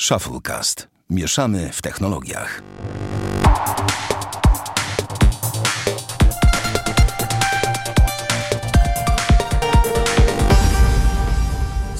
[0.00, 0.88] Shufflecast.
[1.10, 2.62] Mieszamy w technologiach.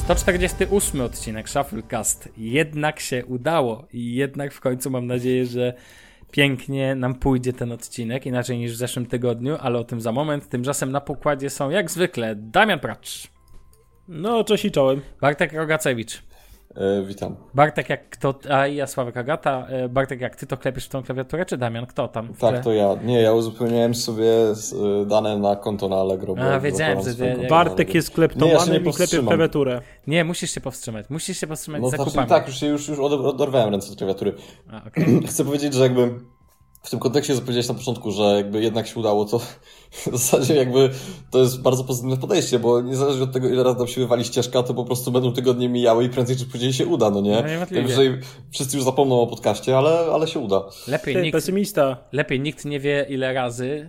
[0.08, 2.28] To 48 odcinek Shufflecast.
[2.36, 5.74] Jednak się udało i jednak w końcu mam nadzieję, że
[6.30, 10.48] pięknie nam pójdzie ten odcinek, inaczej niż w zeszłym tygodniu, ale o tym za moment.
[10.48, 13.30] Tymczasem na pokładzie są jak zwykle Damian Pracz,
[14.08, 15.00] No, cześć i czołem.
[15.20, 16.22] Bartek Rogacewicz,
[17.06, 17.36] witam.
[17.54, 20.88] Bartek jak kto, a i ja Sławek Agata, E, Bartek jak ty to klepiesz w
[20.88, 22.34] tą klawiaturę, czy Damian, kto tam?
[22.34, 22.94] Tak, to ja.
[23.04, 24.24] Nie, ja uzupełniałem sobie
[25.02, 26.34] y, dane na konto na Allegro.
[26.38, 29.80] A, wiedziałem, że ty- Bartek jest Nie, ja się nie kleptomanem i klepie klawiaturę.
[30.06, 32.28] Nie, musisz się powstrzymać, musisz się powstrzymać No z znaczy, zakupami.
[32.28, 34.34] tak, już, się- już, już od- odorwałem ręce od klawiatury.
[34.72, 35.20] A, okej.
[35.28, 36.10] Chcę powiedzieć, że jakby
[36.86, 39.38] w tym kontekście, co powiedziałeś na początku, że jakby jednak się udało, to
[40.12, 40.90] w zasadzie jakby
[41.30, 44.62] to jest bardzo pozytywne podejście, bo niezależnie od tego, ile razy nam się wywali ścieżka,
[44.62, 47.42] to po prostu będą tygodnie mijały i prędzej czy później się uda, no nie?
[47.42, 47.66] No.
[47.70, 48.18] Najwyżej
[48.50, 50.62] wszyscy już zapomną o podcaście, ale, ale się uda.
[50.88, 51.96] Lepiej Ty, nikt, pesymista.
[52.12, 53.88] lepiej nikt nie wie ile razy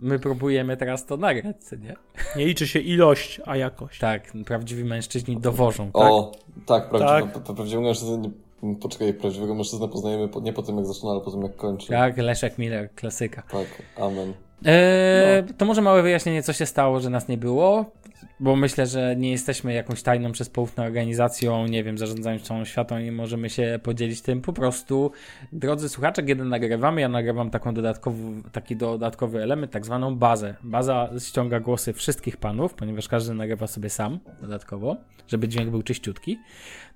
[0.00, 1.94] my próbujemy teraz to nagrać, nie?
[2.36, 4.00] Nie liczy się ilość, a jakość.
[4.00, 6.02] Tak, prawdziwi mężczyźni dowożą, tak?
[6.02, 6.32] O,
[6.66, 7.44] tak, prawdziwy, Tak.
[7.44, 8.30] pra- prawdziwego mężczyznę, nie,
[8.80, 11.88] poczekaj, prawdziwego mężczyznę poznajemy po, nie po tym, jak zaczyna, ale po tym, jak kończy.
[11.88, 13.42] Tak, Leszek Miller, klasyka.
[13.42, 14.32] Tak, amen.
[14.64, 17.90] Eee, To może małe wyjaśnienie, co się stało, że nas nie było,
[18.40, 22.98] bo myślę, że nie jesteśmy jakąś tajną przez poufną organizacją, nie wiem, zarządzając całą światą
[22.98, 24.40] i możemy się podzielić tym.
[24.40, 25.10] Po prostu,
[25.52, 30.54] drodzy słuchacze, kiedy nagrywamy, ja nagrywam taką dodatkowy, taki dodatkowy element, tak zwaną bazę.
[30.62, 34.96] Baza ściąga głosy wszystkich panów, ponieważ każdy nagrywa sobie sam dodatkowo,
[35.28, 36.38] żeby dźwięk był czyściutki.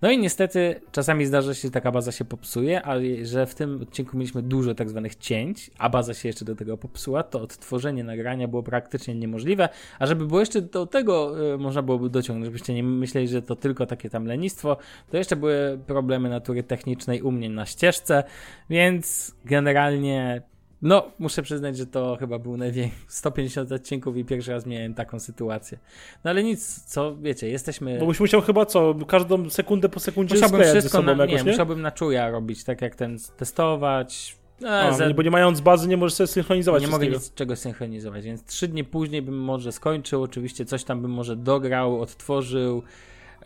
[0.03, 3.83] No i niestety czasami zdarza się, że taka baza się popsuje, ale że w tym
[3.83, 8.05] odcinku mieliśmy dużo tak zwanych cięć, a baza się jeszcze do tego popsuła, to odtworzenie
[8.05, 12.75] nagrania było praktycznie niemożliwe, a żeby było jeszcze do tego y, można byłoby dociągnąć, żebyście
[12.75, 14.77] nie myśleli, że to tylko takie tam lenistwo,
[15.11, 18.25] to jeszcze były problemy natury technicznej u mnie na ścieżce,
[18.71, 20.43] więc generalnie
[20.83, 25.21] no, muszę przyznać, że to chyba był największy 150 odcinków i pierwszy raz miałem taką
[25.21, 25.79] sytuację.
[26.25, 27.99] No ale nic, co wiecie, jesteśmy...
[27.99, 31.45] Bo byś musiał chyba co, każdą sekundę po sekundzie Musiałbym wszystko sobą na, jakoś, nie,
[31.45, 31.51] nie?
[31.51, 34.37] musiałbym na czuja robić, tak jak ten testować.
[34.65, 37.25] E, A, ze- Bo nie mając bazy nie możesz sobie synchronizować nie mogę wszystkiego.
[37.25, 41.37] nic czego synchronizować, więc trzy dni później bym może skończył, oczywiście coś tam bym może
[41.37, 42.83] dograł, odtworzył.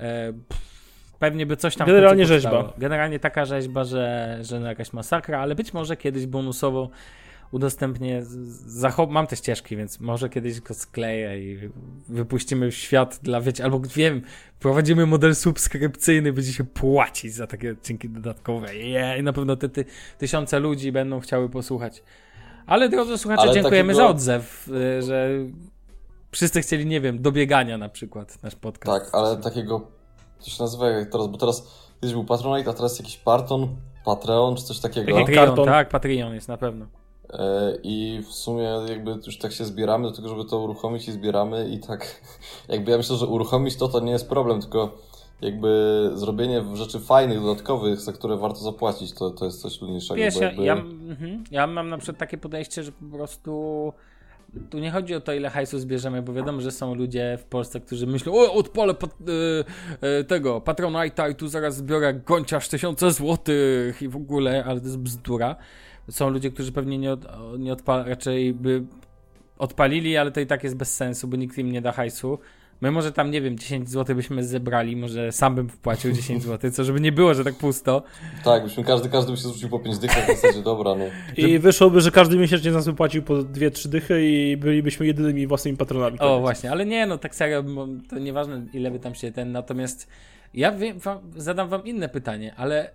[0.01, 0.33] E,
[1.19, 1.87] pewnie by coś tam.
[1.87, 2.73] Generalnie rzeźba.
[2.79, 6.91] Generalnie taka rzeźba, że, że no jakaś masakra, ale być może kiedyś bonusowo
[7.53, 8.25] udostępnię.
[8.25, 11.71] z- Zachow- mam te ścieżki, więc może kiedyś go skleję i
[12.09, 14.23] wypuścimy w świat dla wiecie, albo wiem,
[14.61, 18.77] prowadzimy model subskrypcyjny, będzie się płacić za takie odcinki dodatkowe.
[18.77, 19.85] Yeah, I na pewno te, ty,
[20.19, 22.03] tysiące ludzi będą chciały posłuchać.
[22.67, 25.29] Ale drodzy słuchacze, Ale dziękujemy takiego- za odzew, y, że
[26.33, 29.03] wszyscy chcieli, nie wiem, do biegania na przykład nasz podcast.
[29.05, 29.87] Tak, ale takiego,
[30.45, 31.69] to się nazywa jak teraz, bo teraz
[32.01, 35.07] kiedyś był Patronite, a teraz jakiś Parton, Patreon, czy coś takiego.
[35.13, 35.67] Taki Patreon, karton.
[35.67, 36.87] tak, Patreon jest na pewno.
[37.33, 41.13] E, I w sumie jakby już tak się zbieramy do tego, żeby to uruchomić i
[41.13, 42.21] zbieramy i tak
[42.69, 44.99] jakby ja myślę, że uruchomić to to nie jest problem, tylko
[45.41, 50.15] jakby zrobienie rzeczy fajnych, dodatkowych, za które warto zapłacić, to, to jest coś trudniejszego.
[50.15, 50.65] Wiesz, bo ja, jakby...
[50.65, 53.93] ja, mhm, ja mam na przykład takie podejście, że po prostu
[54.71, 57.81] tu nie chodzi o to, ile hajsu zbierzemy, bo wiadomo, że są ludzie w Polsce,
[57.81, 59.11] którzy myślą, o, odpalę pat,
[60.21, 64.87] y, tego Patronite'a i tu zaraz zbiorę gonciarz tysiące złotych i w ogóle, ale to
[64.87, 65.57] jest bzdura.
[66.11, 67.27] Są ludzie, którzy pewnie nie, od,
[67.59, 68.85] nie odpal, raczej by
[69.59, 72.39] odpalili, ale to i tak jest bez sensu, bo nikt im nie da hajsu.
[72.81, 76.71] My może tam, nie wiem, 10 zł byśmy zebrali, może sam bym wpłacił 10 zł,
[76.71, 78.03] co żeby nie było, że tak pusto.
[78.45, 81.05] Tak, byśmy każdy, każdy by się zrzucił po 5 dych, w zasadzie dobra, no.
[81.37, 85.47] I wyszłoby, że każdy miesięcznie z nas by płacił po 2-3 dychy i bylibyśmy jedynymi
[85.47, 86.19] własnymi patronami.
[86.19, 87.65] O, właśnie, ale nie, no tak serio,
[88.11, 90.09] to nieważne ile by tam się ten, natomiast
[90.55, 92.91] ja wiem, wam, zadam wam inne pytanie, ale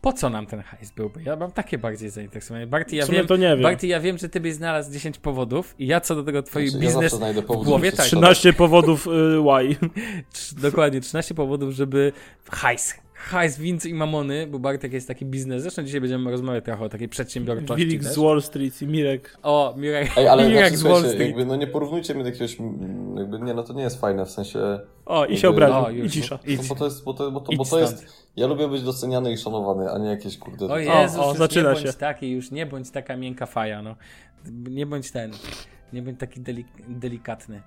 [0.00, 1.22] po co nam ten hajs byłby?
[1.22, 2.66] Ja mam takie bardziej zainteresowanie.
[2.66, 3.62] Barty, ja wiem, to nie wiem.
[3.62, 6.68] Barty, ja wiem, że ty byś znalazł 10 powodów i ja co do tego twój
[6.68, 9.10] Znaczy, ja biznes znajdę powód, w głowie, tak, się 13 powodów y,
[9.40, 9.76] why.
[10.70, 12.12] dokładnie, 13 powodów, żeby
[12.50, 16.84] hajs, hajs, winc i mamony, bo Bartek jest taki biznes, zresztą dzisiaj będziemy rozmawiać trochę
[16.84, 18.06] o takiej przedsiębiorczości też.
[18.12, 19.38] z Wall Street i Mirek.
[19.42, 21.28] O, Mirek, Ej, ale Mirek znaczy, z Wall słuchajcie, Street.
[21.28, 22.56] jakby, no nie porównujcie mnie do jakiegoś,
[23.16, 24.58] jakby, nie, no to nie jest fajne, w sensie...
[25.06, 25.76] O, i się obraził.
[25.76, 25.90] O.
[25.90, 26.38] I cisza.
[26.46, 29.32] No, bo to jest, bo to, bo to, bo to jest, ja lubię być doceniany
[29.32, 30.66] i szanowany, a nie jakieś kurde...
[30.66, 31.92] O Jezus, o, już zaczyna nie bądź się.
[31.92, 33.96] taki, już nie bądź taka miękka faja, no.
[34.70, 35.30] Nie bądź ten,
[35.92, 37.62] nie bądź taki delik delikatny.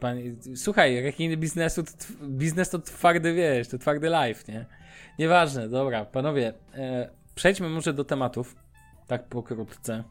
[0.00, 0.18] Pan,
[0.56, 1.82] słuchaj, rekiny biznesu,
[2.22, 4.66] biznes to twardy, wiesz, to twardy life, nie?
[5.18, 8.56] Nieważne, dobra, panowie, e, przejdźmy może do tematów,
[9.06, 10.04] tak pokrótce.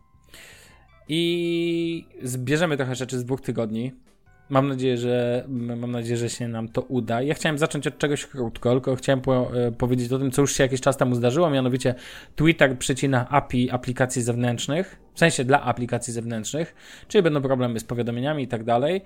[1.09, 3.93] I zbierzemy trochę rzeczy z dwóch tygodni.
[4.49, 7.21] Mam nadzieję, że mam nadzieję, że się nam to uda.
[7.21, 10.53] Ja chciałem zacząć od czegoś krótko, tylko chciałem po, e, powiedzieć o tym, co już
[10.55, 11.95] się jakiś czas temu zdarzyło, mianowicie
[12.35, 16.75] Twitter przycina API aplikacji zewnętrznych, w sensie dla aplikacji zewnętrznych,
[17.07, 19.01] czyli będą problemy z powiadomieniami i tak dalej.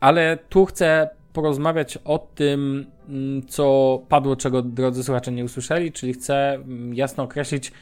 [0.00, 6.12] Ale tu chcę porozmawiać o tym, mm, co padło, czego drodzy słuchacze nie usłyszeli, czyli
[6.12, 7.72] chcę mm, jasno określić,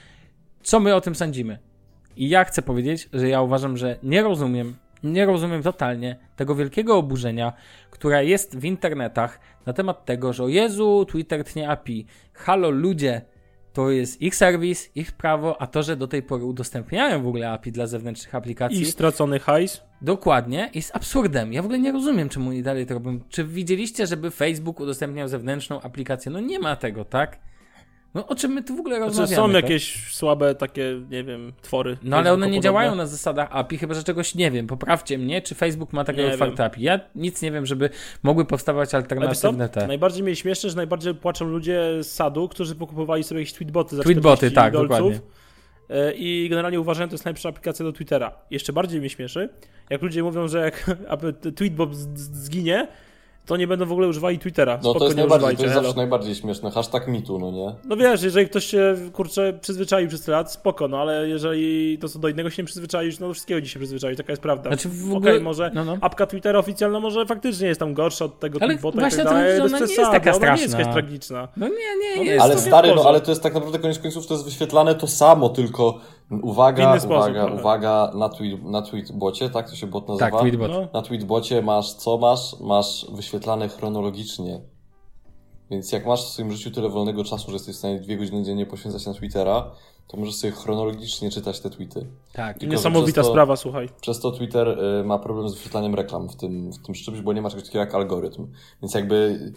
[0.63, 1.59] co my o tym sądzimy.
[2.17, 6.97] I ja chcę powiedzieć, że ja uważam, że nie rozumiem, nie rozumiem totalnie tego wielkiego
[6.97, 7.53] oburzenia,
[7.91, 12.07] które jest w internetach na temat tego, że o Jezu, Twitter tnie API.
[12.33, 13.23] Halo ludzie,
[13.75, 17.51] to jest ich serwis, ich prawo, a to, że do tej pory udostępniają w ogóle
[17.51, 18.81] API dla zewnętrznych aplikacji.
[18.81, 19.83] I stracony hajs.
[20.03, 21.53] Dokładnie, jest absurdem.
[21.53, 23.21] Ja w ogóle nie rozumiem, czemu oni dalej to robią.
[23.29, 26.33] Czy widzieliście, żeby Facebook udostępniał zewnętrzną aplikację?
[26.33, 27.39] No nie ma tego, tak?
[28.15, 29.37] No o czym my tu w ogóle Znaczy, rozmawiamy?
[29.37, 29.63] są tak?
[29.63, 31.97] jakieś słabe takie, nie wiem, twory.
[32.03, 34.67] No ale one nie działają na zasadach API, chyba że czegoś nie wiem.
[34.67, 36.83] Poprawcie mnie, czy Facebook ma takie Nie otwarte API.
[36.83, 37.91] Ja nic nie wiem, żeby
[38.23, 39.87] mogły powstawać alternatywne te.
[39.87, 44.03] Najbardziej mnie śmieszy, że najbardziej płaczą ludzie z sadu, którzy pokupowali sobie jakieś tweetboty za
[44.03, 44.89] Tweetboty, 40 tak, dolców.
[44.91, 45.21] dokładnie.
[45.91, 48.33] E, I generalnie uważają, że to jest najlepsza aplikacja do Twittera.
[48.51, 49.49] Jeszcze bardziej mnie śmieszy,
[49.91, 50.91] jak ludzie mówią, że jak
[51.57, 52.89] tweetbot zginie,
[53.47, 54.75] to nie będą w ogóle używali Twittera.
[54.77, 55.83] No Spoko, to jest nie najbardziej, to jest hello.
[55.89, 56.71] zawsze najbardziej śmieszne.
[56.71, 57.75] Hashtag mitu, no nie?
[57.85, 62.09] No wiesz, jeżeli ktoś się, kurczę, przyzwyczaił przez tyle lat, spoko, no ale jeżeli to
[62.09, 64.71] co do innego się nie przyzwyczaisz, no do wszystkiego dziś się przyzwyczaisz, taka jest prawda.
[64.71, 65.41] Znaczy w Okej, ogóle...
[65.41, 65.97] może No, no.
[66.01, 69.25] apka Twittera oficjalna może faktycznie jest tam gorsza od tego Ale i właśnie tak to
[69.25, 70.79] dalej, mówię, że bez ona nie jest taka ona nie jest straszna.
[70.79, 71.49] jakaś tragiczna.
[71.57, 72.43] No nie, nie, No jest.
[72.45, 75.07] Ale to stary, no ale to jest tak naprawdę koniec końców, to jest wyświetlane to
[75.07, 76.01] samo, tylko
[76.31, 80.31] uwaga, sposób, uwaga, uwaga, na, tweet, na tweetbocie, tak to się bot nazywa?
[80.31, 80.71] Tak, tweetbot.
[80.71, 80.89] No.
[80.93, 82.61] Na tweetbocie masz, co masz?
[82.61, 84.61] Masz wyświetlane chronologicznie.
[85.71, 88.43] Więc jak masz w swoim życiu tyle wolnego czasu, że jesteś w stanie dwie godziny
[88.43, 89.71] dziennie poświęcać na Twittera,
[90.09, 92.07] to możesz sobie chronologicznie czytać te tweety.
[92.33, 92.59] Tak.
[92.59, 93.89] Tylko, Niesamowita to- sprawa, słuchaj.
[94.01, 97.33] Przez to Twitter y, ma problem z wyświetlaniem reklam w tym, w tym czymś, bo
[97.33, 98.47] nie ma czegoś takiego jak algorytm.
[98.83, 99.53] Więc jakby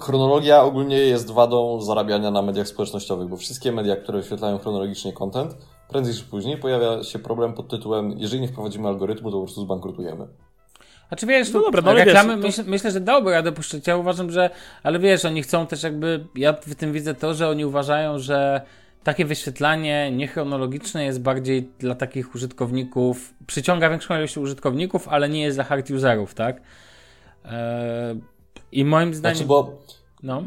[0.00, 5.56] chronologia ogólnie jest wadą zarabiania na mediach społecznościowych, bo wszystkie media, które wyświetlają chronologicznie content,
[5.92, 9.60] prędzej czy później pojawia się problem pod tytułem jeżeli nie wprowadzimy algorytmu, to po prostu
[9.62, 10.26] zbankrutujemy.
[11.08, 13.86] Znaczy wiesz, No dobra, no ale reklamy wiesz, to- myśl, myślę, że dałoby radę puszczać.
[13.86, 14.50] Ja uważam, że.
[14.82, 16.26] Ale wiesz, oni chcą też jakby.
[16.34, 18.60] Ja w tym widzę to, że oni uważają, że
[19.04, 23.34] takie wyświetlanie niechronologiczne jest bardziej dla takich użytkowników.
[23.46, 26.62] Przyciąga większą ilość użytkowników, ale nie jest dla hard userów, tak?
[27.44, 28.20] Eee,
[28.72, 29.36] I moim zdaniem.
[29.36, 29.78] Znaczy, bo
[30.22, 30.42] No.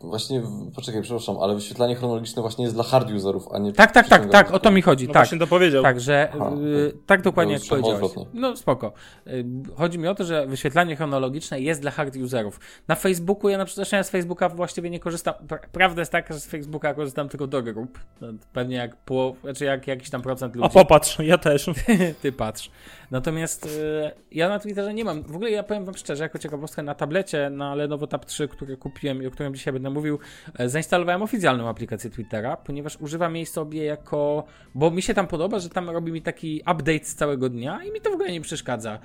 [0.00, 0.42] Właśnie,
[0.74, 4.28] poczekaj, przepraszam, ale wyświetlanie chronologiczne właśnie jest dla hard userów, a nie Tak, tak, tak,
[4.30, 5.06] tak, o to mi chodzi.
[5.06, 5.22] No tak.
[5.22, 5.82] właśnie to powiedział.
[5.82, 6.52] Tak, że Aha,
[6.88, 8.02] y, tak dokładnie Ja jak powiedziałeś.
[8.02, 8.40] odwrotnie.
[8.40, 8.92] No spoko.
[9.26, 9.44] Y,
[9.76, 12.60] Chodzi mi o to, że wyświetlanie chronologiczne jest dla hard userów.
[12.88, 15.34] Na Facebooku, ja na przykład ja z Facebooka właściwie nie korzystam.
[15.48, 17.98] Pra- Prawda jest taka, że z Facebooka korzystam tylko do grup.
[18.20, 20.66] No, Pewnie jak połow, znaczy jak jakiś tam procent ludzi.
[20.66, 21.70] A popatrz, ja też.
[22.22, 22.70] Ty patrz.
[23.10, 25.22] Natomiast y, ja na Twitterze nie mam.
[25.22, 28.76] W ogóle ja powiem wam szczerze, jako ciekawostkę na tablecie, na Lenovo Tab 3, który
[28.76, 30.18] kupiłem i o którym dzisiaj będę mówił,
[30.58, 34.44] e, zainstalowałem oficjalną aplikację Twittera, ponieważ używam jej sobie jako.
[34.74, 37.92] Bo mi się tam podoba, że tam robi mi taki update z całego dnia i
[37.92, 38.98] mi to w ogóle nie przeszkadza.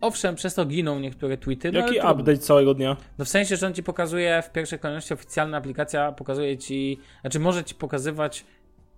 [0.00, 1.72] Owszem, przez to giną niektóre tweety.
[1.72, 2.12] No, Jaki trudno.
[2.12, 2.96] update całego dnia?
[3.18, 7.40] No w sensie, że on ci pokazuje w pierwszej kolejności oficjalna aplikacja pokazuje ci, znaczy
[7.40, 8.44] może ci pokazywać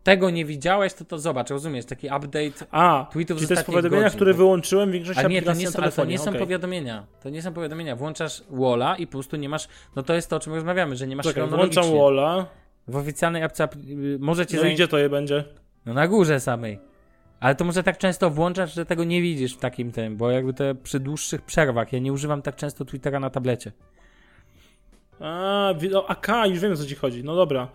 [0.02, 4.02] tego nie widziałeś, to to zobacz, rozumiesz, taki update A, Tweetów czyli to jest powiadomienia,
[4.02, 7.06] godzin, które wyłączyłem w większości a nie, to nie, są, to nie są powiadomienia.
[7.22, 7.96] To nie są powiadomienia.
[7.96, 9.68] Włączasz Walla i po prostu nie masz.
[9.96, 12.46] No to jest to, o czym rozmawiamy, że nie masz Czekaj, włączam Walla.
[12.88, 15.44] W oficjalnej apce apl- może cię No zain- gdzie to je będzie?
[15.86, 16.78] No na górze samej.
[17.40, 20.54] Ale to może tak często włączasz, że tego nie widzisz w takim tym, bo jakby
[20.54, 21.92] te przy dłuższych przerwach.
[21.92, 23.72] Ja nie używam tak często Twittera na tablecie.
[25.20, 27.24] A, no, AK, już wiem o co ci chodzi.
[27.24, 27.68] No dobra.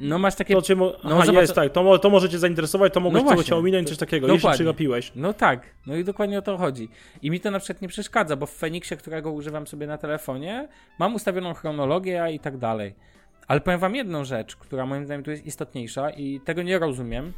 [0.00, 0.54] No masz takie.
[0.54, 1.72] To cię mo- No, Aha, zobacz- jest, tak.
[1.72, 3.56] To, to może cię zainteresować, to mogłeś No właśnie.
[3.56, 4.26] ominąć, coś takiego.
[4.26, 4.48] Dokładnie.
[4.48, 5.12] Jeśli przegapiłeś.
[5.16, 6.88] No tak, no i dokładnie o to chodzi.
[7.22, 10.68] I mi to na przykład nie przeszkadza, bo w Fenixie, którego używam sobie na telefonie,
[10.98, 12.94] mam ustawioną chronologię i tak dalej.
[13.48, 17.32] Ale powiem wam jedną rzecz, która moim zdaniem tu jest istotniejsza i tego nie rozumiem,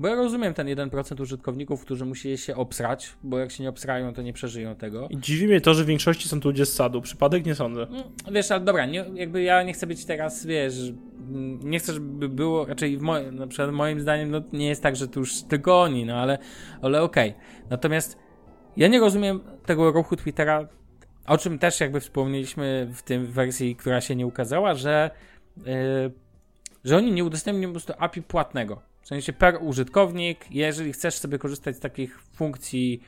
[0.00, 4.14] bo ja rozumiem ten 1% użytkowników, którzy musieli się obsrać, bo jak się nie obsrają,
[4.14, 5.08] to nie przeżyją tego.
[5.10, 7.00] I dziwi mnie to, że w większości są tu ludzie z sadu.
[7.00, 7.86] Przypadek nie sądzę.
[7.90, 10.74] No, wiesz, ale dobra, nie, jakby ja nie chcę być teraz, wiesz,
[11.30, 14.82] mm, nie chcę, żeby było, raczej w moim, na przykład moim zdaniem, no nie jest
[14.82, 16.38] tak, że to już tylko oni, no ale,
[16.82, 17.34] ale okej.
[17.70, 18.18] Natomiast
[18.76, 20.68] ja nie rozumiem tego ruchu Twittera,
[21.26, 25.10] o czym też jakby wspomnieliśmy w tym wersji, która się nie ukazała, że,
[25.56, 25.64] yy,
[26.84, 28.91] że oni nie udostępnią po prostu API płatnego.
[29.02, 33.02] W sensie per użytkownik, jeżeli chcesz sobie korzystać z takich funkcji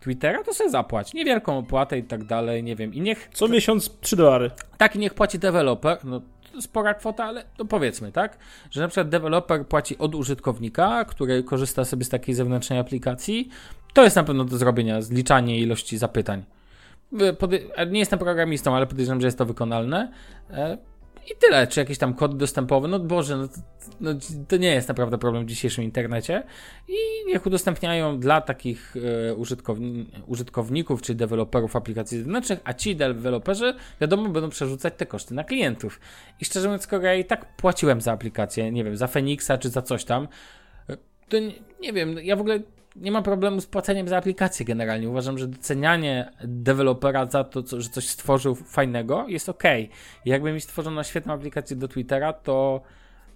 [0.00, 1.14] Twittera, to sobie zapłać.
[1.14, 2.94] Niewielką opłatę i tak dalej, nie wiem.
[2.94, 4.50] I niech Co miesiąc 3 dolary.
[4.78, 6.20] tak niech płaci deweloper, no
[6.52, 8.38] to spora kwota, ale no powiedzmy, tak,
[8.70, 13.48] że na przykład deweloper płaci od użytkownika, który korzysta sobie z takiej zewnętrznej aplikacji,
[13.92, 16.44] to jest na pewno do zrobienia, zliczanie ilości zapytań.
[17.90, 20.12] Nie jestem programistą, ale podejrzewam, że jest to wykonalne.
[21.30, 21.66] I tyle.
[21.66, 22.88] Czy jakiś tam kod dostępowy?
[22.88, 23.54] No Boże, no to,
[24.00, 24.10] no
[24.48, 26.42] to nie jest naprawdę problem w dzisiejszym internecie.
[26.88, 26.94] I
[27.26, 34.28] niech udostępniają dla takich e, użytkowni- użytkowników czy deweloperów aplikacji zewnętrznych, a ci deweloperzy, wiadomo,
[34.28, 36.00] będą przerzucać te koszty na klientów.
[36.40, 39.68] I szczerze mówiąc, skoro ja i tak płaciłem za aplikację, nie wiem, za Phoenixa czy
[39.68, 40.28] za coś tam,
[40.88, 40.96] e,
[41.28, 42.60] to nie, nie wiem, ja w ogóle
[42.96, 45.08] nie mam problemu z płaceniem za aplikację generalnie.
[45.08, 49.62] Uważam, że docenianie dewelopera za to, co, że coś stworzył fajnego jest ok.
[50.24, 52.80] Jakby mi stworzono świetną aplikację do Twittera, to,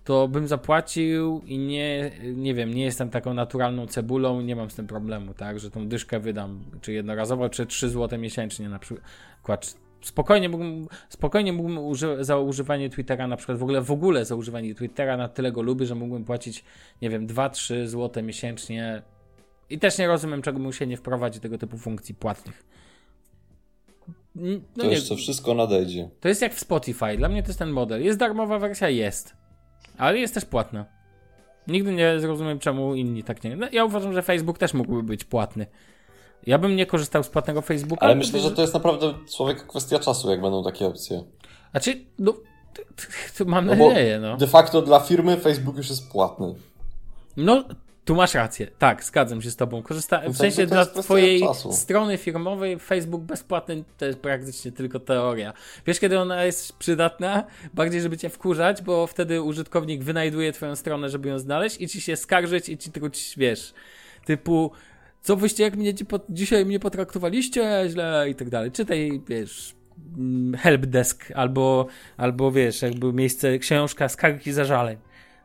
[0.04, 4.75] to bym zapłacił i nie, nie wiem, nie jestem taką naturalną cebulą, nie mam z
[4.75, 9.76] tym problemu, tak, że tą dyszkę wydam, czy jednorazowo, czy 3 zł miesięcznie na przykład.
[10.00, 14.34] Spokojnie mógłbym, spokojnie mógłbym uży za używanie Twittera, na przykład w ogóle, w ogóle za
[14.34, 16.64] używanie Twittera na tyle go lubię, że mógłbym płacić,
[17.02, 19.02] nie wiem, 2-3 zł miesięcznie
[19.70, 22.64] i też nie rozumiem, czego mu się nie wprowadzi tego typu funkcji płatnych.
[24.35, 26.11] No to nie, jeszcze wszystko nadejdzie.
[26.20, 27.16] To jest jak w Spotify.
[27.16, 28.04] Dla mnie to jest ten model.
[28.04, 28.88] Jest darmowa wersja?
[28.88, 29.37] Jest.
[29.99, 30.85] Ale jest też płatna.
[31.68, 33.56] Nigdy nie zrozumiem, czemu inni tak nie.
[33.56, 35.66] No, ja uważam, że Facebook też mógłby być płatny.
[36.46, 38.06] Ja bym nie korzystał z płatnego Facebooka.
[38.06, 41.23] Ale myślę, że to jest naprawdę człowiek kwestia czasu, jak będą takie opcje.
[41.70, 42.32] Znaczy, no,
[42.75, 42.82] to,
[43.38, 44.37] to mam no nadzieję, no.
[44.37, 46.54] De facto dla firmy Facebook już jest płatny.
[47.37, 47.64] No,
[48.06, 48.66] tu masz rację.
[48.78, 49.82] Tak, zgadzam się z tobą.
[49.82, 50.22] Korzysta...
[50.28, 55.52] W sensie dla twojej strony firmowej Facebook bezpłatny to jest praktycznie tylko teoria.
[55.86, 57.44] Wiesz, kiedy ona jest przydatna?
[57.75, 62.00] Bardziej, żeby cię wkurzać, bo wtedy użytkownik wynajduje twoją stronę, żeby ją znaleźć i ci
[62.00, 63.75] się skarżyć i ci truć, wiesz,
[64.25, 64.70] typu
[65.22, 65.94] co wyście, jak mnie
[66.30, 68.72] dzisiaj mnie potraktowaliście źle i tak dalej.
[68.72, 69.75] Czytaj, wiesz,
[70.18, 71.86] mm, helpdesk albo,
[72.16, 74.96] albo wiesz, jakby miejsce, książka skargi zażaleń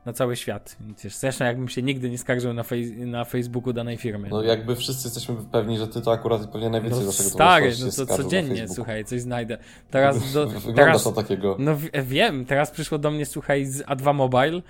[0.05, 0.77] na cały świat.
[1.03, 4.27] Wiesz, zresztą jakbym się nigdy nie skarżył na, fej na Facebooku danej firmy.
[4.31, 8.05] No jakby wszyscy jesteśmy pewni, że ty to akurat pewnie najwięcej no, naszego Stary, no
[8.05, 9.57] to codziennie, słuchaj, coś znajdę.
[9.91, 11.55] Teraz do, teraz, to takiego.
[11.59, 14.61] No wiem, teraz przyszło do mnie, słuchaj, z A2 Mobile, yy,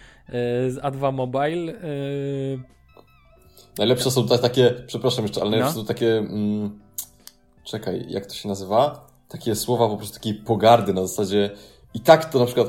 [0.72, 2.60] z A2 Mobile, yy...
[3.78, 5.82] Najlepsze są takie, przepraszam jeszcze, ale najlepsze no.
[5.82, 6.80] są takie, mm,
[7.64, 9.08] czekaj, jak to się nazywa?
[9.28, 11.50] Takie słowa po prostu takiej pogardy na zasadzie
[11.94, 12.68] i tak to na przykład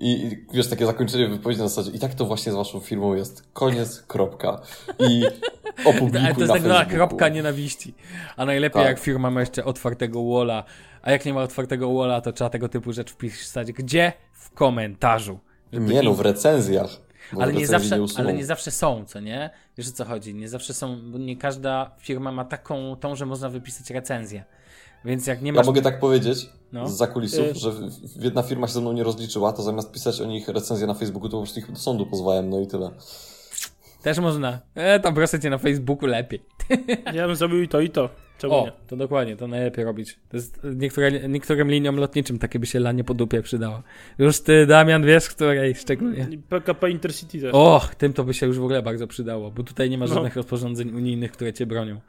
[0.00, 3.48] i, wiesz, takie zakończenie wypowiedzi na zasadzie i tak to właśnie z waszą firmą jest.
[3.52, 4.60] Koniec, kropka.
[4.98, 5.24] I
[5.90, 7.94] opublikuj To jest tak zwana kropka nienawiści.
[8.36, 8.88] A najlepiej tak.
[8.88, 10.64] jak firma ma jeszcze otwartego walla,
[11.02, 13.72] a jak nie ma otwartego walla, to trzeba tego typu rzecz wpisać.
[13.72, 14.12] Gdzie?
[14.32, 15.38] W komentarzu.
[15.72, 17.04] Nie no, w recenzjach.
[17.40, 19.50] Ale nie, zawsze, nie ale nie zawsze są, co nie?
[19.78, 20.34] Wiesz o co chodzi?
[20.34, 24.44] Nie zawsze są, bo nie każda firma ma taką, tą, że można wypisać recenzję.
[25.04, 25.66] Więc jak nie masz...
[25.66, 26.88] Ja mogę tak powiedzieć no.
[26.88, 27.72] z zakulisów, y że
[28.20, 31.28] jedna firma się ze mną nie rozliczyła, to zamiast pisać o nich recenzję na Facebooku,
[31.28, 32.90] to po prostu ich do sądu pozwałem, no i tyle.
[34.02, 34.60] Też można.
[34.74, 36.42] E, tam proszę cię na Facebooku lepiej.
[37.14, 38.10] Ja bym zrobił i to, i to.
[38.38, 38.72] Czemu o, nie?
[38.86, 40.18] to dokładnie, to najlepiej robić.
[40.28, 43.82] To jest niektóre, niektórym liniom lotniczym takie by się lanie po dupie przydało.
[44.18, 46.28] Już ty, Damian, wiesz, której szczególnie.
[46.48, 47.50] PKP Intercity też.
[47.54, 50.14] O, tym to by się już w ogóle bardzo przydało, bo tutaj nie ma no.
[50.14, 50.42] żadnych no.
[50.42, 52.00] rozporządzeń unijnych, które cię bronią.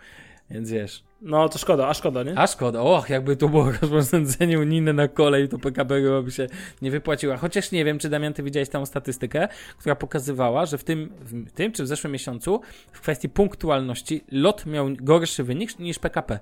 [0.50, 1.04] Więc wiesz.
[1.22, 2.38] No to szkoda, a szkoda, nie?
[2.38, 6.48] A szkoda, och, jakby to było rozporządzenie unijne na kolej, to PKB by się
[6.82, 7.38] nie wypłaciła.
[7.38, 11.52] Chociaż nie wiem, czy Damian, ty widziałeś tą statystykę, która pokazywała, że w tym, w
[11.52, 16.40] tym czy w zeszłym miesiącu w kwestii punktualności lot miał gorszy wynik niż PKP.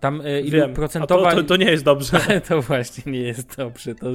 [0.00, 1.30] Tam y, ilu Wiem, procentowa...
[1.30, 2.18] To, to, to, nie jest dobrze.
[2.48, 3.94] to właśnie nie jest dobrze.
[3.94, 4.06] To,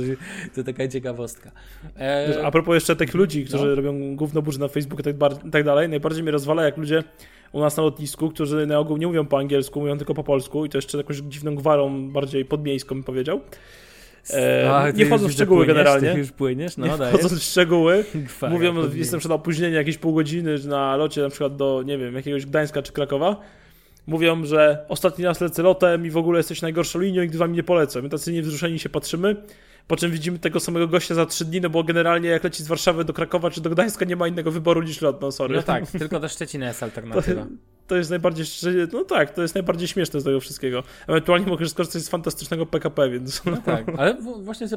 [0.55, 1.51] to taka ciekawostka.
[1.99, 2.45] E...
[2.45, 3.75] A propos jeszcze tych ludzi, którzy no.
[3.75, 7.03] robią gówno burzy na Facebooku i tak, tak dalej, najbardziej mnie rozwala, jak ludzie
[7.51, 10.65] u nas na lotnisku, którzy na ogół nie mówią po angielsku, mówią tylko po polsku
[10.65, 13.41] i to jeszcze jakąś dziwną gwarą, bardziej podmiejską, bym powiedział.
[14.33, 16.13] E, A, nie wchodzą w szczegóły płyniesz, generalnie.
[16.13, 16.77] Ty już płyniesz?
[16.77, 18.05] No, nie wchodząc w szczegóły.
[18.51, 22.45] mówią, jestem przed opóźnieniem jakieś pół godziny na locie na przykład do, nie wiem, jakiegoś
[22.45, 23.41] Gdańska czy Krakowa.
[24.07, 27.63] Mówią, że ostatni raz lecę lotem i w ogóle jesteś najgorszą linią i wam nie
[27.63, 28.01] polecę.
[28.01, 29.35] My tacy niewzruszeni się patrzymy
[29.87, 32.67] po czym widzimy tego samego gościa za trzy dni, no bo generalnie jak leci z
[32.67, 35.55] Warszawy do Krakowa czy do Gdańska nie ma innego wyboru niż lot, no sorry.
[35.55, 37.41] No tak, tylko do Szczecina jest alternatywa.
[37.41, 37.47] To,
[37.87, 38.45] to jest najbardziej,
[38.93, 40.83] no tak, to jest najbardziej śmieszne z tego wszystkiego.
[41.07, 43.45] Ewentualnie mogę skorzystać z fantastycznego PKP, więc...
[43.45, 44.67] No tak, ale właśnie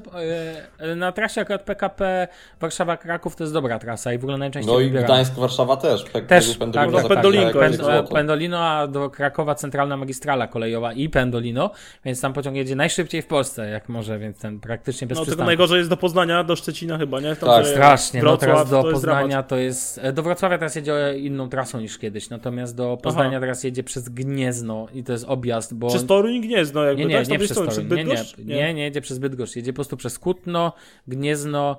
[0.78, 2.28] e, na trasie akurat PKP
[2.60, 6.04] Warszawa-Kraków to jest dobra trasa i w ogóle najczęściej No i Gdańsk-Warszawa też.
[6.04, 11.70] Pe też, Pendolino, tak, Pendolino, tak, Pendolino, a do Krakowa centralna magistrala kolejowa i Pendolino,
[12.04, 15.44] więc tam pociąg jedzie najszybciej w Polsce, jak może, więc ten praktycznie bez No tylko
[15.44, 17.36] najgorzej jest do Poznania, do Szczecina chyba, nie?
[17.36, 20.74] Tam tak, strasznie, Wrocław, no teraz do to Poznania to jest, e, do Wrocławia teraz
[20.74, 23.40] jedzie inną trasą niż kiedyś, natomiast do Poznania Aha.
[23.40, 25.88] teraz jedzie przez Gniezno i to jest objazd, bo...
[25.88, 27.28] Przez Toruń i Gniezno jakby, nie, nie, tak?
[27.28, 30.18] Nie, nie przez Toruń, nie, nie, nie, nie, jedzie przez Bydgoszcz, jedzie po prostu przez
[30.18, 30.72] Kutno,
[31.08, 31.76] Gniezno,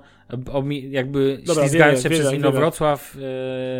[0.90, 3.16] jakby Dobra, ślizgając się przez Inowrocław,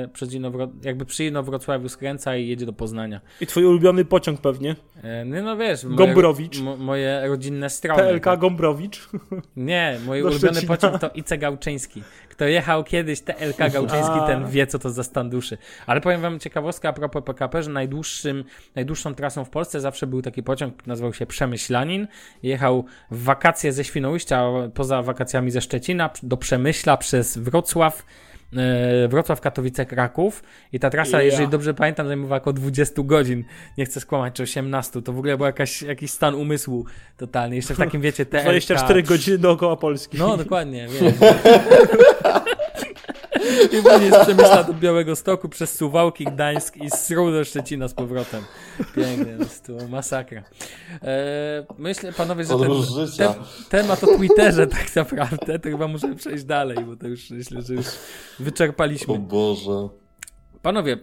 [0.04, 3.20] e, przez Inowro, jakby przy Inowrocławiu skręca i jedzie do Poznania.
[3.40, 4.76] I twój ulubiony pociąg pewnie?
[5.02, 6.60] E, no, no wiesz, moje, Gombrowicz.
[6.78, 8.02] moje rodzinne strony.
[8.02, 8.40] PLK tak.
[8.40, 9.08] Gombrowicz?
[9.56, 12.02] Nie, mój ulubiony pociąg to Ice Gałczyński.
[12.40, 15.58] Kto jechał kiedyś TLK Gałczyński, ten wie, co to za stan duszy.
[15.86, 20.22] Ale powiem wam ciekawostkę a propos PKP, że najdłuższym, najdłuższą trasą w Polsce zawsze był
[20.22, 22.08] taki pociąg, nazywał się Przemyślanin.
[22.42, 28.04] Jechał w wakacje ze Świnoujścia, poza wakacjami ze Szczecina, do Przemyśla przez Wrocław,
[28.56, 30.42] e, Wrocław, Katowice, Kraków
[30.72, 31.32] i ta trasa, yeah.
[31.32, 33.44] jeżeli dobrze pamiętam, zajmowała około 20 godzin,
[33.78, 36.84] nie chcę skłamać, czy 18, to w ogóle był jakaś, jakiś stan umysłu
[37.16, 38.42] totalny, jeszcze w takim, wiecie, TLK.
[38.42, 40.18] 24 godziny dookoła Polski.
[40.18, 41.12] No, dokładnie, wiem.
[43.78, 47.94] I później z Przemyśla do Białego Stoku przez Suwałki, Gdańsk i z do Szczecina z
[47.94, 48.44] powrotem.
[48.96, 50.42] Pięknie, to jest masakra.
[51.02, 52.70] E, myślę, panowie, że ten,
[53.16, 53.34] ten,
[53.68, 57.74] temat o Twitterze tak naprawdę, to chyba możemy przejść dalej, bo to już myślę, że
[57.74, 57.86] już
[58.38, 59.14] wyczerpaliśmy.
[59.14, 59.99] O Boże.
[60.62, 60.98] Panowie,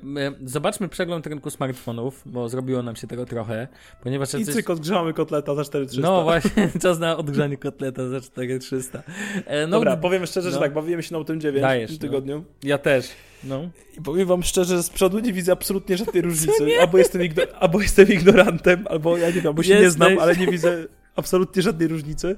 [0.46, 3.68] zobaczmy przegląd rynku smartfonów, bo zrobiło nam się tego trochę,
[4.04, 4.34] ponieważ...
[4.34, 6.10] I cyk, odgrzamy kotleta za 4300.
[6.12, 9.04] No właśnie, czas na odgrzanie kotleta za 4300.
[9.46, 10.54] E, no, Dobra, powiem szczerze, no.
[10.54, 12.12] że tak, bawimy się na tym 9 Dajesz, w tym no.
[12.12, 12.38] tygodniu.
[12.38, 12.44] No.
[12.64, 13.10] Ja też.
[13.44, 13.70] No.
[13.98, 16.80] I powiem wam szczerze, że z przodu nie widzę absolutnie żadnej różnicy.
[16.82, 17.22] Albo jestem,
[17.60, 19.86] albo jestem ignorantem, albo ja nie wiem, bo się Jesteś.
[19.86, 20.86] nie znam, ale nie widzę
[21.16, 22.36] absolutnie żadnej różnicy.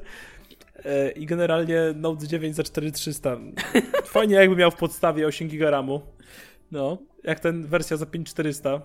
[0.85, 3.37] E, I generalnie Note 9 za 4300.
[4.05, 6.01] Fajnie jakby miał w podstawie 8 GB RAMu.
[6.71, 8.81] No, jak ten wersja za 5400.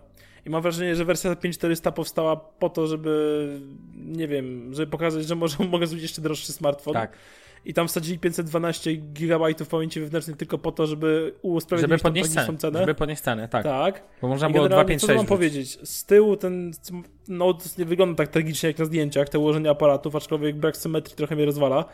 [0.47, 3.61] I mam wrażenie, że wersja za 5400 powstała po to, żeby,
[3.95, 6.95] nie wiem, żeby pokazać, że może, mogę zrobić jeszcze droższy smartfon.
[6.95, 7.17] Tak.
[7.65, 12.59] I tam wsadzili 512 GB pamięci wewnętrznej tylko po to, żeby usprawiedliwić żeby podnieść cenę,
[12.59, 12.81] cenę.
[12.81, 13.65] Żeby podnieść cenę, tak.
[13.65, 14.03] Tak.
[14.23, 15.07] Bo można było 256.
[15.07, 15.79] Co mam powiedzieć?
[15.89, 16.73] Z tyłu ten
[17.29, 21.37] Note nie wygląda tak tragicznie jak na zdjęciach, te ułożenie aparatów, aczkolwiek brak symetrii trochę
[21.37, 21.85] mnie rozwala.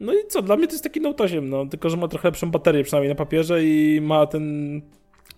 [0.00, 2.28] No i co, dla mnie to jest taki Note 8, no, tylko że ma trochę
[2.28, 4.82] lepszą baterię przynajmniej na papierze i ma ten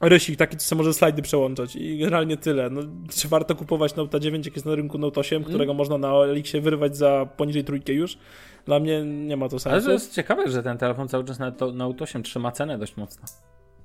[0.01, 2.71] rysik taki, co może slajdy przełączać i generalnie tyle.
[2.71, 5.49] No, czy warto kupować Note 9, jak jest na rynku Note 8, mm.
[5.49, 8.19] którego można na Elixie wyrwać za poniżej trójkę już?
[8.67, 9.75] Dla mnie nie ma to sensu.
[9.75, 12.97] Ale to jest ciekawe, że ten telefon cały czas na Note 8 trzyma cenę dość
[12.97, 13.25] mocno.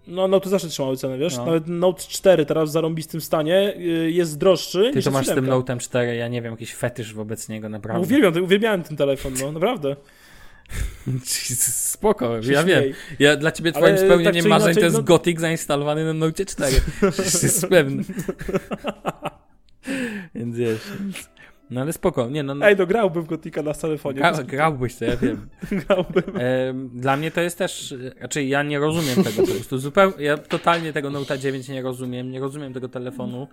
[0.07, 1.37] No, Note zawsze trzymały cenę, wiesz?
[1.37, 1.45] No.
[1.45, 5.47] Nawet Note 4 teraz w zarąbistym stanie y, jest droższy Ty to masz z tym
[5.47, 8.07] Note 4, ja nie wiem, jakiś fetysz wobec niego, naprawdę.
[8.07, 9.95] Uwielbiam, uwielbiałem ten telefon, no, naprawdę.
[11.93, 12.83] Spoko, ja wiem.
[13.19, 15.03] Ja, dla ciebie twoim ale spełnieniem tak marzeń inaczej, to jest no...
[15.03, 16.81] Gothic zainstalowany na Note 4.
[17.43, 18.03] jest pewny.
[20.35, 20.81] Więc wiesz.
[21.71, 22.55] No ale spoko, nie no.
[22.55, 22.65] no.
[22.65, 24.17] Ej, no grałbym w Gotika na telefonie.
[24.17, 25.49] Gra, grałbyś to, ja wiem.
[25.87, 26.37] grałbym.
[26.37, 30.37] E, dla mnie to jest też, znaczy ja nie rozumiem tego po prostu, zupełnie, ja
[30.37, 33.47] totalnie tego Note 9 nie rozumiem, nie rozumiem tego telefonu.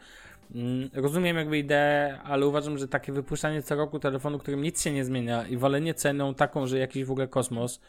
[0.55, 4.93] Mm, rozumiem jakby ideę, ale uważam, że takie wypuszczanie co roku telefonu, którym nic się
[4.93, 7.81] nie zmienia i walenie ceną taką, że jakiś w ogóle kosmos.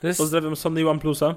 [0.00, 0.18] To jest...
[0.18, 1.34] Pozdrawiam Sony OnePlusa.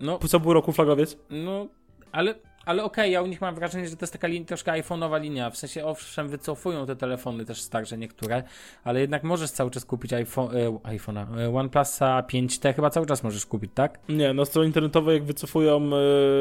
[0.00, 0.18] No.
[0.28, 1.18] Co pół roku flagowiec.
[1.30, 1.66] No,
[2.12, 4.72] ale ale okej, okay, ja u nich mam wrażenie, że to jest taka lin, troszkę
[4.72, 5.50] iPhone'owa linia.
[5.50, 8.42] W sensie, owszem, wycofują te telefony też starsze niektóre,
[8.84, 10.50] ale jednak możesz cały czas kupić iPhone,
[10.82, 13.98] iPhone'a, e, OnePlusa 5T chyba cały czas możesz kupić, tak?
[14.08, 15.90] Nie, na stronie internetowej jak wycofują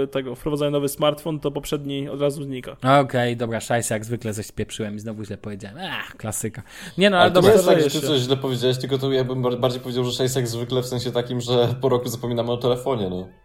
[0.04, 2.72] e, tego, wprowadzają nowy smartfon, to poprzedni od razu znika.
[2.72, 5.78] Okej, okay, dobra, szajsa, jak zwykle coś spieprzyłem i znowu źle powiedziałem.
[5.92, 6.62] Ach, klasyka.
[6.98, 7.50] Nie no, ale, ale dobra.
[7.52, 10.12] To jest tak, że ty coś źle powiedziałeś, tylko to ja bym bardziej powiedział, że
[10.12, 13.41] szajsa jak zwykle w sensie takim, że po roku zapominamy o telefonie, no.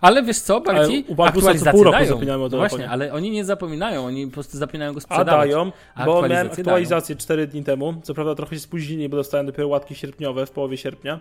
[0.00, 2.38] Ale wiesz co, bardziej aktualizacje pół roku dają.
[2.38, 5.34] no Właśnie, ale oni nie zapominają, oni po prostu zapominają go sprzedawać.
[5.34, 5.72] A dają,
[6.06, 7.22] bo miałem aktualizację dają.
[7.22, 7.94] 4 dni temu.
[8.02, 11.20] Co prawda trochę się spóźnili, bo dostałem dopiero łatki sierpniowe w połowie sierpnia.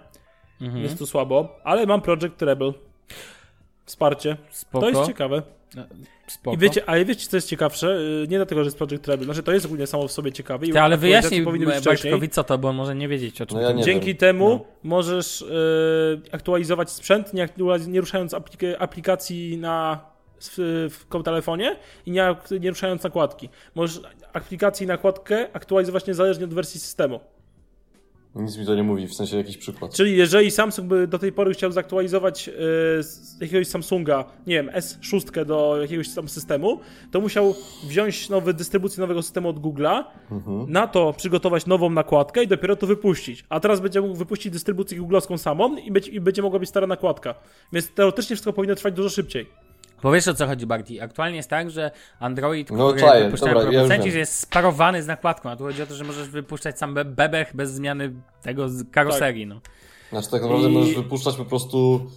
[0.62, 0.84] Mhm.
[0.84, 2.74] Jest tu słabo, ale mam Project Rebel.
[3.88, 4.38] Wsparcie.
[4.50, 4.82] Spoko.
[4.82, 5.42] To jest ciekawe.
[5.76, 5.84] No,
[6.28, 6.56] spoko.
[6.56, 7.88] I wiecie, ale wiecie, co jest ciekawsze?
[7.88, 10.68] Y, nie dlatego, że jest Project Rebel, znaczy to jest ogólnie samo w sobie ciekawe.
[10.68, 11.42] Ty, ale wyjaśnij
[11.86, 14.18] Bartkowi co to, bo on może nie wiedzieć o czym no ja Dzięki wiem.
[14.18, 14.66] temu no.
[14.84, 17.50] możesz y, aktualizować sprzęt, nie,
[17.88, 18.36] nie ruszając
[18.80, 20.00] aplikacji na
[20.42, 23.50] w, w telefonie i nie, nie ruszając nakładki.
[23.76, 24.02] Możesz
[24.34, 27.20] aplikacji i nakładkę aktualizować niezależnie od wersji systemu.
[28.42, 29.94] Nic mi to nie mówi, w sensie jakiś przykład.
[29.94, 32.50] Czyli jeżeli Samsung by do tej pory chciał zaktualizować
[33.00, 36.80] z jakiegoś Samsunga, nie wiem, S6 do jakiegoś tam systemu,
[37.12, 37.56] to musiał
[37.88, 40.72] wziąć nowy dystrybucję nowego systemu od Google'a, mhm.
[40.72, 43.46] na to przygotować nową nakładkę i dopiero to wypuścić.
[43.50, 46.88] A teraz będzie mógł wypuścić dystrybucję googlowską samą i, być, i będzie mogła być stara
[46.88, 47.36] nakładka.
[47.74, 49.67] Więc teoretycznie wszystko powinno trwać dużo szybciej.
[50.04, 51.02] Bo wiesz o co chodzi bardziej.
[51.02, 55.08] Aktualnie jest tak, że Android, no, który czaję, wypuszczają dobra, producenci, ja jest sparowany z
[55.08, 59.48] nakładką, a tu chodzi o to, że możesz wypuszczać sam bebech bez zmiany tego karoserii.
[59.48, 59.56] Tak.
[59.56, 59.62] No.
[60.10, 60.74] Znaczy tak naprawdę I...
[60.74, 62.10] możesz wypuszczać po prostu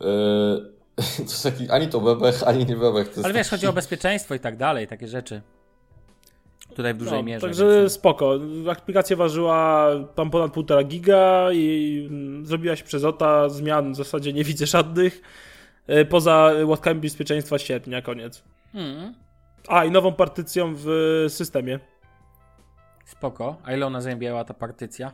[0.00, 0.74] yy...
[1.16, 3.10] To jest taki, ani to bebech, ani nie bebech.
[3.24, 5.42] Ale wiesz, chodzi o bezpieczeństwo i tak dalej, takie rzeczy.
[6.74, 7.46] Tutaj w dużej No, mierze.
[7.46, 8.38] Także więc- spoko.
[8.72, 13.48] Aplikacja ważyła tam ponad 1,5 giga i mm, zrobiła się przez OTA.
[13.48, 15.22] Zmian w zasadzie nie widzę żadnych.
[15.86, 18.42] E, Poza łatkami bezpieczeństwa sierpnia, koniec.
[18.74, 19.14] Mm,
[19.68, 20.86] A, i nową partycją w
[21.28, 21.78] systemie.
[23.04, 23.56] spoko.
[23.64, 25.12] A ile ona zajęła ta partycja?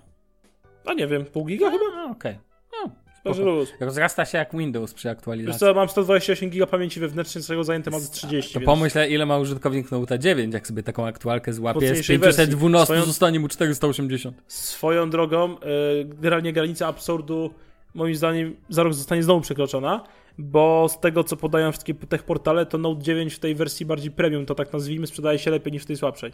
[0.87, 1.85] A nie wiem, pół giga chyba?
[1.97, 2.39] No, okej.
[2.73, 2.91] No,
[3.25, 3.51] Może spoko.
[3.57, 3.73] luz.
[3.81, 5.61] Rozrasta się jak Windows przy Wiesz aktualizacji.
[5.61, 8.55] co, mam 128 giga pamięci wewnętrznej, z czego zajęte mam z 30.
[8.55, 11.81] To więc- pomyśl, ile ma użytkownik Note 9, jak sobie taką aktualkę złapie.
[11.81, 12.87] Z Mocniejszej 512 wersji.
[12.95, 14.43] Swoją- zostanie mu 480.
[14.47, 15.59] Swoją drogą, y,
[16.05, 17.55] generalnie granica absurdu
[17.95, 20.05] moim zdaniem za rok zostanie znowu przekroczona,
[20.39, 24.11] bo z tego co podają wszystkie tech portale, to Note 9 w tej wersji bardziej
[24.11, 26.33] premium, to tak nazwijmy, sprzedaje się lepiej niż w tej słabszej.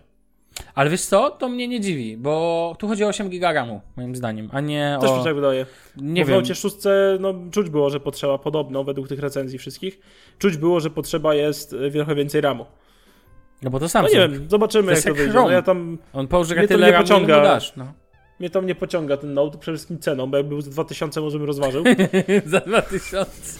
[0.74, 1.30] Ale wiesz co?
[1.30, 4.98] To mnie nie dziwi, bo tu chodzi o 8 giga RAMu, moim zdaniem, a nie
[5.00, 5.12] Też o...
[5.12, 5.66] mi się tak wydaje.
[5.96, 6.38] Nie bo wiem.
[6.38, 6.76] w Note 6
[7.20, 9.98] no, czuć było, że potrzeba podobno, według tych recenzji wszystkich,
[10.38, 12.66] czuć było, że potrzeba jest y, trochę więcej RAMu.
[13.62, 14.04] No bo to No sam.
[14.06, 15.32] nie wiem, zobaczymy To jak to wyjdzie.
[15.34, 16.28] No, ja tam, On
[16.68, 17.42] tyle nie RAMu, pociąga.
[17.42, 17.92] dasz, no.
[18.40, 21.38] Mnie tam nie pociąga ten Note, przede wszystkim ceną, bo jak był z 2000 może
[21.38, 21.84] bym rozważył.
[22.46, 23.26] Za 2000.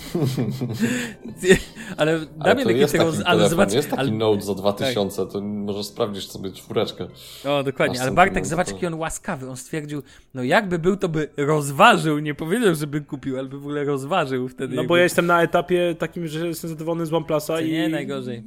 [1.97, 3.15] ale Ale damy to taki jest taki roz...
[3.15, 3.73] telefon, Ale zobacz...
[3.73, 4.09] jest taki ale...
[4.09, 4.19] Tak.
[4.19, 7.07] Note za 2000, to możesz sprawdzić sobie czwóreczkę.
[7.45, 8.77] O, dokładnie, ale Bartek, zobacz tego.
[8.77, 9.51] jaki on łaskawy.
[9.51, 10.03] On stwierdził,
[10.35, 12.19] no jakby był, to by rozważył.
[12.19, 14.75] Nie powiedział, żeby kupił, ale by w ogóle rozważył wtedy.
[14.75, 17.73] No jakby- bo ja jestem na etapie takim, że jestem zadowolony z OnePlusa To i...
[17.73, 18.43] nie najgorzej.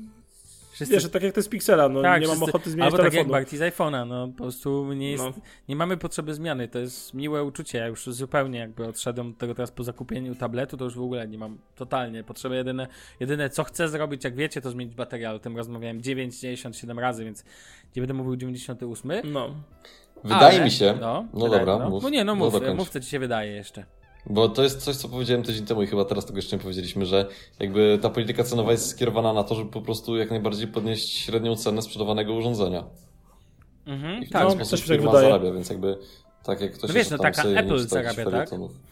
[0.79, 0.93] Wszyscy...
[0.93, 3.13] Wiesz, tak jak to jest Pixela, no tak, nie mam wszyscy- ochoty zmieniać Albo tak
[3.13, 3.57] jak telefonu.
[3.57, 5.33] Z iPhone'a, no po prostu nie, jest, No.
[5.69, 9.55] nie mamy potrzeby zmiany, to jest miłe uczucie, ja już zupełnie jakby odszedłem od tego
[9.55, 12.87] teraz po zakupieniu tabletu, to już w ogóle nie mam totalnie potrzeby, jedyne,
[13.19, 17.25] jedyne co chcę zrobić, jak wiecie, to zmienić baterię, ale o tym rozmawiałem 97 razy,
[17.25, 17.43] więc
[17.95, 19.11] nie będę mówił 98.
[19.23, 19.55] No.
[20.23, 21.89] Wydaje ale- mi się, no, no, wydaje- dobra, no.
[21.89, 22.03] mów.
[22.03, 22.77] no nie, no mów, dokończ.
[22.79, 23.85] mów co ci się wydaje jeszcze.
[24.25, 27.05] Bo to jest coś, co powiedziałem tydzień temu i chyba teraz tego jeszcze nie powiedzieliśmy,
[27.05, 27.25] że
[27.59, 31.55] jakby ta polityka cenowa jest skierowana na to, żeby po prostu jak najbardziej podnieść średnią
[31.55, 32.83] cenę sprzedawanego urządzenia.
[33.85, 35.29] Mhm, I w tak, ten No, sposób tak firma wydaje.
[35.29, 35.97] zarabia, więc jakby
[36.43, 38.49] tak jak ktoś No wiesz, no tam taka sobie Apple jakichś zarabia, tak?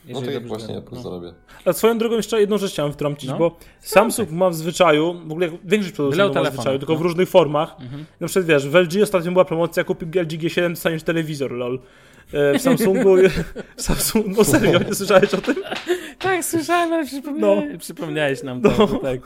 [0.09, 1.01] No tak jak właśnie Apple no.
[1.01, 1.33] zarabia.
[1.65, 3.37] A swoją drogą jeszcze jedną rzecz chciałem wtrącić, No.
[3.37, 6.99] bo Samsung ma w zwyczaju, w ogóle większość producentów ma w zwyczaju, tylko no.
[6.99, 7.75] w różnych formach.
[7.79, 8.05] Mhm.
[8.19, 11.79] Na przykład wiesz, w LG ostatnio była promocja, kupił LG G7, dostaniesz telewizor, lol.
[12.33, 13.15] E, W Samsungu,
[13.77, 15.55] w Samsungu, no serio, nie słyszałeś o tym?
[16.19, 18.87] Tak, słyszałem, ale przypomniałeś, przypomniałeś nam to, No.
[18.87, 19.19] tak.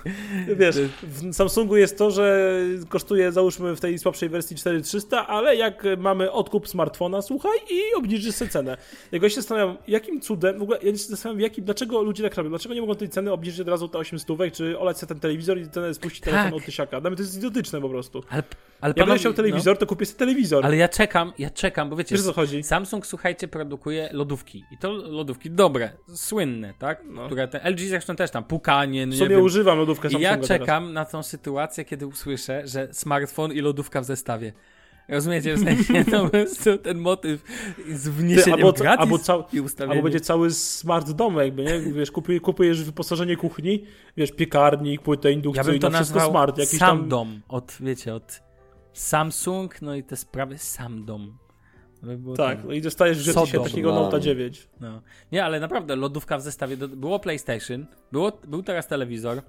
[0.56, 2.52] Wiesz, w Samsungu jest to, że
[2.90, 8.36] kosztuje załóżmy w tej słabszej wersji 4300, ale jak mamy odkup smartfona, słuchaj, i obniżysz
[8.36, 8.78] sobie cenę.
[9.12, 12.36] Jak ja się zastanawiam, jakim cudem, w ogóle ja się zastanawiam, jakim, dlaczego ludzie tak
[12.36, 15.08] robią, dlaczego nie mogą tej ceny obniżyć od razu te 8 stówek, czy olać sobie
[15.08, 16.54] ten telewizor i cenę spuścić telefon Tak.
[16.54, 17.02] od tysiaka.
[17.02, 18.24] Dla mnie to jest idiotyczne po prostu.
[18.30, 18.44] Ale,
[18.82, 20.62] ale Ja będę panowie- chciał telewizor, to kupię sobie telewizor.
[20.64, 22.64] No, ale ja czekam, ja czekam, bo wiecie, Wiesz o co chodzi?
[22.64, 24.66] Samsung, słuchajcie, produkuje lodówki.
[24.72, 27.04] I to lodówki dobre, słynne, tak?
[27.06, 27.26] No.
[27.26, 29.42] Które te LG zresztą też tam, pukanie, no wiem.
[29.42, 30.48] używam lodówkę I Samsunga ja teraz.
[30.48, 34.54] czekam na tą sytuację, kiedy usłyszę, że smartfon i lodówka w zestawie.
[35.10, 36.30] Rozumiecie, w sensie no,
[36.84, 37.44] ten motyw
[37.94, 39.92] z wniesieniem albo- gratis albo cał- i.
[39.92, 41.80] Albo będzie cały smart dom jakby, nie?
[41.80, 43.86] Wiesz, kupujesz, kupujesz wyposażenie kuchni,
[44.18, 46.58] wiesz, piekarnik, płytę ja indukcyjną, to wszystko smart.
[46.58, 47.10] Jakiś sam tam...
[47.10, 48.42] dom, od, wiecie, od
[48.94, 51.38] Samsung, no i te sprawy sam dom.
[52.38, 53.64] Tak, tam- no i dostajesz w rzeczy Sodom.
[53.64, 54.02] takiego No.
[54.02, 54.68] Note 9.
[54.80, 55.02] No.
[55.32, 56.78] Nie, ale naprawdę lodówka w zestawie.
[56.78, 56.88] Do...
[56.88, 59.42] Było PlayStation, było, był teraz telewizor.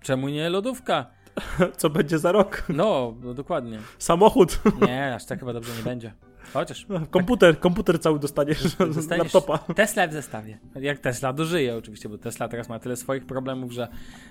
[0.00, 1.06] Czemu nie lodówka?
[1.76, 2.62] Co będzie za rok?
[2.68, 3.78] No, no dokładnie.
[3.98, 6.12] Samochód, Nie, aż tak chyba dobrze nie będzie.
[6.52, 9.58] Chociaż komputer, komputer cały dostaniesz, dostaniesz laptopa.
[9.58, 10.58] Tesla w zestawie.
[10.80, 13.88] Jak Tesla dożyje oczywiście, bo Tesla teraz ma tyle swoich problemów, że,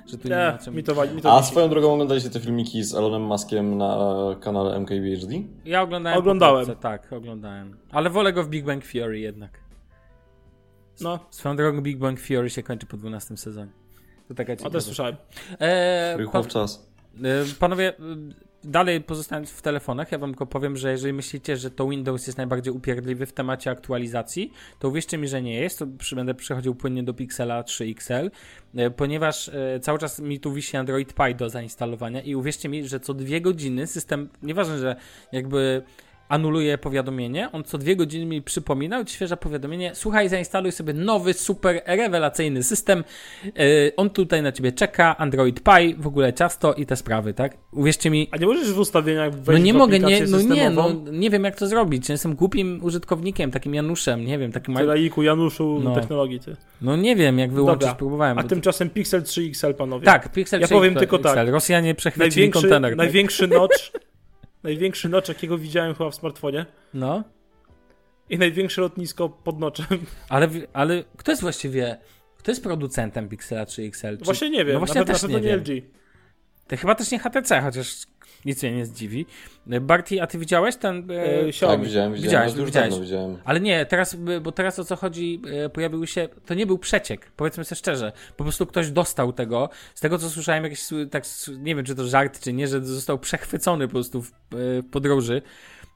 [0.07, 0.75] że tu nie ma Nie, czym...
[0.75, 3.97] mi to, mi to A swoją drogą oglądaliście te filmiki z Elonem Muskiem na
[4.41, 5.33] kanale MKBHD?
[5.65, 6.75] Ja oglądałem Oglądałem.
[6.75, 7.77] tak, oglądałem.
[7.91, 9.59] Ale wolę go w Big Bang Theory jednak.
[11.01, 13.71] No, Swoją drogą Big Bang Theory się kończy po 12 sezonie.
[14.27, 14.81] To taka a też ciekawa.
[14.81, 15.15] słyszałem.
[15.59, 16.91] Eee, w czas.
[17.51, 17.93] Y, Panowie,
[18.63, 22.37] dalej pozostając w telefonach, ja wam tylko powiem, że jeżeli myślicie, że to Windows jest
[22.37, 25.79] najbardziej upierdliwy w temacie aktualizacji, to uwierzcie mi, że nie jest.
[25.79, 28.31] To będę przechodził płynnie do Pixela 3 XL,
[28.79, 32.87] y, ponieważ y, cały czas mi tu wisi Android Pie do zainstalowania i uwierzcie mi,
[32.87, 34.95] że co dwie godziny system, nieważne, że
[35.31, 35.83] jakby
[36.31, 41.81] anuluje powiadomienie, on co dwie godziny mi przypomina, odświeża powiadomienie, słuchaj, zainstaluj sobie nowy, super
[41.85, 43.03] rewelacyjny system,
[43.45, 43.51] yy,
[43.97, 47.57] on tutaj na ciebie czeka, Android Pie, w ogóle ciasto i te sprawy, tak?
[47.71, 50.89] Uwierzcie mi, A nie możesz w ustawieniach wejść no nie mogę, nie, no nie, no
[51.11, 55.79] nie wiem jak to zrobić, jestem głupim użytkownikiem, takim Januszem, nie wiem, takim, Tyraiku, Januszu,
[55.83, 55.95] No.
[55.95, 56.55] technologii ty.
[56.81, 58.37] no nie wiem jak wyłączyć, Dobra, próbowałem.
[58.37, 60.05] A tymczasem Pixel 3 XL, panowie.
[60.05, 61.49] tak, Pixel Ja 3 powiem XL, tylko tak.
[61.49, 62.91] Rosjanie przechwycili największy, kontener.
[62.91, 62.97] tak?
[62.97, 63.91] największy notch,
[64.63, 67.23] największy notch, jakiego widziałem chyba w smartfonie No,
[68.29, 69.85] i największe lotnisko pod noczem.
[70.29, 71.97] ale, ale kto jest właściwie,
[72.37, 74.17] kto jest producentem Pixela 3 XL?
[74.17, 74.25] Czy...
[74.25, 75.77] Właśnie nie wiem, No właśnie na, pewno- też na pewno nie nie wiem.
[75.83, 75.91] LG.
[76.67, 77.95] To chyba też nie HTC, chociaż
[78.45, 79.25] nic mnie nie zdziwi.
[79.81, 81.11] Barty, a ty widziałeś ten...
[81.11, 82.13] E, tak, widziałem, widziałem.
[82.13, 82.53] Widziałeś,
[82.99, 83.37] widziałem.
[83.43, 87.31] Ale nie, teraz, bo teraz o co chodzi, e, pojawił się, to nie był przeciek,
[87.31, 88.11] powiedzmy sobie szczerze.
[88.37, 89.69] Po prostu ktoś dostał tego.
[89.95, 91.23] Z tego, co słyszałem, jakiś, tak,
[91.59, 95.41] nie wiem, czy to żart, czy nie, że został przechwycony po prostu w, w podróży.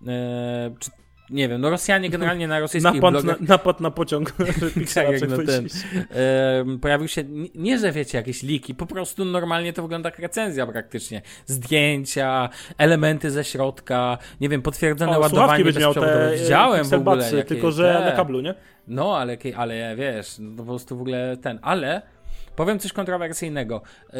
[0.07, 0.91] E, czy
[1.29, 3.41] nie wiem, no Rosjanie generalnie na rosyjskich napad blogach...
[3.41, 4.31] Na, napad na pociąg.
[4.95, 5.67] tak, jak no ten,
[6.11, 7.23] e, pojawił się,
[7.55, 11.21] nie że wiecie, jakieś liki, po prostu normalnie to wygląda jak recenzja praktycznie.
[11.45, 17.25] Zdjęcia, elementy ze środka, nie wiem, potwierdzone o, ładowanie miał te Widziałem w ogóle.
[17.25, 18.05] Jakie, tylko, że te.
[18.05, 18.55] na kablu, nie?
[18.87, 22.01] No, ale, ale wiesz, no, po prostu w ogóle ten, ale
[22.55, 23.81] Powiem coś kontrowersyjnego
[24.13, 24.19] yy,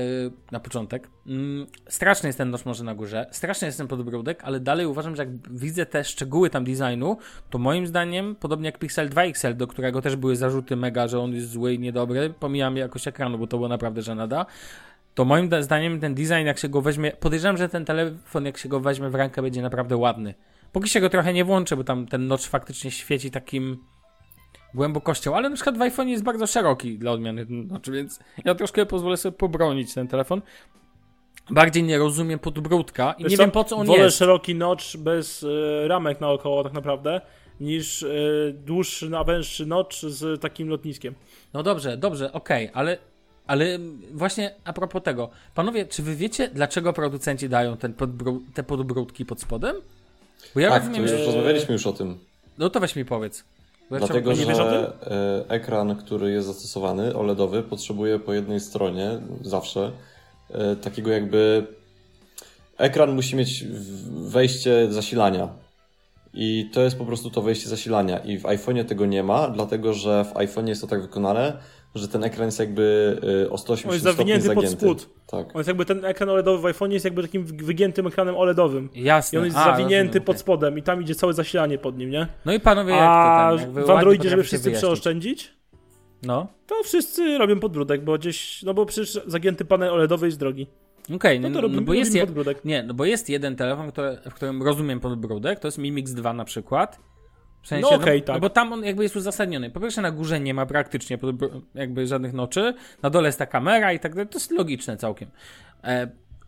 [0.52, 1.10] na początek.
[1.26, 5.16] Yy, straszny jest ten noż może na górze, straszny jest ten podbródek, ale dalej uważam,
[5.16, 7.18] że jak widzę te szczegóły tam designu,
[7.50, 11.20] to moim zdaniem, podobnie jak Pixel 2 XL, do którego też były zarzuty mega, że
[11.20, 14.46] on jest zły i niedobry, pomijam jakoś ekranu, bo to było naprawdę żenada,
[15.16, 18.70] to moim zdaniem ten design, jak się go weźmie, podejrzewam, że ten telefon, jak się
[18.70, 20.34] go weźmie w rękę, będzie naprawdę ładny.
[20.72, 23.78] Póki się go trochę nie włączę, bo tam ten notch faktycznie świeci takim
[24.76, 28.86] głębokością, ale na przykład w iPhone jest bardzo szeroki dla odmiany, znaczy, więc ja troszkę
[28.86, 30.42] pozwolę sobie pobronić ten telefon.
[31.50, 33.44] Bardziej nie rozumiem podbródka i Wiesz nie co?
[33.44, 34.18] wiem po co on Wolę jest.
[34.18, 37.22] szeroki notch bez y, ramek naokoło tak naprawdę,
[37.60, 41.14] niż y, dłuższy, na węższy notch z takim lotniskiem.
[41.54, 42.98] No dobrze, dobrze, okej, okay, ale
[43.48, 43.80] ale
[44.12, 49.26] właśnie a propos tego, panowie, czy wy wiecie, dlaczego producenci dają ten podbró te podbródki
[49.26, 49.76] pod spodem?
[50.54, 51.26] Bo ja tak, rozumiem, że...
[51.26, 52.20] rozmawialiśmy już o tym.
[52.58, 53.44] No to weź mi powiedz.
[53.90, 54.94] Dlatego, że
[55.48, 59.10] e, ekran, który jest zastosowany, OLEDowy, potrzebuje po jednej stronie
[59.42, 59.92] zawsze
[60.50, 61.68] e, takiego jakby.
[62.78, 63.66] Ekran musi mieć
[64.12, 65.50] wejście zasilania.
[66.34, 68.20] I to jest po prostu to wejście zasilania.
[68.20, 71.58] I w iPhone'ie tego nie ma, dlatego że w iPhone'ie jest to tak wykonane,
[71.96, 75.10] że ten ekran jest jakby y, o 180 On jest zawinięty pod spód.
[75.28, 75.48] Tak.
[75.54, 78.90] On jest jakby ten ekran OLEDowy w iPhone jest jakby takim wygiętym ekranem OLEDowym.
[78.96, 79.36] Jasne.
[79.36, 82.10] I on jest A, zawinięty rozumiem, pod spodem i tam idzie całe zasilanie pod nim,
[82.10, 82.28] nie?
[82.46, 85.54] No i panowie, jak A to ten, w Androidzie, żeby wszyscy przeoszczędzić,
[86.24, 86.48] no.
[86.68, 90.68] to wszyscy robią podbródek, bo gdzieś, no bo przecież zagięty panel OLEDowy jest drogi.
[91.04, 92.28] Okej, okay, no, no, robimy, no, bo jest je,
[92.66, 96.12] nie, no bo jest jeden telefon, który, w którym rozumiem podbródek, to jest Mi Mix
[96.12, 97.00] 2 na przykład
[97.66, 98.36] w sensie, no okej, okay, tak.
[98.36, 99.70] No bo tam on jakby jest uzasadniony.
[99.70, 101.18] Po pierwsze na górze nie ma praktycznie
[101.76, 102.74] jakby żadnych noczy,
[103.04, 105.30] na dole jest ta kamera i tak dalej, to jest logiczne całkiem.
[105.84, 106.08] E,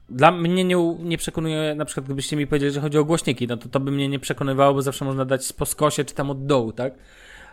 [0.09, 3.57] dla mnie nie, nie przekonuje, na przykład gdybyście mi powiedzieli, że chodzi o głośniki, no
[3.57, 6.45] to to by mnie nie przekonywało, bo zawsze można dać po skosie czy tam od
[6.45, 6.93] dołu, tak?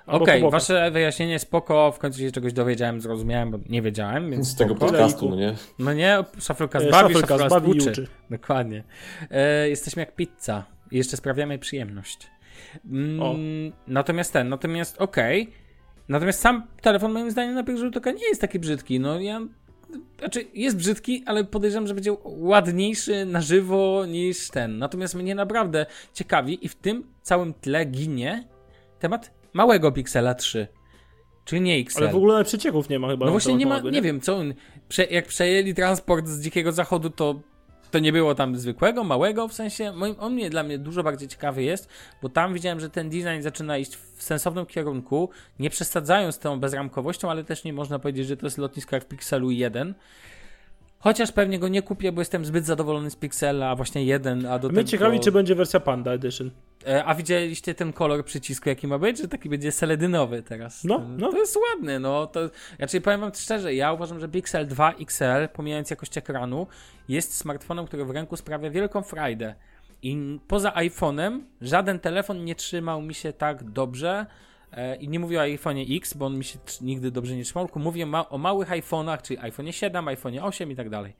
[0.06, 4.48] Okej, okay, wasze wyjaśnienie spoko, w końcu się czegoś dowiedziałem, zrozumiałem, bo nie wiedziałem, więc
[4.48, 5.54] Z tego podcastu, no nie?
[5.78, 7.90] No nie, Shufflecast e, bawi, Shufflecast bawi uczy.
[7.90, 8.06] uczy.
[8.30, 8.84] Dokładnie.
[9.30, 12.33] E, jesteśmy jak pizza i jeszcze sprawiamy przyjemność.
[12.84, 15.42] Mm, natomiast ten, natomiast okej.
[15.42, 15.54] Okay.
[16.08, 19.00] Natomiast sam telefon moim zdaniem na pierwszy rzut oka nie jest taki brzydki.
[19.00, 19.40] No ja
[20.18, 24.78] znaczy, jest brzydki, ale podejrzewam, że będzie ładniejszy na żywo niż ten.
[24.78, 28.48] Natomiast mnie naprawdę ciekawi i w tym całym tle ginie
[28.98, 30.66] temat małego Pixela 3.
[31.44, 31.98] Czyli nie XL.
[31.98, 33.26] Ale w ogóle przecieków nie ma chyba.
[33.26, 34.54] No właśnie nie ma, nie, nie wiem, co on,
[34.88, 37.40] prze, jak przejęli transport z Dzikiego Zachodu, to
[37.94, 41.62] to nie było tam zwykłego, małego, w sensie on mnie, dla mnie dużo bardziej ciekawy
[41.62, 41.88] jest,
[42.22, 47.30] bo tam widziałem, że ten design zaczyna iść w sensownym kierunku, nie przesadzając tą bezramkowością,
[47.30, 49.94] ale też nie można powiedzieć, że to jest lotnisko jak w Pixelu 1.
[51.04, 54.58] Chociaż pewnie go nie kupię, bo jestem zbyt zadowolony z Pixela, a właśnie jeden, a
[54.58, 56.50] do Mnie ciekawi, czy będzie wersja Panda Edition.
[56.86, 59.18] E, a widzieliście ten kolor przycisku, jaki ma być?
[59.18, 60.84] Że taki będzie seledynowy teraz.
[60.84, 61.32] No, no.
[61.32, 62.26] To jest ładny, no.
[62.26, 62.40] To,
[62.76, 66.66] znaczy, powiem wam szczerze, ja uważam, że Pixel 2 XL, pomijając jakość ekranu,
[67.08, 69.54] jest smartfonem, który w ręku sprawia wielką frajdę.
[70.02, 74.26] I poza iPhone'em żaden telefon nie trzymał mi się tak dobrze,
[75.00, 78.06] I nie mówię o iPhone X, bo on mi się nigdy dobrze nie trzymał, mówię
[78.06, 81.14] ma o małych iPhone'ach, czyli iPhone 7, iPhone 8 i tak dalej.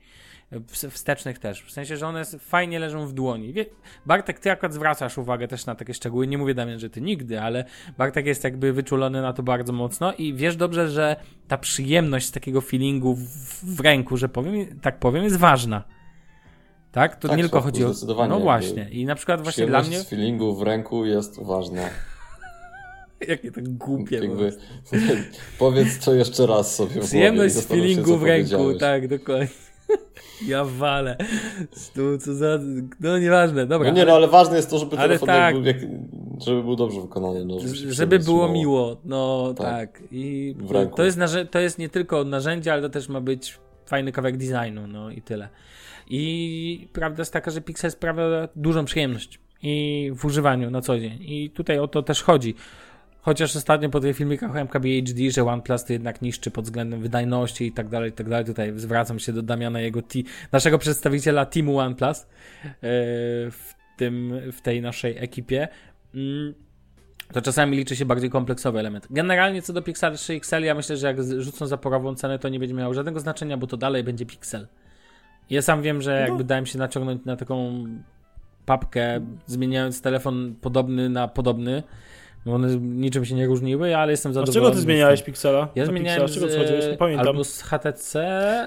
[0.51, 1.61] E, wstecznych też.
[1.61, 3.53] W sensie, że one fajnie leżą w dłoni.
[3.53, 3.65] Wie,
[4.05, 6.27] Bartek, ty akurat zwracasz uwagę też na takie szczegóły.
[6.27, 7.65] Nie mówię Damian, że ty nigdy, ale
[7.97, 11.15] Bartek jest jakby wyczulony na to bardzo mocno i wiesz dobrze, że
[11.47, 15.83] ta przyjemność z takiego feelingu w, w ręku, że powiem, tak powiem, jest ważna.
[16.91, 17.15] Tak?
[17.15, 17.91] To tak, nie tylko chodzi o.
[18.29, 18.89] No właśnie.
[18.91, 19.99] I na przykład właśnie dla mnie.
[19.99, 21.81] z feelingu w ręku jest ważna.
[23.29, 24.15] Jakie to głupie.
[24.15, 24.51] Jakby,
[25.59, 29.47] powiedz to jeszcze raz sobie Przyjemność z feelingu w ręku, tak, dokładnie.
[30.47, 31.17] Ja walę.
[31.95, 32.59] Tu, co za...
[32.99, 33.91] No nieważne, dobra.
[33.91, 35.77] No nie, no ale ważne jest to, żeby telefon tak, był, jak,
[36.45, 37.45] żeby był dobrze wykonany.
[37.45, 39.65] No, żeby, żeby było miło, no tak.
[39.67, 40.03] tak.
[40.11, 40.55] I
[40.95, 41.19] to jest,
[41.51, 45.21] to jest nie tylko narzędzie, ale to też ma być fajny kawałek designu, no i
[45.21, 45.49] tyle.
[46.09, 51.17] I prawda jest taka, że Pixel sprawia dużą przyjemność i w używaniu na co dzień.
[51.21, 52.55] I tutaj o to też chodzi.
[53.25, 57.67] Chociaż ostatnio po tych filmikach o MKBHD, że OnePlus to jednak niszczy pod względem wydajności
[57.67, 58.45] i tak dalej, i tak dalej.
[58.45, 62.27] Tutaj zwracam się do Damiana, jego ti- naszego przedstawiciela teamu OnePlus yy,
[63.51, 65.67] w, tym, w tej naszej ekipie.
[66.15, 66.53] Mm,
[67.33, 69.07] to czasami liczy się bardziej kompleksowy element.
[69.09, 72.59] Generalnie co do Pixel 3 XL, ja myślę, że jak rzucą zaporową cenę, to nie
[72.59, 74.67] będzie miało żadnego znaczenia, bo to dalej będzie Pixel.
[75.49, 76.43] Ja sam wiem, że jakby No.
[76.43, 77.85] dałem się naciągnąć na taką
[78.65, 81.83] papkę, zmieniając telefon podobny na podobny,
[82.53, 84.65] one niczym się nie różniły, ale jestem A z zadowolony.
[84.65, 85.23] czego ty zmieniałeś z.
[85.23, 85.67] Pixela?
[85.75, 86.91] Ja zmieniałem Pixela, z czego z, schodziłeś?
[86.91, 87.27] Nie pamiętam.
[87.27, 88.11] albo z HTC,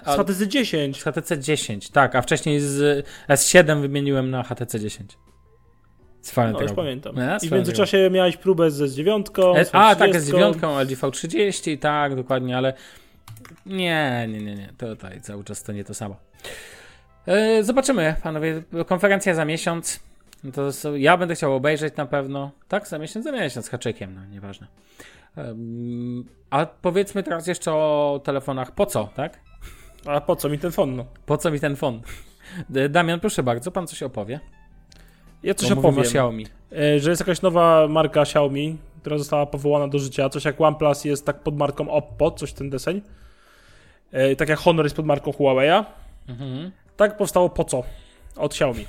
[0.06, 1.00] Z HTC 10.
[1.00, 5.18] z HTC 10, tak, a wcześniej z S7 wymieniłem na HTC 10.
[6.20, 6.82] Swoją No, już drogą.
[6.82, 7.16] pamiętam.
[7.16, 9.56] Ja, I w międzyczasie miałeś próbę z S9.
[9.56, 10.18] S, z a, tak, S30.
[10.20, 12.72] z dziewiątką, LG 30 tak, dokładnie, ale
[13.66, 16.16] nie, nie, nie, nie, tutaj cały czas to nie to samo.
[17.26, 20.00] E, zobaczymy, panowie, konferencja za miesiąc,
[20.44, 24.14] No to ja będę chciał obejrzeć na pewno, tak, za miesiąc, za miesiąc, z haczykiem,
[24.14, 24.66] no, nieważne.
[25.36, 29.40] Em, a powiedzmy teraz jeszcze o telefonach, po co, tak?
[30.06, 30.96] A po co mi ten fon?
[30.96, 31.04] No?
[31.26, 32.02] Po co mi ten fon?
[32.90, 34.40] Damian, proszę bardzo, pan coś opowie.
[35.42, 35.98] Ja coś Bo opowiem.
[35.98, 36.46] o Xiaomi.
[36.72, 40.28] E, że jest jakaś nowa marka Xiaomi, która została powołana do życia.
[40.28, 43.02] Coś jak OnePlus jest tak pod marką Oppo, coś ten deseń.
[44.12, 45.84] E, tak jak Honor jest pod marką Huawei'a.
[46.28, 46.70] Mhm.
[46.96, 47.82] Tak powstało po co
[48.36, 48.84] od Xiaomi.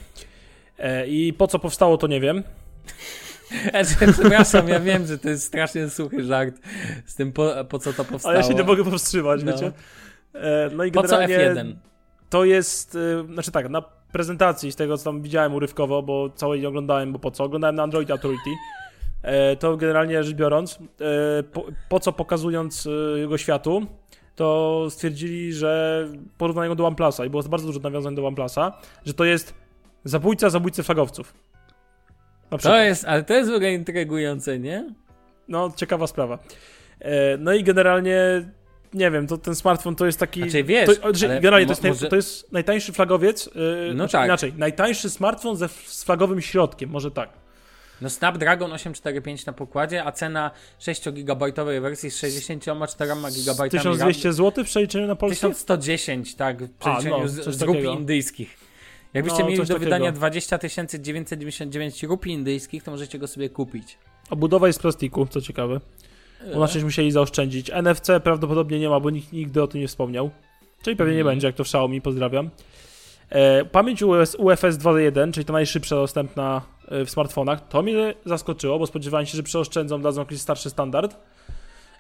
[0.80, 2.44] E, I po co powstało, to nie wiem.
[4.14, 6.56] Przepraszam, ja wiem, że to jest strasznie suchy żart
[7.06, 8.30] z tym, po, po co to powstało.
[8.36, 9.52] Ale ja się nie mogę powstrzymać, No.
[9.52, 9.72] wiecie.
[10.34, 11.76] E, no i Po co generalnie F1?
[12.30, 16.62] to jest, e, znaczy tak, na prezentacji z tego, co tam widziałem urywkowo, bo całej
[16.62, 18.50] nie oglądałem, bo po co, oglądałem na Android Authority,
[19.60, 20.80] to generalnie rzecz biorąc,
[21.54, 23.86] po, po co pokazując jego światu,
[24.36, 26.06] to stwierdzili, że
[26.38, 28.74] porównają go do OnePlusa i było bardzo dużo nawiązań do OnePlusa,
[29.06, 29.54] że to jest
[30.04, 31.34] zabójca zabójcy flagowców.
[32.62, 34.94] To jest, ale to jest w ogóle intrygujące, nie?
[35.48, 36.40] No, ciekawa sprawa.
[37.00, 38.18] E, no i generalnie,
[38.94, 40.42] nie wiem, to ten smartfon to jest taki...
[40.42, 43.50] Znaczy, wiesz, to, generalnie to jest, może- to jest najtańszy flagowiec, e,
[43.88, 44.26] No znaczy, tak.
[44.26, 47.30] inaczej, najtańszy smartfon ze, z flagowym środkiem, może tak.
[48.02, 53.12] No Snapdragon 845 na pokładzie, a cena 6-gigabajtowej wersji z 64
[53.46, 55.36] GB 1200 zł w przeliczeniu na polskie?
[55.36, 57.94] 1110, tak, w przeliczeniu no, z, z takiego.
[57.94, 58.69] indyjskich.
[59.14, 60.18] Jakbyście No, mieli do wydania takiego.
[60.18, 60.58] 20
[61.00, 63.98] 999 rupii indyjskich, to możecie go sobie kupić.
[64.30, 65.80] Obudowa jest z plastiku, co ciekawe.
[66.42, 66.54] E.
[66.54, 67.70] Bo znaczy musieli zaoszczędzić.
[67.70, 70.30] NFC prawdopodobnie nie ma, bo nikt nigdy o tym nie wspomniał.
[70.82, 71.36] Czyli pewnie nie Mhm.
[71.36, 72.50] będzie, jak to w Xiaomi, pozdrawiam.
[73.30, 78.80] E, pamięć US, UFS 2.1, czyli to najszybsza dostępna e, w smartfonach, to mnie zaskoczyło,
[78.80, 81.18] bo spodziewałem się, że przeoszczędzą, dadzą jakiś starszy standard.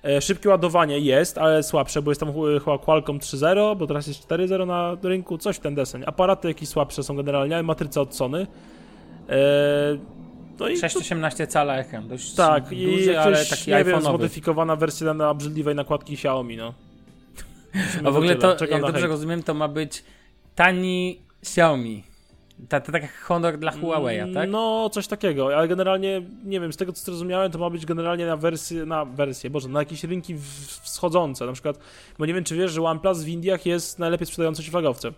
[0.04, 4.08] E, szybkie ładowanie jest, ale słabsze, bo jest tam ch- chyba Qualcomm 3.0, bo teraz
[4.08, 6.04] jest 4.0 na rynku, coś w ten deseń.
[6.06, 8.48] Aparaty jakieś słabsze są generalnie, ale matryca od Sony.
[9.30, 9.38] E,
[10.60, 14.76] no i 618 cala ekran, dość tak, i duży, ale jakaś, taki nie wiem, zmodyfikowana
[14.76, 16.74] wersja na obrzydliwej nakładki Xiaomi, no.
[18.06, 19.12] A w ogóle to, Czekam jak dobrze hejt.
[19.12, 20.04] rozumiem, to ma być
[20.56, 22.04] tani Xiaomi.
[22.70, 24.50] Ta, to tak jak Honor dla Huawei'a, tak?
[24.50, 28.26] No, coś takiego, ale generalnie, nie wiem, z tego co zrozumiałem, to ma być generalnie
[28.26, 30.36] na wersję, na wersję, boże, na jakieś rynki
[30.82, 31.80] wschodzące, na przykład,
[32.20, 35.14] bo nie wiem, czy wiesz, że OnePlus w Indiach jest najlepiej sprzedającym się flagowcem.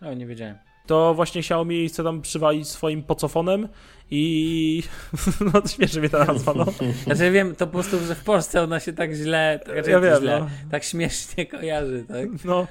[0.00, 0.58] No, nie wiedziałem.
[0.86, 3.68] To właśnie Xiaomi chce tam przywalić swoim pocofonem
[4.10, 4.82] i...
[5.52, 6.66] no, to śmieszy mnie ta nazwa, no.
[7.04, 10.20] Znaczy wiem, to po prostu, że w Polsce ona się tak źle, raczej Ja wiem,
[10.20, 10.48] źle, no.
[10.70, 12.44] tak śmiesznie kojarzy, tak?
[12.44, 12.66] No,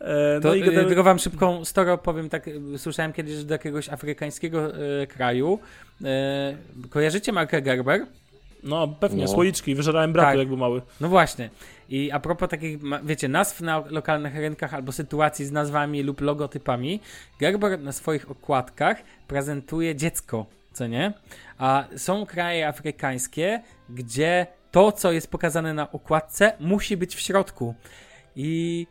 [0.00, 3.44] e, To no i y, tylko wam szybką story opowiem, tak y, słyszałem kiedyś, że
[3.44, 5.58] do jakiegoś afrykańskiego y, kraju
[6.90, 8.06] kojarzycie markę Gerber?
[8.62, 9.28] No, pewnie, No.
[9.28, 10.38] słoiczki, wyżerałem bratu, Tak.
[10.38, 10.82] jak był mały.
[11.00, 11.50] No właśnie.
[11.88, 17.00] I a propos takich, wiecie, nazw na lokalnych rynkach albo sytuacji z nazwami lub logotypami,
[17.40, 18.96] Gerber na swoich okładkach
[19.28, 21.12] prezentuje dziecko, co nie?
[21.58, 27.74] A są kraje afrykańskie, gdzie to, co jest pokazane na okładce, musi być w środku.
[28.36, 28.86] I,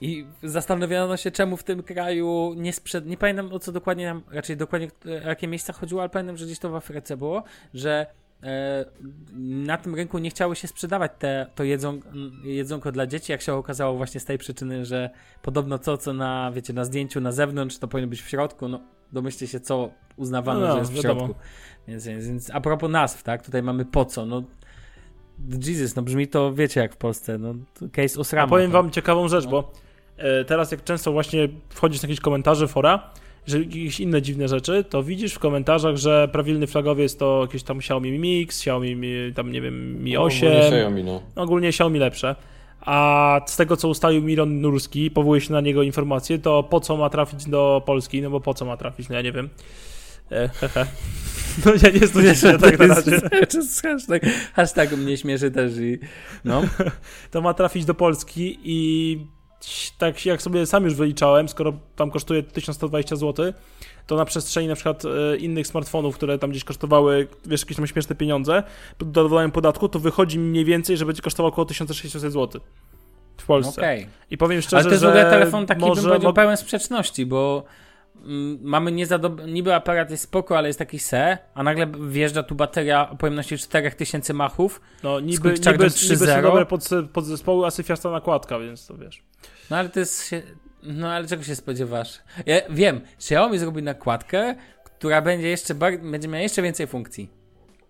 [0.00, 3.06] i zastanowiono się, czemu w tym kraju nie sprzed...
[3.06, 6.46] Nie pamiętam o co dokładnie nam, raczej dokładnie o jakie miejsca chodziło, ale pamiętam, że
[6.46, 7.42] gdzieś to w Afryce było,
[7.74, 8.06] że
[8.42, 8.84] e,
[9.38, 12.00] na tym rynku nie chciały się sprzedawać te, to jedzą,
[12.44, 15.10] jedzonko dla dzieci, jak się okazało właśnie z tej przyczyny, że
[15.42, 18.80] podobno to, co na, wiecie, na zdjęciu na zewnątrz, to powinno być w środku, no
[19.12, 21.20] domyślcie się, co uznawano, No, że jest w wiadomo.
[21.20, 21.40] środku.
[21.88, 24.42] Więc, więc, a propos nazw, tak, tutaj mamy po co, no
[25.66, 27.54] Jesus, no brzmi to, wiecie, jak w Polsce, no
[27.92, 28.44] case Osrama.
[28.46, 28.82] A powiem tak.
[28.82, 29.50] wam ciekawą rzecz, No.
[29.50, 29.89] bo e,
[30.46, 33.10] teraz jak często właśnie wchodzisz na jakieś komentarze, fora,
[33.46, 37.78] że jakieś inne dziwne rzeczy, to widzisz w komentarzach, że prawilny flagowiec to jakieś tam
[37.78, 41.22] Xiaomi Mi Mix, Xiaomi Mi, tam nie wiem, Mi 8, Ogólnie Xiaomi, no.
[41.36, 42.36] ogólnie Xiaomi lepsze.
[42.80, 46.96] A z tego, co ustalił Miron Nurski, powołuje się na niego informacje, to po co
[46.96, 48.22] ma trafić do Polski?
[48.22, 49.08] No bo po co ma trafić?
[49.08, 49.48] No ja nie wiem.
[50.32, 50.86] E, hehe.
[51.66, 53.20] No nie, nie znudzisz się tak na razie.
[53.82, 54.22] hashtag,
[54.54, 55.98] hashtag mnie śmieszy też i
[56.44, 56.62] no.
[57.30, 59.18] To ma trafić do Polski i
[59.98, 63.52] tak jak sobie sam już wyliczałem, skoro tam kosztuje 1120 zł,
[64.06, 67.86] to na przestrzeni na przykład e, innych smartfonów, które tam gdzieś kosztowały, wiesz, jakieś tam
[67.86, 68.62] śmieszne pieniądze,
[68.98, 72.60] do dodaniem podatku, to wychodzi mniej więcej, że będzie kosztował około 1600 zł
[73.36, 73.80] w Polsce.
[73.80, 74.06] Okay.
[74.30, 76.02] I powiem szczerze, Ale to jest że w ogóle telefon taki, może...
[76.02, 77.64] bym powiedział, pełen sprzeczności, bo
[78.62, 79.46] mamy niezadob...
[79.46, 83.58] niby aparat jest spoko, ale jest taki se, a nagle wjeżdża tu bateria o pojemności
[83.58, 84.80] 4000 machów.
[85.02, 89.22] No niby, niby, niby są dobre pod, podzespoły, a syfiasta nakładka, więc to wiesz.
[89.70, 90.30] No ale to jest...
[90.82, 92.18] No ale czego się spodziewasz?
[92.46, 94.54] Ja wiem, Xiaomi zrobi nakładkę,
[94.84, 95.98] która będzie jeszcze bar...
[95.98, 97.39] będzie miała jeszcze więcej funkcji.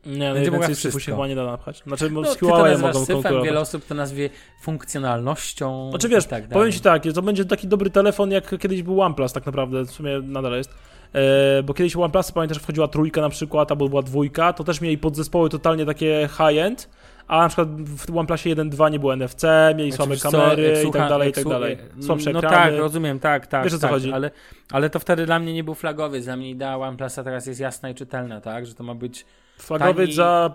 [0.07, 1.01] Nie, będzie mogła wszystko.
[1.01, 1.83] się chyba nie da napchać.
[1.87, 4.31] Znaczy, no, z Huawei mogą syfem, wiele osób to nazwie
[4.63, 5.91] funkcjonalnością.
[5.91, 9.33] Znaczy wiesz, tak powiem ci tak, to będzie taki dobry telefon, jak kiedyś był OnePlus
[9.33, 10.71] tak naprawdę, w sumie nadal jest.
[11.13, 14.99] E, bo kiedyś OnePlus, pamiętasz, wchodziła trójka na przykład, albo była dwójka, to też mieli
[14.99, 16.89] podzespoły totalnie takie high-end,
[17.29, 19.43] a na przykład w OnePlusie 1.2 nie było NFC,
[19.77, 21.79] mieli słabe kamery co, i tak dalej, i tak dalej.
[22.01, 22.57] Słabsze no ekrany.
[22.57, 23.65] tak, rozumiem, tak, tak.
[23.65, 24.13] Wiesz o co tak, chodzi?
[24.13, 24.31] Ale,
[24.71, 27.91] ale to wtedy dla mnie nie był flagowy, dla mnie idea OnePlusa teraz jest jasna
[27.91, 29.27] i czytelna, tak, że to ma być
[29.63, 30.13] Flagowy tani...
[30.13, 30.55] za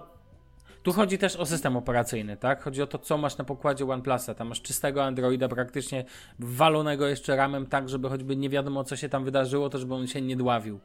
[0.83, 2.63] tu chodzi też o system operacyjny, tak?
[2.63, 4.33] Chodzi o to, co masz na pokładzie OnePlusa.
[4.33, 6.05] Tam masz czystego Androida, praktycznie
[6.39, 10.07] walonego jeszcze ramem tak, żeby choćby nie wiadomo, co się tam wydarzyło, to żeby on
[10.07, 10.79] się nie dławił.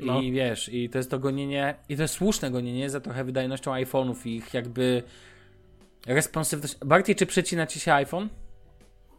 [0.00, 0.20] No.
[0.20, 3.72] I wiesz, i to jest to gonienie, i to jest słuszne gonienie za trochę wydajnością
[3.72, 5.02] iPhone'ów i ich jakby
[6.06, 6.76] responsywność.
[6.84, 8.28] Bardziej, czy przycina ci się iPhone?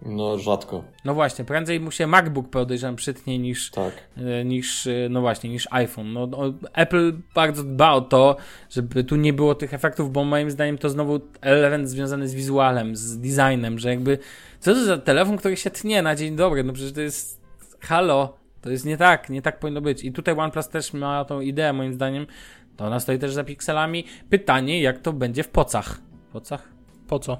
[0.01, 0.83] No, rzadko.
[1.05, 3.93] No właśnie, prędzej mu się MacBook podejrzewam przytnie niż, tak.
[4.17, 6.13] E, niż, e, no właśnie, niż iPhone.
[6.13, 8.37] No, no, Apple bardzo dba o to,
[8.69, 12.95] żeby tu nie było tych efektów, bo moim zdaniem to znowu element związany z wizualem,
[12.95, 14.17] z designem, że jakby
[14.59, 17.41] co to za telefon, który się tnie na dzień dobry, no przecież to jest
[17.79, 20.03] halo, to jest nie tak, nie tak powinno być.
[20.03, 22.27] I tutaj OnePlus też ma tą ideę, moim zdaniem,
[22.75, 24.03] to ona stoi też za pikselami.
[24.29, 26.01] Pytanie, jak to będzie w pocach?
[26.33, 26.69] Pocach?
[27.07, 27.37] Po co?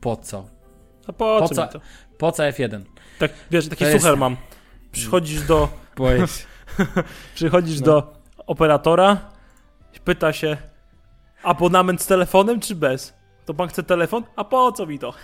[0.00, 0.53] Po co?
[1.06, 1.80] A po, po co, co,
[2.18, 2.80] po co F1?
[3.18, 4.18] Tak, wiesz, taki sucher jest...
[4.18, 4.36] mam.
[4.92, 5.68] Przychodzisz do...
[7.34, 7.86] Przychodzisz no.
[7.86, 8.12] do
[8.46, 9.16] operatora,
[10.04, 10.56] pyta się
[11.42, 13.14] abonament z telefonem czy bez?
[13.44, 14.22] To pan chce telefon?
[14.36, 15.14] A po co mi to?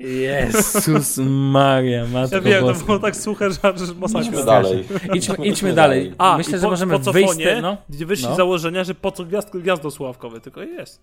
[0.00, 4.28] Jezus Maria, matko Ja wiem, to było tak suche, że, że masakra.
[4.28, 4.84] Idźmy dalej.
[5.14, 6.14] Idźmy, idźmy dalej.
[6.18, 7.38] A, Myślę, że możemy po wyjść...
[7.62, 8.36] No, gdzie wyszli no.
[8.36, 11.02] założenia, że po co gwiazd, gwiazdo sławkowe, tylko jest.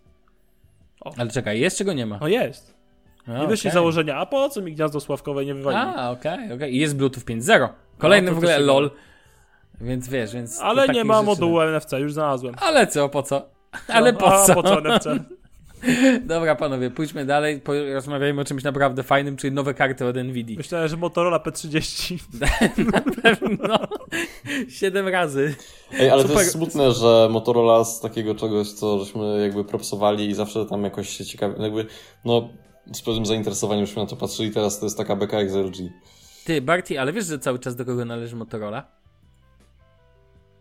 [1.01, 1.13] O.
[1.17, 2.17] Ale czekaj, jest czego nie ma?
[2.21, 2.77] No jest.
[3.27, 3.71] A, nie okay.
[3.71, 5.77] założenia, a po co mi gniazdo sławkowe nie wywali?
[5.77, 6.55] A, okej, okay, okej.
[6.55, 6.69] Okay.
[6.69, 7.69] I jest Bluetooth 5.0.
[7.97, 8.91] Kolejny no, w ogóle LOL.
[9.81, 10.61] Więc wiesz, więc...
[10.61, 12.55] Ale nie ma modułu NFC, już znalazłem.
[12.59, 13.49] Ale co, po co?
[13.87, 14.51] Ale no, po co?
[14.51, 15.07] A, po co NFC?
[16.25, 17.61] Dobra, panowie, pójdźmy dalej,
[17.93, 20.57] rozmawiajmy o czymś naprawdę fajnym, czyli nowe karty od Nvidia.
[20.63, 22.17] Myślałem, że Motorola P30.
[22.91, 23.79] Na pewno.
[24.69, 25.55] Siedem razy.
[25.99, 26.35] Ej, ale Super.
[26.35, 30.83] to jest smutne, że Motorola z takiego czegoś, co żeśmy jakby propsowali i zawsze tam
[30.83, 31.85] jakoś się ciekawi, jakby,
[32.25, 32.49] no,
[32.93, 35.75] z pewnym zainteresowaniem żeśmy na to patrzyli, teraz to jest taka beka jak z LG.
[36.45, 38.96] Ty, Barty, ale wiesz, że cały czas do kogo należy Motorola?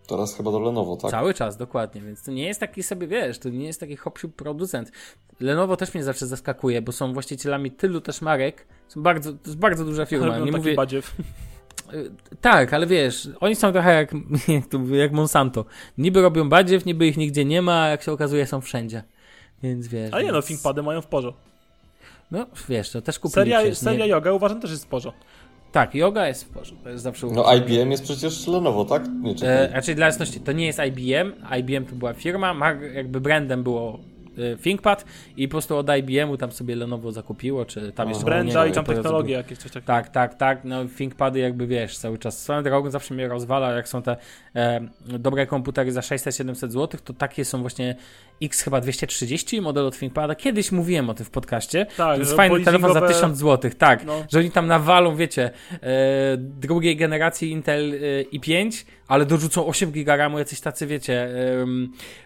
[0.07, 1.11] Teraz chyba do Lenovo, tak?
[1.11, 4.28] Cały czas, dokładnie, więc to nie jest taki sobie, wiesz, to nie jest taki hopsiu
[4.28, 4.92] producent.
[5.40, 9.59] Lenovo też mnie zawsze zaskakuje, bo są właścicielami tylu też marek, są bardzo, to jest
[9.59, 10.26] bardzo duża firma.
[10.26, 10.74] Ale nie taki mówię...
[10.74, 11.14] badziew.
[11.94, 14.12] Y, tak, ale wiesz, oni są trochę jak,
[14.48, 15.64] jak, jak Monsanto.
[15.98, 19.02] Niby robią badziew, niby ich nigdzie nie ma, a jak się okazuje są wszędzie.
[19.62, 20.12] Więc wiesz.
[20.12, 20.44] Ale nie więc...
[20.44, 21.32] no, ThinkPady mają w porze.
[22.30, 24.11] No, wiesz, to też kupili Seria, przecież, seria nie...
[24.11, 25.12] yoga uważam też jest w porze.
[25.76, 29.02] Tak, yoga jest w porządku, to jest zawsze No IBM jest przecież Lenovo, tak?
[29.22, 33.62] Nie, e, raczej dla jasności, to nie jest IBM, IBM to była firma, jakby brandem
[33.62, 34.00] było
[34.62, 35.05] ThinkPad
[35.37, 38.24] i po prostu od IBM-u tam sobie Lenovo zakupiło, czy tam jeszcze...
[38.24, 39.87] Brenda i tam technologie jakieś coś takiego.
[39.87, 43.89] Tak, tak, tak, no ThinkPady jakby wiesz, cały czas swoją drogą zawsze mnie rozwala, jak
[43.89, 44.16] są te
[44.55, 47.97] e, dobre komputery za 600-700 zł, to takie są właśnie
[48.43, 50.34] X chyba 230 model od ThinkPada.
[50.34, 51.87] Kiedyś mówiłem o tym w podcaście.
[51.97, 54.24] Tak, to jest fajny telefon za 1000 zł, tak, no.
[54.32, 60.16] że oni tam nawalą, wiecie, e, drugiej generacji Intel e, i5, ale dorzucą 8 GB
[60.16, 61.28] RAMu jacyś tacy, wiecie,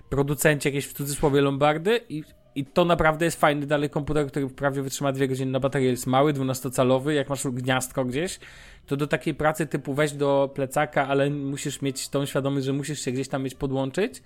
[0.09, 2.25] producenci jakieś w cudzysłowie Lombardy i,
[2.55, 6.07] i to naprawdę jest fajny dalej komputer, który wprawdzie wytrzyma dwie godziny na baterię, jest
[6.07, 8.39] mały, 12-calowy, jak masz gniazdko gdzieś,
[8.87, 13.01] to do takiej pracy typu weź do plecaka, ale musisz mieć tą świadomość, że musisz
[13.01, 14.23] się gdzieś tam mieć podłączyć,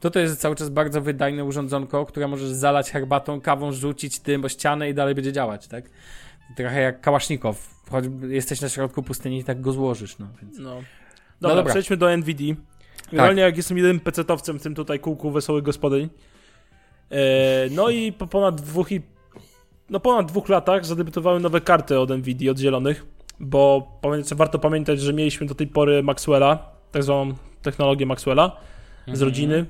[0.00, 4.44] to to jest cały czas bardzo wydajne urządzonko, które możesz zalać herbatą, kawą, rzucić tym
[4.44, 5.84] o ścianę i dalej będzie działać, tak?
[6.56, 7.74] Trochę jak kałasznikow.
[7.90, 10.58] Choć jesteś na środku pustyni i tak go złożysz, no więc...
[10.58, 10.80] No.
[11.40, 11.72] Dobra, no dobra.
[11.72, 12.44] przejdźmy do NVD.
[13.10, 13.48] Generalnie tak.
[13.48, 16.08] jak jestem jedynym pecetowcem w tym tutaj kółku wesołych gospodyń.
[17.10, 17.18] E,
[17.70, 19.02] no i po ponad dwóch i
[19.90, 23.06] no ponad dwóch latach zadebiutowały nowe karty od Nvidia, od zielonych,
[23.40, 23.92] bo
[24.34, 28.56] warto pamiętać, że mieliśmy do tej pory Maxwella, tak zwaną technologię Maxwella
[29.06, 29.24] z Mhm.
[29.24, 29.66] rodziny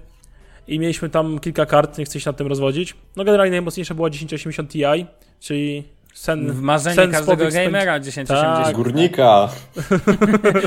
[0.69, 2.95] i mieliśmy tam kilka kart, nie chcę się nad tym rozwodzić.
[3.16, 5.07] No generalnie najmocniejsza była 1080 Ti,
[5.41, 5.85] czyli
[6.15, 8.29] sen, W marzeniu sen każdego gamera 1080.
[8.67, 8.77] Tak.
[8.77, 9.27] Górnika.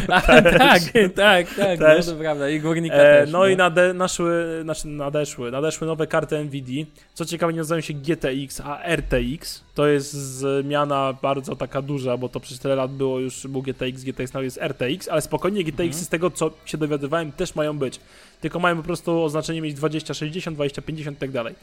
[0.08, 0.82] A, tak,
[1.16, 2.08] tak, tak, Też.
[2.08, 2.50] no to prawda.
[2.50, 3.32] I górnika E, też.
[3.32, 6.86] no i nade, naszły, znaczy nadeszły, nadeszły nowe karty NVIDIA.
[7.14, 9.64] Co ciekawe, nie nazywają się GTX, a RTX.
[9.76, 14.04] To jest zmiana bardzo taka duża, bo to przez tyle lat było już, był GTX,
[14.04, 16.04] GTX now jest RTX, ale spokojnie GTX Mhm.
[16.06, 18.00] z tego, co się dowiadywałem, też mają być.
[18.42, 21.56] Tylko mają po prostu oznaczenie mieć 2060, 2050 i tak dalej.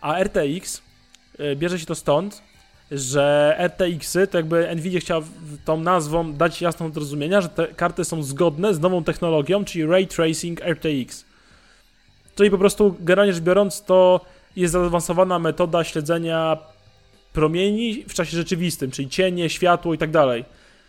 [0.00, 0.82] A RTX
[1.38, 2.42] e, bierze się to stąd,
[2.90, 5.22] że RTX-y, to jakby Nvidia chciała
[5.64, 9.86] tą nazwą dać jasną do zrozumienia, że te karty są zgodne z nową technologią, czyli
[9.86, 11.24] Ray Tracing RTX.
[12.34, 14.20] Czyli po prostu, generalnie rzecz biorąc, to
[14.56, 16.58] jest zaawansowana metoda śledzenia
[17.32, 20.44] promieni w czasie rzeczywistym, czyli cienie, światło i tak dalej.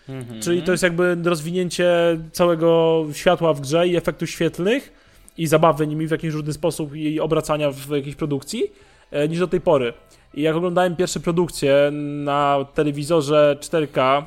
[0.09, 0.41] Mhm.
[0.41, 1.89] Czyli to jest jakby rozwinięcie
[2.31, 4.93] całego światła w grze i efektów świetlnych
[5.37, 8.71] i zabawy nimi w jakiś różny sposób i obracania w jakiejś produkcji
[9.11, 9.93] e, niż do tej pory.
[10.35, 11.91] I jak oglądałem pierwsze produkcje
[12.23, 14.23] na telewizorze 4K e,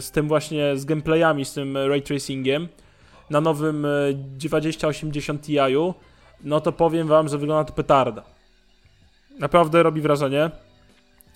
[0.00, 2.68] z tym właśnie, z gameplayami, z tym ray tracingiem
[3.30, 5.56] na nowym e, 2080 Ti,
[6.44, 8.22] no to powiem wam, że wygląda to petarda.
[9.38, 10.50] Naprawdę robi wrażenie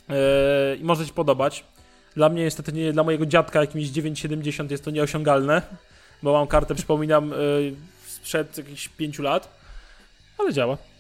[0.09, 1.65] e, i może ci podobać.
[2.17, 5.63] Dla mnie niestety nie, dla mojego dziadka jakimś 970 jest to nieosiągalne,
[6.23, 7.33] bo mam kartę, przypominam,
[8.07, 9.59] sprzed jakichś 5 lat,
[10.39, 10.94] ale działa.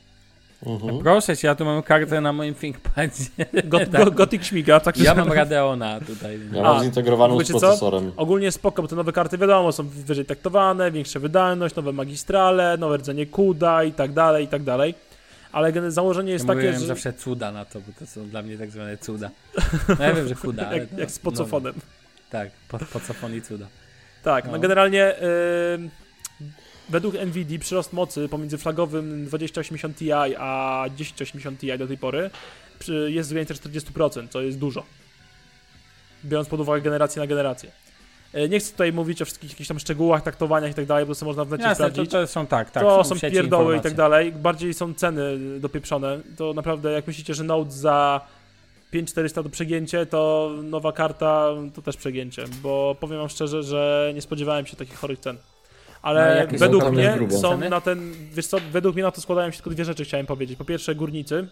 [0.66, 0.98] Mhm.
[0.98, 3.24] Proszę cię, ja tu mam kartę na moim ThinkPadzie.
[3.64, 4.04] Got, Tak.
[4.04, 6.38] go, Gothic śmiga, tak Ja mam Radeona tutaj.
[6.52, 7.60] Ja A, mam zintegrowaną z wiecie co?
[7.60, 8.12] procesorem.
[8.16, 12.96] Ogólnie spoko, bo te nowe karty wiadomo, są wyżej taktowane, większa wydajność, nowe magistrale, nowe
[12.96, 14.94] rdzenie CUDA i tak dalej, i tak dalej.
[15.52, 18.58] Ale założenie jest ja takie, że zawsze cuda na to, bo to są dla mnie
[18.58, 19.30] tak zwane cuda.
[19.98, 21.72] No ja wiem, że cuda, ale jak, to- jak z pocofonem.
[21.76, 21.82] No,
[22.30, 23.66] tak, po, pocofon i cuda.
[24.22, 24.58] Tak, no, No.
[24.58, 26.03] generalnie y,
[26.89, 32.30] według NVIDIA przyrost mocy pomiędzy flagowym 2080 Ti a 1080 Ti do tej pory
[33.09, 34.85] jest w granicy 40%, co jest dużo.
[36.24, 37.70] Biorąc pod uwagę generację na generację.
[38.35, 41.14] Y, Nie chcę tutaj mówić o wszystkich jakichś tam szczegółach, taktowaniach i tak dalej, bo
[41.14, 42.12] to można w necie Jasne, to, sprawdzić.
[42.12, 42.82] to są tak, tak.
[42.82, 44.32] to są sieci pierdoły i tak dalej.
[44.32, 46.20] Bardziej są ceny dopieprzone.
[46.37, 48.20] To naprawdę, jak myślicie, że Note za
[48.91, 54.22] 5400 to przegięcie, to nowa karta to też przegięcie, bo powiem wam szczerze, że nie
[54.22, 55.37] spodziewałem się takich chorych cen.
[56.05, 59.50] No, Ale są według mnie są na ten, wiesz co, według mnie na to składają
[59.50, 60.59] się tylko dwie rzeczy, chciałem powiedzieć.
[60.59, 61.48] Po pierwsze górnicy,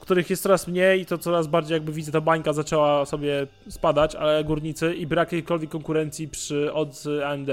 [0.00, 4.14] których jest coraz mniej i to coraz bardziej jakby widzę, ta bańka zaczęła sobie spadać,
[4.14, 7.48] ale górnicy i brak jakiejkolwiek konkurencji przy od AMD.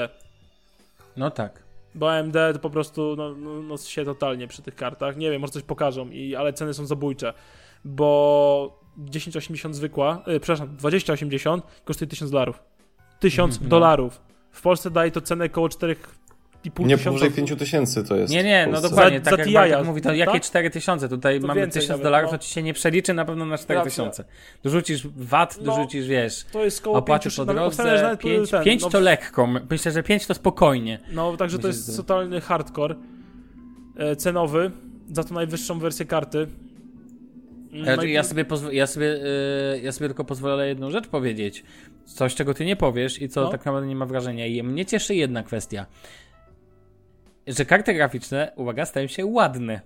[1.17, 1.63] No tak.
[1.95, 5.17] Bo AMD to po prostu no, no, no się totalnie przy tych kartach.
[5.17, 7.33] Nie wiem, może coś pokażą, i, ale ceny są zabójcze.
[7.85, 8.79] Bo
[9.11, 12.63] 1080 zwykła, y, przepraszam, 2080 kosztuje 1000 dolarów.
[13.19, 13.69] 1000 Mhm, no.
[13.69, 14.26] dolarów.
[14.57, 15.95] W Polsce daje to cenę około 4,5
[16.85, 17.03] Nie tysiąca.
[17.03, 18.33] powyżej 5000 to jest.
[18.33, 20.17] Nie, nie, no dokładnie, Za- tak za jak Bartek mówi, to tak?
[20.17, 21.09] jakie 4000?
[21.09, 22.37] Tutaj To mamy więcej 1000 nawet, dolarów, no.
[22.37, 24.23] to ci się nie przeliczy na pewno na 4000.
[24.63, 25.63] Dorzucisz VAT, No.
[25.75, 28.89] dorzucisz, wiesz, To jest koło opłaty 5 po drodze, nawet- nawet 5, ten, 5 no,
[28.89, 30.99] to lekko, myślę, że 5 to spokojnie.
[31.11, 32.95] No, także to jest że- totalny hardcore
[33.97, 34.71] e, cenowy
[35.11, 36.47] za tą najwyższą wersję karty.
[37.71, 41.63] Ja, no i- ja, sobie ja, sobie, yy, ja sobie tylko pozwolę jedną rzecz powiedzieć.
[42.07, 43.47] Coś, czego ty nie powiesz i co No.
[43.49, 44.45] tak naprawdę nie ma wrażenia.
[44.45, 45.85] I mnie cieszy jedna kwestia.
[47.47, 49.81] Że karty graficzne, uwaga, stają się ładne.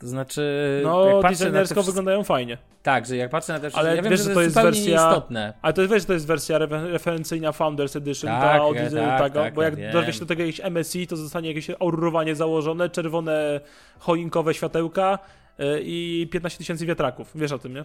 [0.00, 2.58] To znaczy, No, te designersko wszystkie- wyglądają fajnie.
[2.82, 4.68] Tak, że jak patrzę na te wszystkie, Ale ja wiem, wiesz, że to jest jest
[4.68, 5.52] wersja- nieistotne.
[5.62, 8.76] Ale to jest, wiesz, że to jest wersja refer- referencyjna Founders Edition, Tak, ta od
[8.76, 9.92] tak, tak, tego, tak, bo ja jak wiem.
[9.92, 13.60] dorwie się do tego jakieś MSI, to zostanie jakieś aururowanie założone, czerwone
[13.98, 15.18] choinkowe światełka
[15.84, 17.30] i 15 tysięcy wiatraków.
[17.34, 17.84] Wiesz o tym, nie?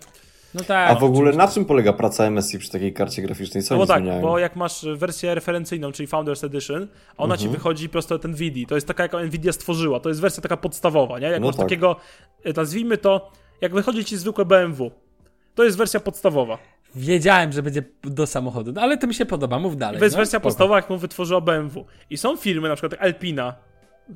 [0.54, 0.92] No tak.
[0.92, 3.64] A w ogóle na czym polega praca MSI przy takiej karcie graficznej?
[3.64, 4.22] Co No tak, zmieniają?
[4.22, 6.88] bo jak masz wersję referencyjną, czyli Founders Edition,
[7.18, 7.40] ona Mhm.
[7.40, 8.66] ci wychodzi prosto od NVIDII.
[8.68, 10.00] To jest taka, jaką NVIDIA stworzyła.
[10.00, 11.28] To jest wersja taka podstawowa, nie?
[11.28, 11.66] Jak No masz tak.
[11.66, 11.96] takiego,
[12.46, 14.92] y, nazwijmy to, jak wychodzi ci zwykłe BMW.
[15.56, 16.58] To jest wersja podstawowa.
[16.96, 20.00] Wiedziałem, że będzie do samochodu, no, ale to mi się podoba, mów dalej.
[20.00, 20.44] To jest no, wersja spoko.
[20.50, 21.86] podstawowa, jaką wytworzyła BMW.
[22.10, 23.56] I są firmy, na przykład jak Alpina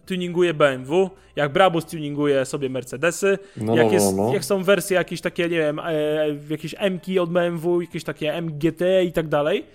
[0.06, 4.64] tuninguje BMW, jak Brabus tuninguje sobie Mercedesy, no, jak, no, jest, no, no, jak są
[4.64, 5.94] wersje jakieś takie, nie wiem, e,
[6.50, 9.66] jakieś M-ki od BMW, jakieś takie MGT i tak dalej,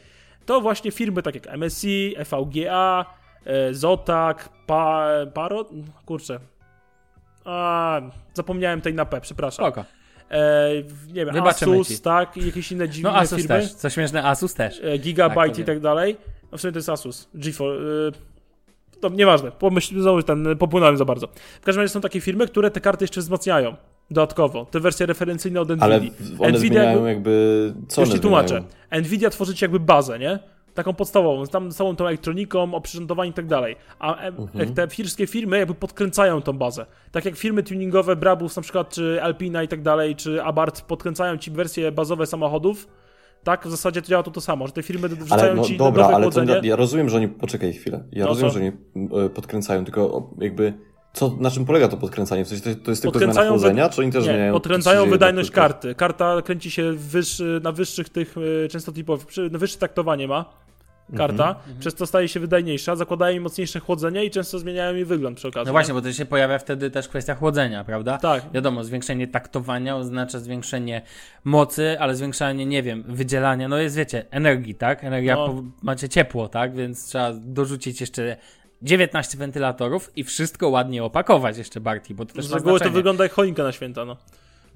[0.47, 3.07] to właśnie firmy takie jak MSI, FVGA,
[3.45, 5.71] e, Zotac, pa, Parod,
[6.07, 6.41] kurczę,
[7.45, 8.01] a,
[8.35, 9.67] zapomniałem tej na P, przepraszam.
[9.67, 9.85] Spoko.
[10.31, 10.69] E,
[11.09, 11.99] nie wiem, Wybaczymy Asus, ci.
[12.03, 13.61] tak, i jakieś inne no, dziwne no, Asus firmy.
[13.61, 13.75] Też.
[13.75, 14.81] Co śmieszne, Asus też.
[14.85, 16.17] E, Gigabyte tak i tak dalej.
[16.53, 18.13] No, w sumie to jest Asus, G4,
[19.01, 21.27] to nieważne, pomyśl, znowu ten, popłynąłem za bardzo.
[21.61, 23.77] W każdym razie są takie firmy, które te karty jeszcze wzmacniają
[24.11, 24.65] dodatkowo.
[24.65, 26.37] Te wersje referencyjne od Ale NVIDII.
[26.39, 27.75] one Nvidia jakby- jakby...
[27.89, 28.63] Co Już ci tłumaczę.
[28.93, 30.39] Nvidia tworzy ci jakby bazę, nie?
[30.75, 33.77] taką podstawową, tam całą tą elektroniką, oprzyrządowaniem i tak dalej.
[33.99, 34.75] A e, Mhm.
[34.75, 36.87] te wszystkie firmy jakby podkręcają tą bazę.
[37.13, 41.37] Tak jak firmy tuningowe Brabus na przykład, czy Alpina i tak dalej, czy Abarth podkręcają
[41.37, 42.89] ci wersje bazowe samochodów,
[43.47, 45.77] tak, w zasadzie to działa to to samo, że te firmy wrzucają Ale no ci
[45.77, 47.29] dobra, nowe ale to, ja rozumiem, że oni.
[47.29, 48.05] Poczekaj chwilę.
[48.13, 48.59] Ja No rozumiem, co?
[48.59, 50.75] że oni e, podkręcają, tylko jakby.
[51.13, 52.45] Co, na czym polega to podkręcanie?
[52.45, 55.49] W sensie to, to jest tylko zmiana chłodzenia, czy oni też Nie, zmieniają podkręcają wydajność
[55.49, 55.63] wokół?
[55.63, 55.95] karty.
[55.95, 60.45] Karta kręci się wyższy, na wyższych tych y, częstotliwowych, na wyższe taktowanie ma
[61.17, 61.79] karta, Mhm.
[61.81, 65.49] przez to staje się wydajniejsza, zakładają jej mocniejsze chłodzenie i często zmieniają jej wygląd przy
[65.49, 65.67] okazji.
[65.67, 68.19] No właśnie, bo to się pojawia wtedy też kwestia chłodzenia, prawda?
[68.19, 68.43] Tak.
[68.53, 71.03] Wiadomo, zwiększenie taktowania oznacza zwiększenie
[71.45, 75.05] mocy, ale zwiększanie, nie wiem, wydzielania, no jest, wiecie, energii, tak?
[75.05, 75.47] Energia, No.
[75.49, 76.75] po, macie ciepło, tak?
[76.77, 78.37] Więc trzeba dorzucić jeszcze
[78.83, 82.91] 19 wentylatorów i wszystko ładnie opakować jeszcze bardziej, bo to też Z ma reguły to
[82.91, 84.17] wygląda jak choinka na święta, no.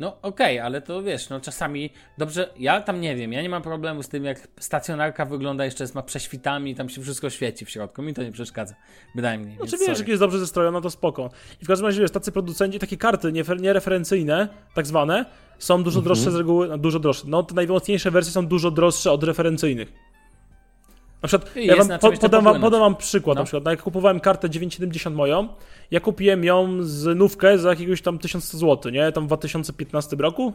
[0.01, 3.63] No okej, ale to wiesz, no czasami dobrze, ja tam nie wiem, ja nie mam
[3.63, 7.71] problemu z tym, jak stacjonarka wygląda jeszcze z ma prześwitami, tam się wszystko świeci w
[7.71, 8.75] środku, mi to nie przeszkadza,
[9.15, 9.57] bynajmniej.
[9.57, 9.99] Znaczy wiesz, sorry.
[9.99, 11.31] jak jest dobrze zestrojona, to spoko.
[11.63, 15.25] I w każdym razie, wiesz, tacy producenci, takie karty niereferencyjne, tak zwane,
[15.59, 17.25] są dużo droższe z reguły, no, dużo droższe.
[17.27, 19.93] No, te najmocniejsze wersje są dużo droższe od referencyjnych.
[21.23, 23.41] Na przykład, ja wam po, podam, wam, podam wam przykład, No.
[23.41, 25.49] na przykład, no, jak kupowałem kartę 970 moją,
[25.91, 29.13] ja kupiłem ją z nówkę za jakiegoś tam 1100 zł, nie?
[29.13, 30.53] Tam w 2015 roku?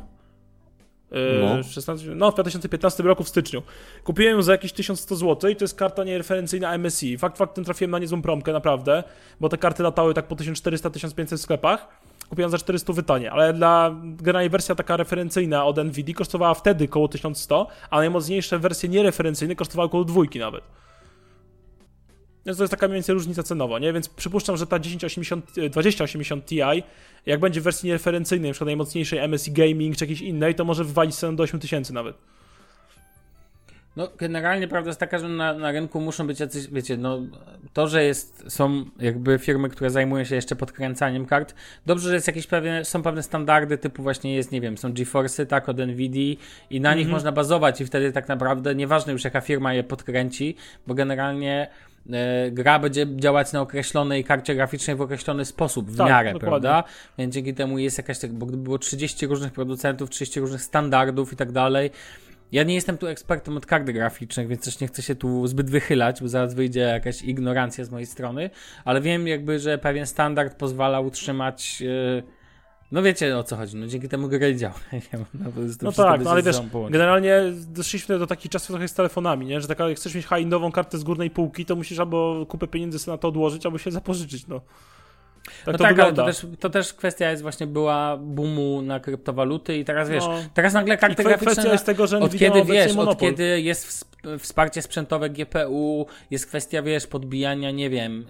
[1.12, 1.20] Yy,
[1.58, 1.64] No.
[1.64, 3.62] 16, no, w 2015 roku w styczniu.
[4.04, 7.18] Kupiłem ją za jakieś 1100 zł i to jest karta niereferencyjna MSI.
[7.18, 9.04] Fakt faktem trafiłem na niezłą promkę, naprawdę,
[9.40, 11.88] bo te karty latały tak po 1400-1500 w sklepach.
[12.30, 17.08] Kupiłem za 400 wytanie, ale dla generalnie wersja taka referencyjna od NVIDIA kosztowała wtedy około
[17.08, 20.64] 1100, a najmocniejsze wersje niereferencyjne kosztowały około dwójki nawet.
[22.46, 23.94] Więc to jest taka mniej więcej różnica cenowa, nie?
[23.94, 26.60] Więc przypuszczam, że ta 1080, e, 2080 Ti,
[27.26, 31.16] jak będzie w wersji niereferencyjnej, przykład najmocniejszej MSI Gaming czy jakiejś innej, to może wywalić
[31.16, 32.16] cenę do 8000 nawet.
[33.96, 37.20] No, generalnie prawda jest taka, że na, na rynku muszą być jacyś, wiecie, no,
[37.74, 42.28] to, że jest, są jakby firmy, które zajmują się jeszcze podkręcaniem kart, dobrze, że jest
[42.28, 46.38] jakieś pewne, są pewne standardy, typu właśnie jest, nie wiem, są GeForce'y, tak, od NVIDII
[46.70, 50.56] i na nich można bazować i wtedy tak naprawdę nieważne już jaka firma je podkręci,
[50.88, 51.68] bo generalnie
[52.12, 56.50] e, gra będzie działać na określonej karcie graficznej w określony sposób, w Tak, miarę, dokładnie.
[56.50, 56.84] prawda?
[57.18, 61.34] Więc dzięki temu jest jakaś tak, bo gdyby było 30 różnych producentów, 30 różnych standardów
[61.34, 61.92] i tak dalej,
[62.56, 65.70] ja nie jestem tu ekspertem od kart graficznych, więc też nie chcę się tu zbyt
[65.70, 68.50] wychylać, bo zaraz wyjdzie jakaś ignorancja z mojej strony,
[68.86, 71.84] ale wiem jakby, że pewien standard pozwala utrzymać
[72.20, 72.24] e,
[72.92, 74.74] no wiecie o co chodzi, no dzięki temu gry działa.
[75.34, 76.56] No, to jest- to No tak, no ale wiesz,
[76.90, 79.62] generalnie doszliśmy do takich czasów trochę z telefonami, nie?
[79.62, 83.00] Że taka, jak chcesz mieć high-endową kartę z górnej półki, to musisz albo kupę pieniędzy
[83.00, 84.62] sobie na to odłożyć, albo się zapożyczyć, no.
[85.46, 86.22] Tak No to tak, ale wygląda.
[86.22, 90.36] to też, to też kwestia jest właśnie była boomu na kryptowaluty i teraz wiesz, No.
[90.54, 91.52] teraz nagle I karty kwe- graficzne...
[91.52, 93.30] kwestia jest tego, że od kiedy wiesz, od monopol.
[93.30, 94.06] kiedy jest ws-
[94.40, 98.26] wsparcie sprzętowe GPU, jest kwestia, wiesz, podbijania, nie wiem,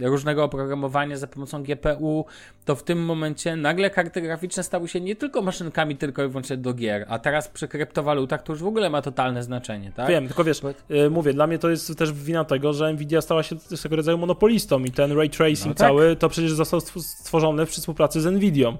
[0.00, 2.24] e, różnego oprogramowania za pomocą GPU,
[2.64, 6.56] to w tym momencie nagle karty graficzne stały się nie tylko maszynkami tylko i wyłącznie
[6.56, 10.08] do gier, a teraz przy kryptowalutach to już w ogóle ma totalne znaczenie, tak?
[10.08, 13.42] Wiem, tylko wiesz, y, mówię, dla mnie to jest też wina tego, że Nvidia stała
[13.42, 15.76] się swego rodzaju monopolistą i ten ray tracing No tak.
[15.88, 18.76] cały to przecież został stw- stworzony przy współpracy z Nvidią.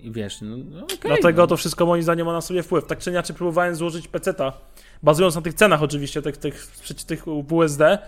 [0.00, 0.98] I wiesz, no, no okej.
[1.02, 1.46] Dlatego no.
[1.46, 2.86] to wszystko moim zdaniem ma na sobie wpływ.
[2.86, 4.52] Tak czy inaczej próbowałem złożyć peceta,
[5.02, 7.98] bazując na tych cenach oczywiście, tych, tych, tych, tych WSD,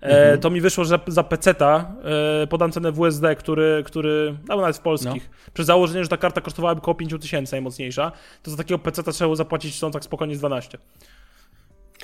[0.00, 0.34] Mhm.
[0.34, 1.92] e, to mi wyszło, że za peceta
[2.42, 5.52] e, podam cenę WSD, który, który albo nawet w polskich, No.
[5.54, 8.12] przy założeniu, że ta karta kosztowałaby około 5000 najmocniejsza,
[8.42, 10.78] to za takiego peceta trzeba było zapłacić są tak spokojnie z 12.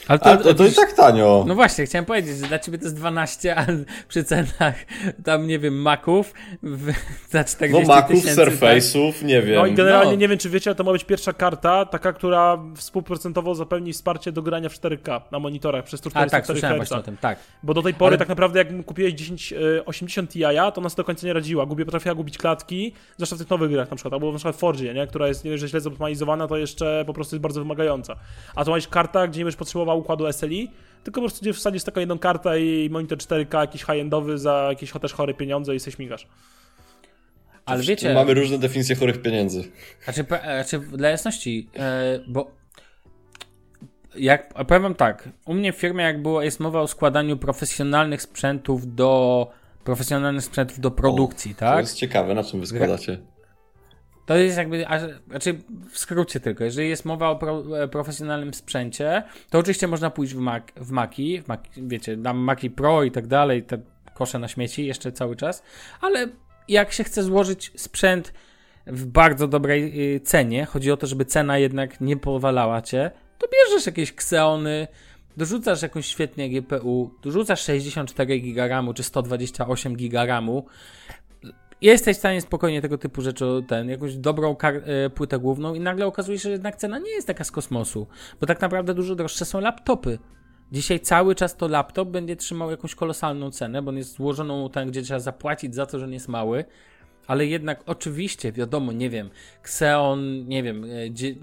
[0.08, 1.44] Ale Ale to, to i tak tanio.
[1.48, 3.66] No właśnie, chciałem powiedzieć, że dla ciebie to jest 12, a
[4.08, 4.74] przy cenach
[5.24, 6.92] tam, nie wiem, Maców w,
[7.30, 8.48] za 40 No Maców, tysięcy, tak?
[8.54, 9.54] Surface'ów, nie wiem.
[9.54, 10.18] No i generalnie No.
[10.18, 14.32] nie wiem, czy wiecie, ale to ma być pierwsza karta, taka, która współprocentowo zapewni wsparcie
[14.32, 16.88] do grania w 4K na monitorach przez A tak, 144 słyszałem Hz.
[16.88, 17.38] właśnie o tym, tak.
[17.62, 20.40] Bo do tej pory Ale- tak naprawdę jak kupiłeś 1080 Ti,
[20.74, 21.66] to ona sobie do końca nie radziła.
[21.66, 24.58] Gubię, potrafiła gubić klatki, zwłaszcza w tych nowych grach na przykład, albo na przykład w
[24.58, 25.06] Fordzie, nie?
[25.06, 28.16] która jest nie dość, że źle zoptymalizowana, to jeszcze po prostu jest bardzo wymagająca.
[28.54, 30.70] A tu masz karta, gdzie nie będziesz potrzebował układu SLI,
[31.04, 34.92] tylko po prostu gdzie wsadzisz taką jedną kartę i monitor 4K jakiś high-endowy za jakieś
[35.00, 36.26] też chore pieniądze i se śmigasz.
[37.66, 39.64] Ale wiecie, Mamy różne definicje chorych pieniędzy.
[40.04, 42.50] znaczy, znaczy dla jasności, e, bo
[44.16, 48.22] jak, powiem wam tak, u mnie w firmie jak było, jest mowa o składaniu profesjonalnych
[48.22, 49.50] sprzętów do
[49.84, 51.80] profesjonalnych sprzętów do produkcji, To tak?
[51.80, 53.18] jest ciekawe, na czym wy składacie.
[54.30, 55.58] To jest jakby, a, znaczy
[55.90, 60.34] w skrócie tylko, jeżeli jest mowa o pro, e, profesjonalnym sprzęcie, to oczywiście można pójść
[60.34, 63.78] w, Mac, w Maki, w wiecie, dam Maki Pro i tak dalej, te
[64.14, 65.62] kosze na śmieci jeszcze cały czas,
[66.00, 66.28] ale
[66.68, 68.32] jak się chce złożyć sprzęt
[68.86, 73.46] w bardzo dobrej y, cenie, chodzi o to, żeby cena jednak nie powalała cię, to
[73.48, 74.88] bierzesz jakieś Xeony,
[75.36, 80.42] dorzucasz jakąś świetnie GPU, dorzucasz 64 GB czy 128 GB
[81.80, 86.06] jesteś w stanie spokojnie tego typu rzeczy, ten, jakąś dobrą e, płytę główną i nagle
[86.06, 88.06] okazuje się, że jednak cena nie jest taka z kosmosu,
[88.40, 90.18] bo tak naprawdę dużo droższe są laptopy.
[90.72, 94.88] Dzisiaj cały czas to laptop będzie trzymał jakąś kolosalną cenę, bo on jest złożoną tam,
[94.88, 96.64] gdzie trzeba zapłacić za to, że nie jest mały,
[97.26, 99.30] ale jednak oczywiście, wiadomo, nie wiem,
[99.62, 101.34] Xeon, nie wiem, e, dzie, e,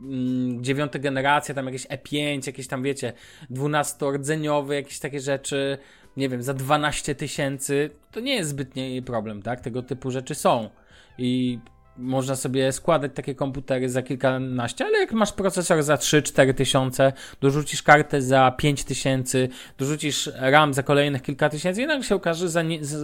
[0.00, 3.12] mm, dziewiąta generacja, tam jakieś E5, jakieś tam, wiecie,
[3.50, 5.78] dwunastordzeniowy, jakieś takie rzeczy,
[6.16, 9.60] nie wiem, za 12 tysięcy, to nie jest zbytni problem, tak?
[9.60, 10.70] Tego typu rzeczy są.
[11.18, 11.58] I
[11.98, 17.82] można sobie składać takie komputery za kilkanaście, ale jak masz procesor za 3-4 tysiące, dorzucisz
[17.82, 22.48] kartę za 5 tysięcy, dorzucisz RAM za kolejnych kilka tysięcy, jednak się okaże,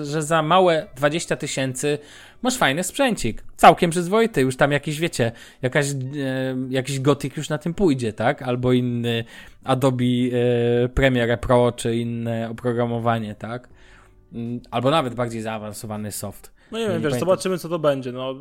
[0.04, 1.98] że za, małe 20 tysięcy
[2.42, 3.44] masz fajny sprzęcik.
[3.56, 5.32] Całkiem przyzwoity, już tam jakiś, wiecie,
[5.62, 5.94] jakaś, e,
[6.70, 8.42] jakiś Gothic już na tym pójdzie, tak?
[8.42, 9.24] Albo inny
[9.64, 13.68] Adobe e, Premiere Pro, czy inne oprogramowanie, tak?
[14.32, 16.52] Mm, albo nawet bardziej zaawansowany soft.
[16.72, 17.20] No nie wiem, nie wiesz, pamiętam.
[17.20, 18.12] zobaczymy co to będzie.
[18.12, 18.34] No,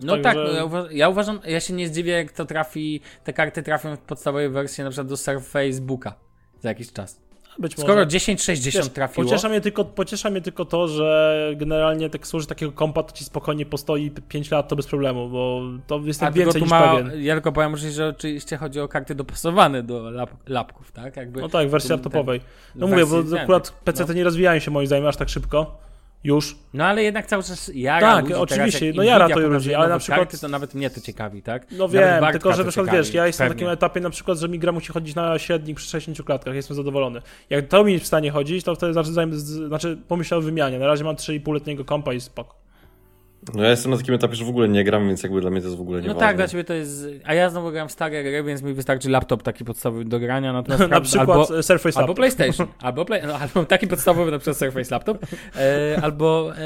[0.00, 3.32] no tak, tak ja, uwa ja, uważam, ja się nie zdziwię, jak to trafi, te
[3.32, 6.14] karty trafią w podstawowej wersji na przykład do Surface Booka
[6.60, 7.28] za jakiś czas.
[7.58, 8.06] Być Skoro może.
[8.06, 9.24] 1060 trafiło.
[9.26, 13.24] Pociesza mnie, tylko, pociesza mnie tylko to, że generalnie tak służy takiego kompa, to ci
[13.24, 17.22] spokojnie postoi 5 lat to bez problemu, bo to jest tak więcej niż ma, pewien.
[17.22, 21.16] Ja tylko powiem, że oczywiście chodzi o karty dopasowane do lap, lapków, tak?
[21.16, 22.40] Jakby, no tak, w wersji laptopowej.
[22.74, 24.12] No mówię, bo akurat PC no.
[24.12, 25.87] nie rozwijają się moim zdaniem aż tak szybko.
[26.24, 26.56] Już.
[26.74, 28.34] No ale jednak cały czas jara Tak, ludzi.
[28.34, 30.20] oczywiście, teraz, no jara to ludzi, ale na przykład...
[30.20, 31.66] Karty, to nawet mnie to ciekawi, tak?
[31.70, 34.48] No wiem, tylko że na przykład wiesz, ja jestem na takim etapie na przykład, że
[34.48, 37.22] mi gra musi chodzić na średnik przy 60 klatkach, jestem zadowolony.
[37.50, 39.10] Jak to mi w stanie chodzić, to wtedy znaczy,
[39.68, 40.78] znaczy pomyślę o wymianie.
[40.78, 42.67] Na razie mam 3,5-letniego kompa i spoko.
[43.54, 45.60] No ja jestem na takim etapie, że w ogóle nie gram, więc jakby dla mnie
[45.60, 47.06] to jest w ogóle nie No tak, dla ciebie to jest...
[47.24, 50.52] A ja znowu gram w stare gry, więc mi wystarczy laptop taki podstawowy do grania.
[50.52, 52.66] Natomiast na przykład albo, Surface Albo PlayStation.
[52.82, 55.26] albo, play, no, albo taki podstawowy na przykład Surface Laptop.
[55.56, 56.62] E, albo, e,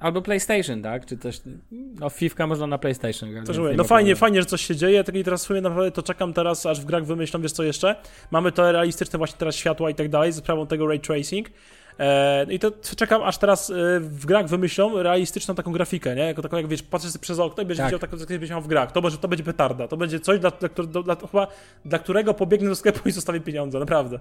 [0.00, 1.06] albo PlayStation, tak?
[1.06, 1.40] Czy coś...
[1.70, 3.46] No FIFA można na PlayStation grać.
[3.76, 5.04] No fajnie, fajnie, że coś się dzieje.
[5.04, 7.62] Tak i teraz w sumie naprawdę to czekam teraz, aż w grach wymyślą, wiesz co
[7.62, 7.96] jeszcze?
[8.30, 11.48] Mamy to realistyczne właśnie teraz światła i tak dalej, z sprawą tego ray tracing.
[11.98, 16.22] E, I to czekam, aż teraz e, w grach wymyślą realistyczną taką grafikę, nie?
[16.22, 17.86] Jako taką, jak wiesz, patrzysz przez okno i będziesz tak.
[17.86, 18.92] widział taką, jak miał w grach.
[18.92, 19.88] To będzie, to będzie petarda.
[19.88, 21.46] To będzie coś, dla, dla, dla, dla, chyba,
[21.84, 24.18] dla którego pobiegnę do sklepu i zostawię pieniądze, naprawdę.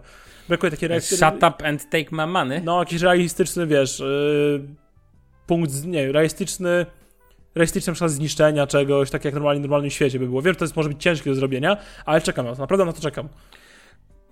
[0.49, 1.31] Brakuje takiej realistycznej...
[1.31, 2.61] Shut up and take my money.
[2.63, 4.61] No, jakiś realistyczny, wiesz, yy,
[5.47, 6.85] punkt, nie realistyczny
[7.55, 10.41] realistyczne przykład zniszczenia czegoś, tak jak normalnie w normalnym świecie by było.
[10.41, 12.93] Wiem, że to jest, może być ciężkie do zrobienia, ale czekam na to, naprawdę na
[12.93, 13.29] to czekam.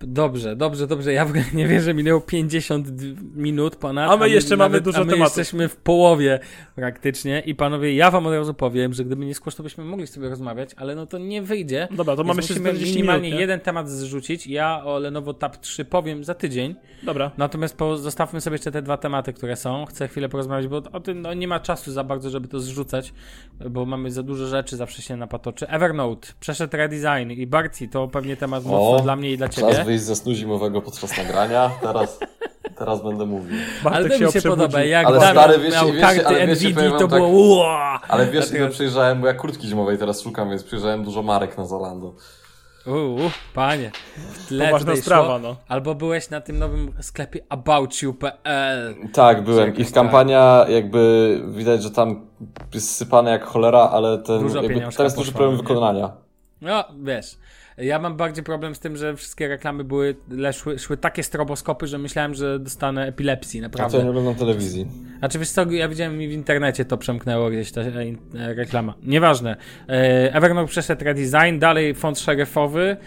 [0.02, 1.14] Dobrze, dobrze, dobrze.
[1.14, 2.88] Ja w ogóle nie wierzę, minęło 50
[3.36, 4.12] minut ponad.
[4.12, 5.38] A my jeszcze mamy nawet, dużo a my tematów.
[5.38, 6.40] jesteśmy w połowie
[6.76, 10.08] praktycznie i panowie, ja wam od razu powiem, że gdyby nie skłosz, to byśmy mogli
[10.08, 11.88] sobie rozmawiać, ale no to nie wyjdzie.
[11.92, 14.48] Dobra, to mamy jeszcze minimalnie minut, jeden temat zrzucić.
[14.48, 16.76] Ja o Lenovo Tab 3 powiem za tydzień.
[17.04, 17.32] Dobra.
[17.38, 19.86] Natomiast po, zostawmy sobie jeszcze te dwa tematy, które są.
[19.86, 23.14] Chcę chwilę porozmawiać, bo o tym no, nie ma czasu za bardzo, żeby to zrzucać,
[23.70, 25.68] bo mamy za dużo rzeczy, zawsze się napatoczy.
[25.68, 29.86] Evernote, przeszedł redesign i Barti, to pewnie temat mocno dla mnie i dla ciebie.
[29.90, 31.72] Wyjść ze snu zimowego podczas nagrania.
[31.82, 32.20] Teraz,
[32.78, 33.58] teraz będę mówił.
[33.84, 34.84] Bartek ale to mi się podoba.
[34.84, 37.70] Jak ale stary, wiesz, miał wiesz, karty ale NVIDIA, to tak, było
[38.08, 38.58] Ale wiesz, Dlatego...
[38.58, 42.14] ile przejrzałem, bo ja kurtki zimowej teraz szukam, więc przejrzałem dużo marek na Zalando.
[42.88, 43.20] Uuu,
[43.54, 43.92] panie.
[44.50, 45.56] Poważna sprawa, no.
[45.68, 48.96] Albo byłeś na tym nowym sklepie aboutyou.pl.
[49.14, 49.76] Tak, byłem.
[49.76, 52.28] Ich kampania jakby widać, że tam
[52.74, 56.12] jest sypane jak cholera, ale ten Dużo jakby, jest duży problem wykonania.
[56.62, 57.38] No, wiesz.
[57.80, 60.16] Ja mam bardziej problem z tym, że wszystkie reklamy były,
[60.52, 63.98] szły, szły takie stroboskopy, że myślałem, że dostanę epilepsji, naprawdę.
[63.98, 64.88] A co, nie oglądam telewizji.
[65.20, 68.94] Znaczy, wiesz co, ja widziałem mi w internecie to przemknęło gdzieś ta e, e, reklama.
[69.04, 69.56] Nieważne.
[69.90, 72.98] E, Evernote przeszedł redesign, dalej font szeryfowy,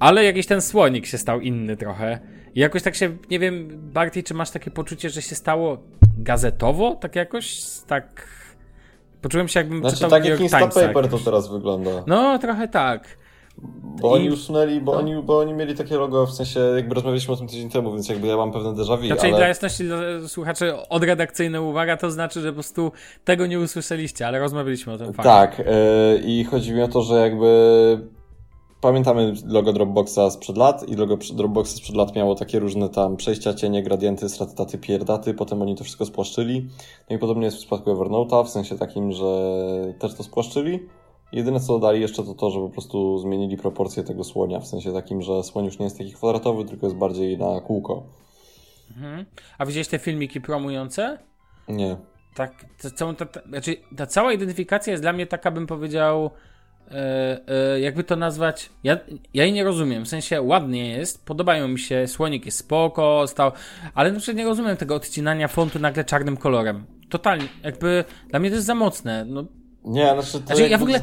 [0.00, 2.18] ale jakiś ten słonik się stał inny trochę.
[2.54, 5.78] I jakoś tak się, nie wiem, Barty, czy masz takie poczucie, że się stało
[6.18, 8.40] gazetowo, tak jakoś, tak...
[9.22, 11.90] Poczułem się jakbym znaczy, czytał tak jak Instapaper to teraz wygląda.
[12.06, 13.19] No, trochę tak.
[14.00, 14.20] Bo I...
[14.20, 14.98] oni usunęli, bo, no.
[14.98, 18.08] oni, bo oni mieli takie logo, w sensie jakby rozmawialiśmy o tym tydzień temu, więc
[18.08, 19.36] jakby ja mam pewne déjà vu, Znaczy ale...
[19.36, 19.98] dla jasności dla
[20.28, 22.92] słuchaczy odredakcyjna uwaga, to znaczy, że po prostu
[23.24, 25.22] tego nie usłyszeliście, ale rozmawialiśmy o tym fakcie.
[25.22, 25.64] Tak, yy,
[26.24, 27.50] i chodzi mi o to, że jakby
[28.80, 33.54] pamiętamy logo Dropboxa sprzed lat i logo Dropboxa sprzed lat miało takie różne tam przejścia,
[33.54, 36.68] cienie, gradienty, stratytaty, pierdaty, potem oni to wszystko spłaszczyli.
[37.10, 39.24] No i podobnie jest w przypadku Evernote'a, w sensie takim, że
[39.98, 40.88] też to spłaszczyli.
[41.32, 44.92] Jedyne co dodali jeszcze to to, że po prostu zmienili proporcję tego słonia, w sensie
[44.92, 48.02] takim, że słoń już nie jest taki kwadratowy, tylko jest bardziej na kółko.
[48.90, 49.24] Mhm.
[49.58, 51.18] A widziałeś te filmiki promujące?
[51.68, 51.96] Nie.
[52.34, 56.30] Tak, ta, ta, ta, znaczy, ta cała identyfikacja jest dla mnie taka, bym powiedział,
[56.90, 58.98] e, e, jakby to nazwać, ja,
[59.34, 63.52] ja jej nie rozumiem, w sensie ładnie jest, podobają mi się, słonik jest spoko, stał,
[63.94, 66.86] ale na przykład nie rozumiem tego odcinania fontu nagle czarnym kolorem.
[67.08, 69.24] Totalnie, jakby dla mnie to jest za mocne.
[69.24, 69.44] No,
[69.84, 71.00] Nie, znaczy to znaczy, ja w ogóle,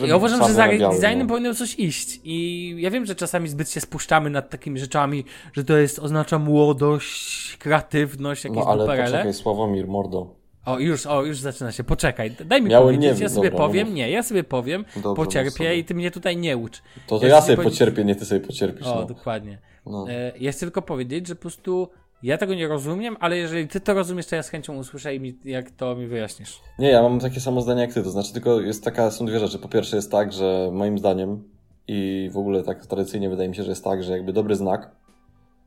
[0.00, 1.26] ja, ja uważam, że za designem no.
[1.26, 5.64] powinno coś iść i ja wiem, że czasami zbyt się spuszczamy nad takimi rzeczami, że
[5.64, 9.10] to jest, oznacza młodość, kreatywność, jakieś No ale duperele.
[9.10, 10.34] poczekaj, Sławomir, mordo.
[10.64, 11.84] O, już, o, już zaczyna się.
[11.84, 13.96] Poczekaj, daj mi Miałem powiedzieć, nie ja sobie dobra, powiem, mów.
[13.96, 15.76] nie, ja sobie powiem, Dobra, pocierpię sobie.
[15.78, 16.82] i ty mnie tutaj nie ucz.
[17.06, 18.86] To, to Ja ja, sobie sobie powie- pocierpię, nie ty sobie pocierpisz.
[18.86, 19.04] O, no.
[19.04, 19.58] dokładnie.
[19.86, 20.10] No.
[20.10, 21.88] E, ja chcę tylko powiedzieć, że po prostu
[22.22, 25.20] ja tego nie rozumiem, ale jeżeli ty to rozumiesz, to ja z chęcią usłyszę i
[25.20, 26.60] mi, jak to mi wyjaśnisz.
[26.78, 29.38] Nie, ja mam takie samo zdanie jak ty, to znaczy tylko jest taka, są dwie
[29.38, 29.58] rzeczy.
[29.58, 31.48] Po pierwsze jest tak, że moim zdaniem
[31.88, 34.90] i w ogóle tak tradycyjnie wydaje mi się, że jest tak, że jakby dobry znak,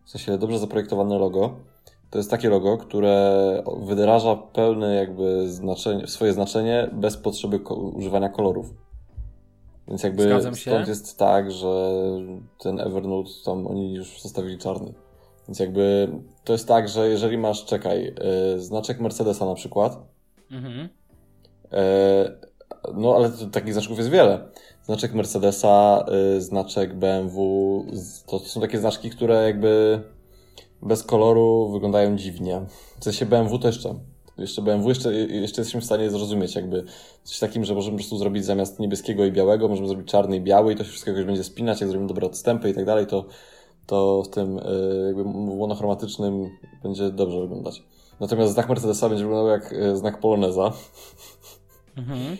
[0.06, 1.56] w sensie dobrze zaprojektowane logo,
[2.10, 8.30] to jest takie logo, które wyraża pełne jakby znaczenie, swoje znaczenie bez potrzeby ko- używania
[8.30, 8.74] kolorów.
[9.88, 10.72] Więc jakby Zgadzam się.
[10.72, 11.92] stąd jest tak, że
[12.60, 14.94] ten Evernote tam oni już zostawili czarny.
[15.48, 16.10] Więc jakby
[16.44, 18.16] to jest tak, że jeżeli masz, czekaj,
[18.54, 19.98] yy, znaczek Mercedesa na przykład,
[20.52, 20.90] Mhm.
[21.72, 22.32] E,
[22.94, 24.48] No, ale takich znaczków jest wiele.
[24.84, 26.06] Znaczek Mercedesa,
[26.38, 27.86] y, znaczek BMW,
[28.28, 30.02] to są takie znaczki, które jakby
[30.82, 32.62] bez koloru wyglądają dziwnie.
[33.00, 33.96] W sensie BMW to jeszcze.
[34.38, 36.84] Jeszcze BMW, jeszcze, jeszcze jesteśmy w stanie zrozumieć jakby
[37.24, 40.42] coś takim, że możemy po prostu zrobić zamiast niebieskiego i białego, możemy zrobić czarny i
[40.42, 43.08] biały i to się wszystko jakoś będzie spinać, jak zrobimy dobre odstępy i tak dalej,
[43.08, 43.26] to,
[43.88, 45.24] to w tym y, jakby
[45.56, 46.50] monochromatycznym
[46.84, 47.84] będzie dobrze wyglądać.
[48.20, 50.72] Natomiast znak Mercedesa będzie wyglądał jak y, znak Poloneza.
[51.98, 52.38] Mhm.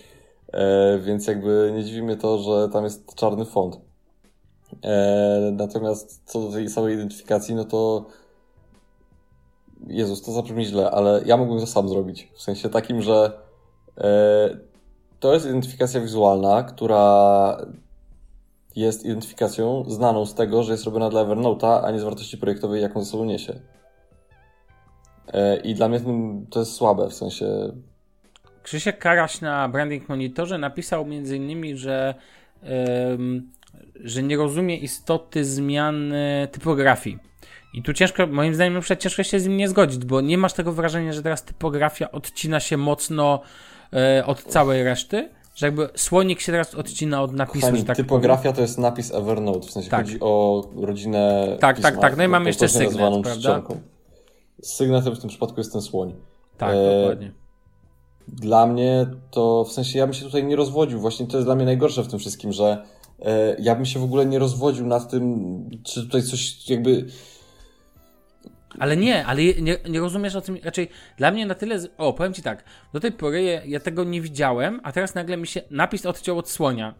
[0.54, 3.80] E, więc jakby nie dziwi mnie to, że tam jest czarny font.
[4.84, 8.06] E, natomiast co do tej samej identyfikacji, no to
[9.88, 12.32] Jezus, to zabrzmi źle, ale ja mógłbym to sam zrobić.
[12.34, 13.40] W sensie takim, że
[13.98, 14.58] e,
[15.20, 17.58] to jest identyfikacja wizualna, która
[18.76, 22.82] jest identyfikacją znaną z tego, że jest robiona dla Evernote'a, a nie z wartości projektowej,
[22.82, 23.60] jaką ze sobą niesie.
[25.34, 26.00] E, I dla mnie
[26.50, 27.72] to jest słabe, w sensie
[28.64, 32.16] Krzysiek Karaś na Branding Monitorze napisał między innymi, że,
[32.64, 33.52] em,
[34.04, 37.20] że nie rozumie istoty zmiany typografii.
[37.74, 40.72] I tu ciężko, moim zdaniem, ciężko się z nim nie zgodzić, bo nie masz tego
[40.72, 43.42] wrażenia, że teraz typografia odcina się mocno
[43.94, 48.54] e, od całej reszty, że jakby słonik się teraz odcina od napisu, Kochani, tak typografia
[48.54, 50.06] to jest napis Evernote, w sensie Tak.
[50.06, 52.18] chodzi o rodzinę Tak, pisma, tak, tak.
[52.18, 53.36] No i mamy jeszcze sygnet, prawda?
[53.36, 53.80] czcionką.
[54.62, 56.10] Sygnetem w tym przypadku jest ten słoń.
[56.10, 56.26] powiem.
[56.58, 57.32] Tak, e, dokładnie.
[58.28, 61.56] Dla mnie to, w sensie ja bym się tutaj nie rozwodził, właśnie to jest dla
[61.56, 62.86] mnie najgorsze w tym wszystkim, że
[63.22, 65.46] e, ja bym się w ogóle nie rozwodził nad tym,
[65.84, 67.06] czy tutaj coś jakby...
[68.80, 70.58] Ale nie, ale nie, nie rozumiesz o tym.
[70.64, 71.80] Raczej dla mnie na tyle.
[71.80, 72.64] z- O, powiem ci tak.
[72.94, 76.38] Do tej pory ja, ja tego nie widziałem, a teraz nagle mi się napis odciął
[76.38, 76.96] od słonia.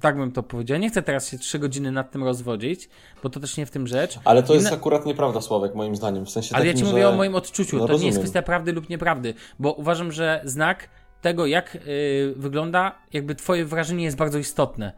[0.00, 0.78] Tak bym to powiedział.
[0.78, 2.88] Nie chcę teraz się trzy godziny nad tym rozwodzić,
[3.22, 4.18] bo to też nie w tym rzecz.
[4.24, 7.02] Ale to jest akurat nieprawda, Sławek, moim zdaniem, w sensie Ale ja takim, ci mówię
[7.02, 7.08] że...
[7.08, 7.76] o moim odczuciu.
[7.76, 8.18] No, to nie jest rozumiem.
[8.22, 10.88] kwestia prawdy lub nieprawdy, bo uważam, że znak
[11.20, 14.92] tego, jak y, wygląda, jakby twoje wrażenie jest bardzo istotne.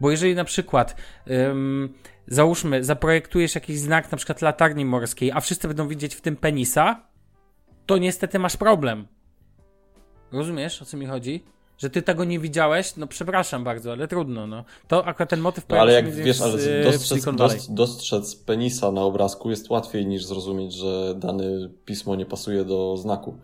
[0.00, 0.96] Bo jeżeli na przykład,
[1.30, 1.94] ym,
[2.26, 7.02] załóżmy, zaprojektujesz jakiś znak, na przykład latarni morskiej, a wszyscy będą widzieć w tym penisa,
[7.86, 9.06] to niestety masz problem.
[10.32, 11.44] Rozumiesz, o co mi chodzi?
[11.78, 14.64] Że ty tego nie widziałeś, no przepraszam bardzo, ale trudno, no.
[14.88, 19.00] To akurat ten motyw No ale jak wiesz, w- ale w dostrzec, dostrzec penisa na
[19.02, 21.44] obrazku jest łatwiej niż zrozumieć, że dane
[21.84, 23.38] pismo nie pasuje do znaku.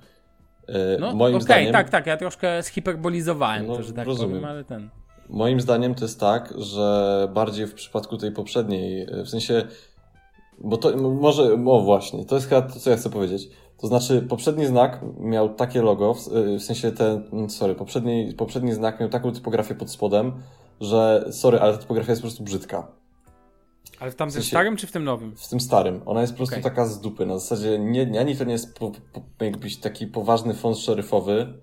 [0.69, 4.31] E, No, moim okej, zdaniem, tak, tak, ja troszkę zhiperbolizowałem No, to, że tak rozumiem.
[4.31, 4.91] powiem, ale ten...
[5.31, 9.67] Moim zdaniem to jest tak, że bardziej w przypadku tej poprzedniej, w sensie,
[10.59, 13.49] bo to może, o właśnie, to jest chyba to, co ja chcę powiedzieć.
[13.79, 16.29] To znaczy, poprzedni znak miał takie logo, w,
[16.59, 20.33] w sensie ten, sorry, poprzedni, poprzedni znak miał taką typografię pod spodem,
[20.81, 22.89] że, sorry, ale ta typografia jest po prostu brzydka.
[24.01, 25.37] Ale w tamtym W sensie- starym czy w tym nowym?
[25.37, 26.01] W tym starym.
[26.07, 26.65] Ona jest po prostu Okej.
[26.65, 27.27] taka z dupy.
[27.27, 28.91] Na zasadzie nie, ani to nie jest po,
[29.39, 31.55] po, jakiś taki poważny font szeryfowy,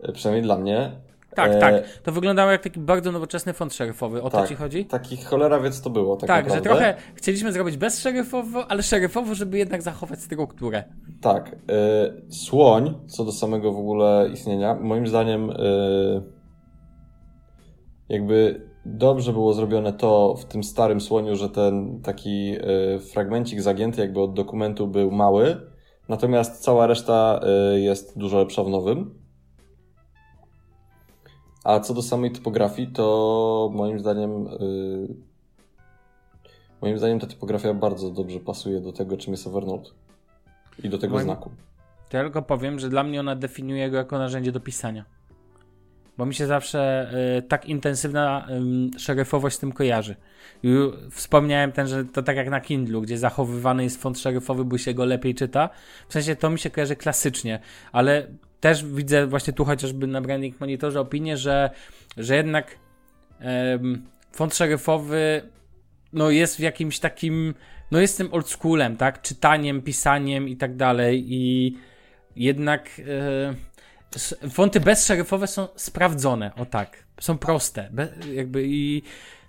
[0.00, 1.00] e, przynajmniej dla mnie.
[1.34, 1.74] Tak, E, tak.
[2.02, 4.22] To wyglądało jak taki bardzo nowoczesny font szeryfowy.
[4.22, 4.84] O to tak, ci chodzi?
[4.84, 6.70] Taki cholera wie co to było, tak, Tak, naprawdę.
[6.70, 10.84] że trochę chcieliśmy zrobić bez szeryfowo, ale szeryfowo, żeby jednak zachować strukturę.
[11.20, 11.52] Tak.
[12.28, 16.22] Y, słoń, co do samego w ogóle istnienia, moim zdaniem y,
[18.08, 22.54] jakby dobrze było zrobione to w tym starym słoniu, że ten taki
[22.96, 25.56] y, fragmencik zagięty jakby od dokumentu był mały,
[26.08, 27.40] natomiast cała reszta
[27.74, 29.19] y, jest dużo lepsza w nowym.
[31.64, 35.14] A co do samej typografii, to moim zdaniem y,
[36.82, 39.90] moim zdaniem ta typografia bardzo dobrze pasuje do tego, czym jest Evernote.
[40.82, 41.50] I do tego Moim- znaku.
[42.08, 45.04] To ja tylko powiem, że dla mnie ona definiuje go jako narzędzie do pisania.
[46.18, 48.46] bo mi się zawsze y, tak intensywna
[48.96, 50.16] y, szeryfowość z tym kojarzy.
[50.62, 50.68] I
[51.10, 54.94] wspomniałem ten, że to tak jak na Kindlu, gdzie zachowywany jest font szeryfowy, bo się
[54.94, 55.68] go lepiej czyta.
[56.08, 57.60] W sensie to mi się kojarzy klasycznie,
[57.92, 58.26] ale
[58.60, 61.70] też widzę właśnie tu chociażby na Branding Monitorze opinię, że,
[62.16, 62.78] że jednak
[64.32, 65.42] font szeryfowy
[66.12, 67.54] no jest w jakimś takim,
[67.90, 69.22] no jest tym old schoolem, tak?
[69.22, 71.76] Czytaniem, pisaniem i tak dalej i
[72.36, 73.00] jednak
[74.44, 77.04] e, fonty bezszeryfowe są sprawdzone, o tak.
[77.20, 79.02] Są proste, be, jakby i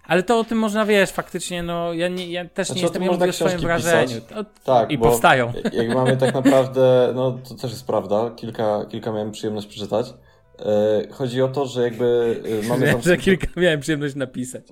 [0.04, 3.04] ale to o tym można, wiesz, faktycznie, no ja, nie, ja też znaczy, nie jestem,
[3.04, 4.22] mówię o swoim wrażeniu.
[4.22, 5.54] To, tak, I powstają.
[5.74, 10.14] Jak mamy tak naprawdę, no to też jest prawda, kilka, kilka miałem przyjemność przeczytać.
[10.60, 13.02] E, chodzi o to, że jakby e, mamy Wiem, tam...
[13.02, 14.64] że kilka miałem przyjemność napisać.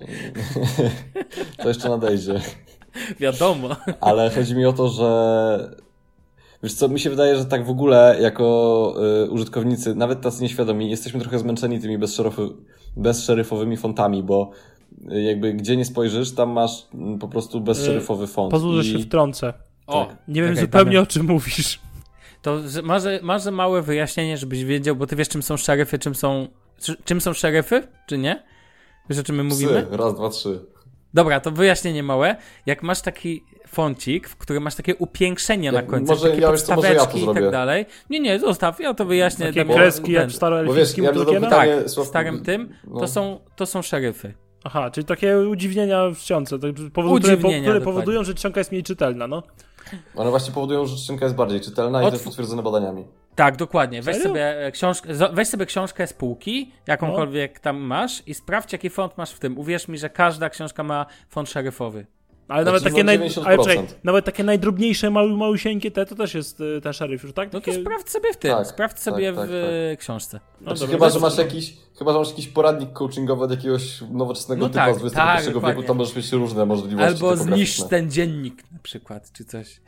[1.63, 2.41] to jeszcze nadejdzie.
[3.19, 3.69] Wiadomo.
[4.01, 5.79] Ale chodzi mi o to, że
[6.63, 10.89] Wiesz co, mi się wydaje, że tak w ogóle jako y, użytkownicy, nawet tacy nieświadomi,
[10.89, 11.97] jesteśmy trochę zmęczeni tymi
[12.95, 14.51] bezszeryfowymi fontami, bo
[15.07, 18.51] jakby gdzie nie spojrzysz, tam masz y, po prostu bezszeryfowy font.
[18.51, 18.93] Pozwól, że i...
[18.93, 19.53] się wtrącę.
[19.87, 20.17] O, tak.
[20.27, 21.79] nie wiem okay, zupełnie o czym mówisz.
[22.41, 26.47] To masz, masz małe wyjaśnienie, żebyś wiedział, bo ty wiesz, czym są szeryfy, czym są.
[27.03, 28.43] Czym są szeryfy, czy nie?
[29.09, 29.63] Wiesz, o czym my Psy.
[29.63, 29.87] mówimy?
[29.91, 30.65] Raz, dwa, trzy.
[31.13, 32.35] Dobra, to wyjaśnienie małe.
[32.65, 36.93] Jak masz taki foncik, w którym masz takie upiększenie na końcu, może, takie ja może
[36.93, 37.85] ja to i tak dalej.
[38.09, 39.45] Nie, nie, zostaw, ja to wyjaśnię.
[39.45, 42.99] Takie tak, kreski jak staroelfickim ja Tak, w starym tym, no.
[42.99, 44.33] to, są, to są szeryfy.
[44.63, 48.83] Aha, czyli takie udziwnienia w czcionce, tak, powodu, które, które powodują, że czcionka jest mniej
[48.83, 49.43] czytelna, no.
[50.15, 53.05] One właśnie powodują, że czcionka jest bardziej czytelna i to jest potwierdzone badaniami.
[53.35, 54.01] Tak, dokładnie.
[54.01, 57.59] Weź sobie, e, książkę, weź sobie książkę z półki, jakąkolwiek no.
[57.61, 59.57] tam masz i sprawdź, jaki font masz w tym.
[59.57, 62.05] Uwierz mi, że każda książka ma font szeryfowy.
[62.49, 63.19] Ale nawet takie, naj...
[63.45, 67.33] Ale czekaj, nawet takie najdrobniejsze, mały, małusieńkie te, to też jest y, ten szeryf już,
[67.33, 67.53] tak?
[67.53, 69.51] No to sprawdź sobie w tym, tak, sprawdź tak, sobie tak, w
[69.91, 69.99] tak.
[69.99, 70.39] książce.
[70.61, 74.61] No znaczy, chyba, że masz jakiś, chyba, że masz jakiś poradnik coachingowy od jakiegoś nowoczesnego
[74.61, 75.15] no typa tak, z XXI
[75.53, 77.13] tak, wieku, to możesz mieć różne możliwości.
[77.13, 79.81] Albo zniszcz ten dziennik na przykład, czy coś.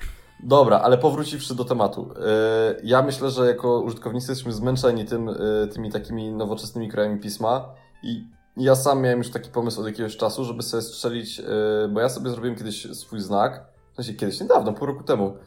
[0.44, 2.12] Dobra, ale powróciwszy do tematu.
[2.12, 7.70] Y, ja myślę, że jako użytkownicy jesteśmy zmęczeni tym, y, tymi takimi nowoczesnymi krajami pisma
[8.04, 8.24] i
[8.58, 11.46] ja sam miałem już taki pomysł od jakiegoś czasu, żeby sobie strzelić, yy,
[11.90, 15.38] bo ja sobie zrobiłem kiedyś swój znak, w sensie kiedyś, niedawno, pół roku temu.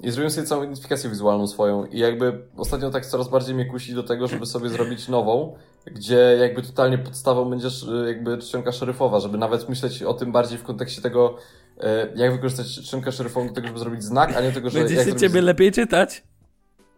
[0.00, 3.94] I zrobiłem sobie całą identyfikację wizualną swoją i jakby ostatnio tak coraz bardziej mnie kusi
[3.94, 5.56] do tego, żeby sobie zrobić nową,
[5.86, 10.58] gdzie jakby totalnie podstawą będziesz y, jakby czcionka szeryfowa, żeby nawet myśleć o tym bardziej
[10.58, 11.36] w kontekście tego,
[11.76, 11.82] y,
[12.16, 14.78] jak wykorzystać czcionkę szeryfową do tego, żeby zrobić znak, a nie tego, że...
[14.78, 16.22] Będzie się ciebie lepiej czytać?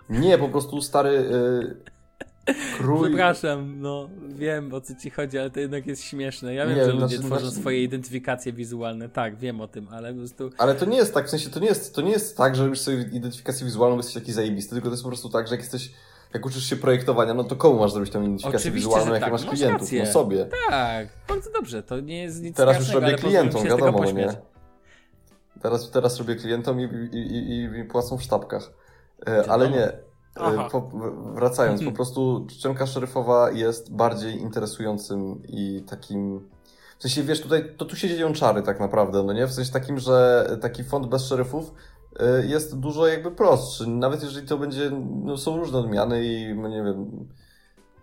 [0.08, 1.28] Nie, po prostu stary...
[1.30, 1.95] Yy
[2.78, 3.08] Krój...
[3.08, 6.54] Przepraszam, no wiem o co ci chodzi, ale to jednak jest śmieszne.
[6.54, 7.60] Ja wiem, nie, że ludzie znaczy, tworzą znaczy...
[7.60, 10.50] swoje identyfikacje wizualne, tak, wiem o tym, ale po prostu...
[10.58, 12.64] Ale to nie jest tak, w sensie to nie jest, to nie jest tak, że
[12.64, 15.60] robisz sobie identyfikację wizualną, jesteś taki zajebisty, tylko to jest po prostu tak, że jak
[15.60, 15.90] jesteś
[16.34, 19.32] jak uczysz się projektowania, no to komu masz zrobić tą identyfikację Oczywiście, wizualną, jak tak.
[19.32, 19.80] masz klientów?
[19.80, 20.04] Rację.
[20.04, 20.46] No sobie.
[20.70, 24.28] Tak, bardzo dobrze, to nie jest nic Teraz już robię klientom, wiadomo, nie?
[25.62, 28.72] Teraz, teraz robię klientom i, i, i, i płacą w sztabkach.
[29.28, 29.92] E, ale nie,
[30.72, 30.90] po,
[31.34, 31.96] wracając, po mhm.
[31.96, 36.48] prostu czcionka szeryfowa jest bardziej interesującym i takim.
[36.98, 39.46] W sensie, wiesz, tutaj, to tu się dzieją czary tak naprawdę, no nie?
[39.46, 41.74] W sensie takim, że taki font bez szeryfów
[42.20, 43.86] e, jest dużo jakby prostszy.
[43.86, 44.90] Nawet jeżeli to będzie,
[45.24, 47.28] no są różne odmiany i, no nie wiem,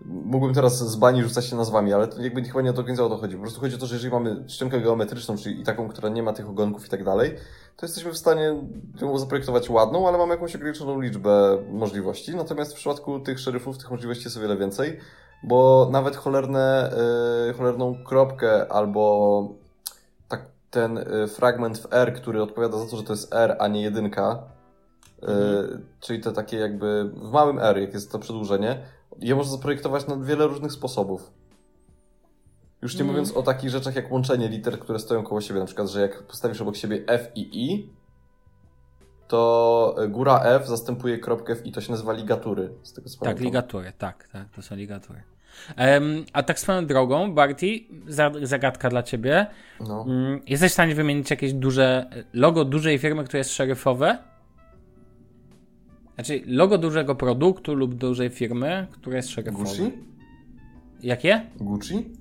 [0.06, 3.04] mógłbym teraz z bani rzucać się nazwami, ale to jakby chyba nie o to końca
[3.04, 3.36] o to chodzi.
[3.36, 6.34] Po prostu chodzi o to, że jeżeli mamy czcionkę geometryczną, czyli taką, która nie ma
[6.34, 7.36] tych ogonków i tak dalej,
[7.78, 8.56] to jesteśmy w stanie
[9.02, 12.36] ją zaprojektować ładną, ale mamy jakąś ograniczoną liczbę możliwości.
[12.36, 15.00] Natomiast w przypadku tych szeryfów tych możliwości jest o wiele więcej,
[15.44, 16.92] bo nawet cholerne,
[17.48, 19.48] yy, cholerną kropkę albo
[20.28, 23.68] tak ten yy, fragment w R, który odpowiada za to, że to jest R, a
[23.68, 24.44] nie jedynka,
[25.22, 25.86] yy, mhm.
[26.00, 28.78] czyli to takie jakby w małym R, jak jest to przedłużenie,
[29.20, 31.32] je można zaprojektować na wiele różnych sposobów.
[32.82, 33.14] Już nie mm.
[33.14, 35.60] mówiąc o takich rzeczach jak łączenie liter, które stoją koło siebie.
[35.60, 37.90] Na przykład, że jak postawisz obok siebie F i I,
[39.28, 41.72] to góra F zastępuje kropkę w I.
[41.72, 42.70] To się nazywa ligatury.
[42.84, 43.46] Z tego co tak, pamiętam.
[43.46, 45.24] ligatury, tak, tak, to są ligatury.
[45.78, 47.80] Um, a tak swoją drogą, Barty,
[48.42, 49.48] zagadka dla ciebie.
[49.80, 50.02] No.
[50.02, 54.18] Um, jesteś w stanie wymienić jakieś duże logo dużej firmy, które jest szeryfowe?
[56.24, 59.64] Znaczy logo dużego produktu lub dużej firmy, które jest szeryfowe.
[59.64, 59.92] Gucci?
[61.04, 61.42] Jakie?
[61.60, 62.12] Gucci?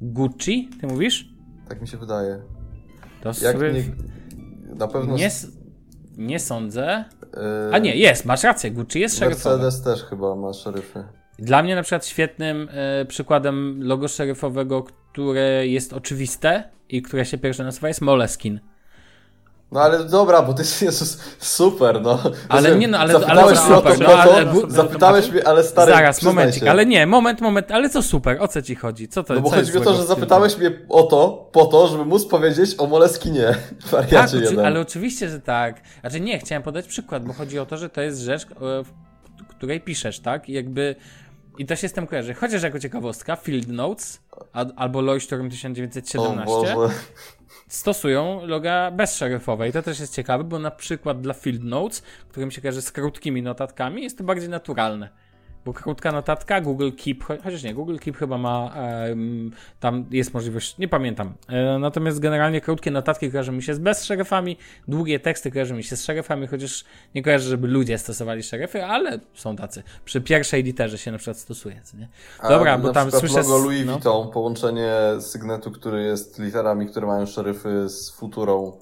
[0.00, 1.28] Gucci, ty mówisz?
[1.68, 2.42] Tak mi się wydaje.
[3.20, 3.72] To Jak sobie...
[3.72, 3.82] nie...
[4.74, 5.16] Na pewno...
[5.16, 5.30] Nie,
[6.16, 7.04] nie sądzę.
[7.22, 7.40] Yy...
[7.72, 9.56] A nie, jest, masz rację, Gucci jest szeryfowy.
[9.56, 11.04] Mercedes też chyba ma szeryfy.
[11.38, 12.68] Dla mnie na przykład świetnym
[13.02, 18.60] y, przykładem logo szeryfowego, które jest oczywiste i które się pierwsze nazywa jest Moleskin.
[19.72, 22.18] No ale dobra, bo ty Jezus, super, no.
[22.48, 25.64] Ale Rozumiem, nie, no, ale- zapytałeś ale mnie o to, no, ale zapytałeś mnie, ale
[25.64, 26.70] stary, Zaraz, momencik, się.
[26.70, 29.08] ale nie, moment, moment, ale co super, o co ci chodzi?
[29.08, 30.06] Co to No bo chodzi mi o to, że tym?
[30.06, 33.44] zapytałeś mnie o to, po to, żeby móc powiedzieć o Moleskinie,
[33.90, 34.66] Tak, wariacie oczy- jeden.
[34.66, 35.80] ale oczywiście, że tak.
[36.00, 39.46] Znaczy nie, chciałem podać przykład, bo chodzi o to, że to jest rzecz, e, w
[39.48, 40.48] której piszesz, tak?
[40.48, 40.94] I jakby...
[41.58, 42.34] I to się z tym kojarzy.
[42.34, 44.20] Chociaż jako ciekawostka, Field Notes
[44.76, 46.94] albo Leuchtturm O 1917 Boże.
[47.68, 49.68] Stosują loga bezszeryfowe.
[49.68, 52.92] I to też jest ciekawe, bo na przykład dla Field Notes, którym się kojarzy z
[52.92, 55.08] krótkimi notatkami, jest to bardziej naturalne.
[55.68, 59.50] Bo krótka notatka, Google Keep, cho- chociaż nie, Google Keep chyba ma, em,
[59.80, 61.32] tam jest możliwość, nie pamiętam.
[61.48, 64.56] E, natomiast generalnie krótkie notatki kojarzą mi się z bez szeryfami,
[64.88, 69.18] długie teksty kojarzą mi się z szeryfami, chociaż nie kojarzę, żeby ludzie stosowali szeryfy, ale
[69.34, 69.82] są tacy.
[70.04, 72.08] Przy pierwszej literze się na przykład stosuje, co nie?
[72.38, 73.40] A Dobra, bo na tam słyszę...
[73.40, 73.92] logo Louis no.
[73.92, 78.72] Vuitton, połączenie sygnetu, który jest literami, które mają szeryfy z futurą,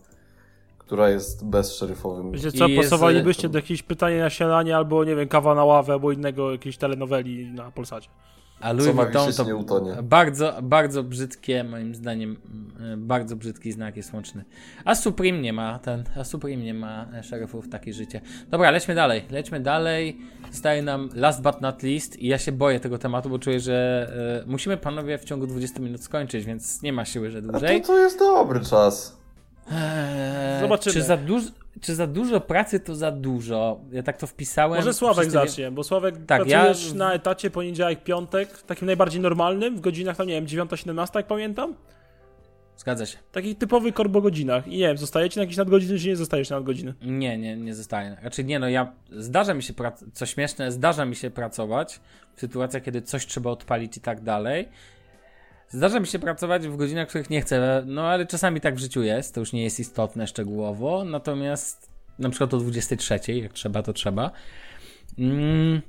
[0.87, 2.33] która jest bezszeryfowym.
[2.33, 5.65] Wiecie co, I pasowalibyście e, do jakiegoś pytania na śniadanie albo, nie wiem, kawa na
[5.65, 8.09] ławę, albo innego jakiejś telenoweli na Polsacie.
[8.61, 9.97] A Louis Vuitton to nie utonie.
[10.03, 12.37] bardzo, bardzo brzydkie, moim zdaniem,
[12.81, 14.45] mm, bardzo brzydki znak jest łączny.
[14.85, 18.21] A Supreme nie ma, ten, a Supreme nie ma e, szeryfów, takie życie.
[18.51, 20.19] Dobra, lećmy dalej, lećmy dalej.
[20.53, 24.09] Zostaje nam last but not least i ja się boję tego tematu, bo czuję, że
[24.45, 27.81] e, musimy panowie w ciągu 20 minut skończyć, więc nie ma siły, że A dłużej.
[27.81, 29.26] to, to jest dobry czas.
[29.73, 30.93] Eee, Zobaczymy.
[30.93, 31.43] Czy za, duż,
[31.81, 33.81] czy za dużo pracy to za dużo?
[33.93, 34.77] Ja tak to wpisałem.
[34.79, 39.21] Może Sławek Wszyscy zacznie, bo Sławek Tak, pracujesz ja- na etacie poniedziałek, piątek, takim najbardziej
[39.21, 41.75] normalnym, w godzinach tam, nie wiem, 9-17, jak pamiętam?
[42.77, 43.19] Zgadza się.
[43.33, 44.67] Takich typowych korbo godzinach.
[44.69, 46.95] I nie wiem, zostajecie na jakieś nadgodziny, czy nie zostajesz na nadgodziny?
[47.03, 48.17] Nie, nie, nie zostaje.
[48.21, 49.73] Znaczy nie, no ja, zdarza mi się,
[50.13, 52.01] co śmieszne, zdarza mi się pracować
[52.37, 54.69] w sytuacjach, kiedy coś trzeba odpalić i tak dalej.
[55.69, 58.79] Zdarza mi się pracować w godzinach, w których nie chcę, no ale czasami tak w
[58.79, 63.83] życiu jest, to już nie jest istotne szczegółowo, natomiast na przykład o 23, jak trzeba,
[63.83, 64.31] to trzeba.
[65.19, 65.83] Mm,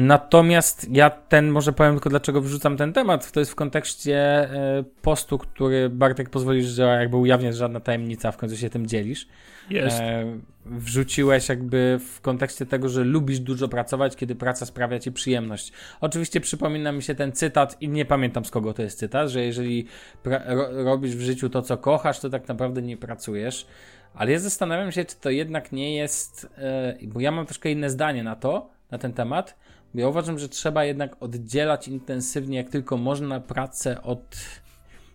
[0.00, 4.84] Natomiast ja ten, może powiem tylko dlaczego wrzucam ten temat, to jest w kontekście e,
[5.02, 9.28] postu, który Bartek pozwolisz, że jakby ujawniać żadna tajemnica, w końcu się tym dzielisz.
[9.70, 10.00] Jest.
[10.00, 10.24] E,
[10.66, 15.72] wrzuciłeś jakby w kontekście tego, że lubisz dużo pracować, kiedy praca sprawia ci przyjemność.
[16.00, 19.44] Oczywiście przypomina mi się ten cytat i nie pamiętam z kogo to jest cytat, że
[19.44, 19.86] jeżeli
[20.24, 23.66] ro- robisz w życiu to, co kochasz, to tak naprawdę nie pracujesz.
[24.14, 27.90] Ale ja zastanawiam się, czy to jednak nie jest, e, bo ja mam troszkę inne
[27.90, 29.56] zdanie na to, na ten temat,
[29.94, 34.36] ja uważam, że trzeba jednak oddzielać intensywnie, jak tylko można, pracę od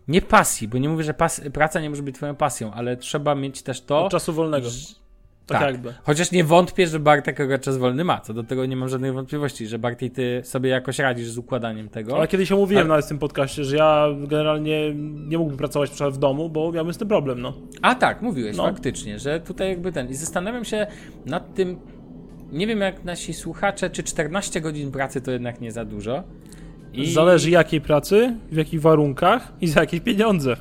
[0.07, 3.35] nie pasji, bo nie mówię, że pas- praca nie może być twoją pasją, ale trzeba
[3.35, 4.67] mieć też to, Od czasu wolnego.
[5.47, 5.71] Tak, tak.
[5.73, 5.93] jakby.
[6.03, 8.19] Chociaż nie wątpię, że Bartek akurat czas wolny ma.
[8.21, 11.89] Co do tego nie mam żadnych wątpliwości, że Bartek ty sobie jakoś radzisz z układaniem
[11.89, 12.15] tego.
[12.17, 14.93] Ale kiedyś omówiłem Ale- nawet w tym podcaście, że ja generalnie
[15.27, 17.53] nie mógłbym pracować na w domu, bo miałbym z tym problem, no.
[17.81, 18.63] A tak, mówiłeś No.
[18.63, 20.09] faktycznie, że tutaj jakby ten.
[20.09, 20.87] I zastanawiam się
[21.25, 21.77] nad tym.
[22.51, 26.23] Nie wiem jak nasi słuchacze, czy 14 godzin pracy to jednak nie za dużo.
[26.93, 27.11] I...
[27.11, 30.55] Zależy jakiej pracy, w jakich warunkach i za jakie pieniądze.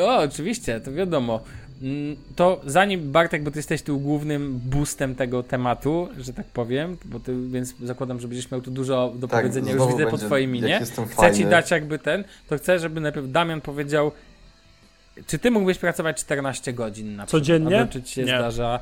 [0.00, 1.40] O, oczywiście, to wiadomo.
[1.82, 6.96] Mm, To zanim Bartek, bo ty jesteś tu głównym boostem tego tematu, że tak powiem,
[7.04, 10.10] bo ty, więc zakładam, że będziesz miał tu dużo do Tak, powiedzenia, już widzę po
[10.10, 10.68] będzie, twojej jak minie.
[10.80, 11.36] jestem Chcę fajny.
[11.38, 14.12] ci dać jakby ten, to chcę, żeby najpierw Damian powiedział,
[15.26, 17.30] czy ty mógłbyś pracować 14 godzin na przykład?
[17.42, 17.78] Codziennie?
[17.80, 18.26] Albo czy ci się Nie.
[18.28, 18.80] zdarza?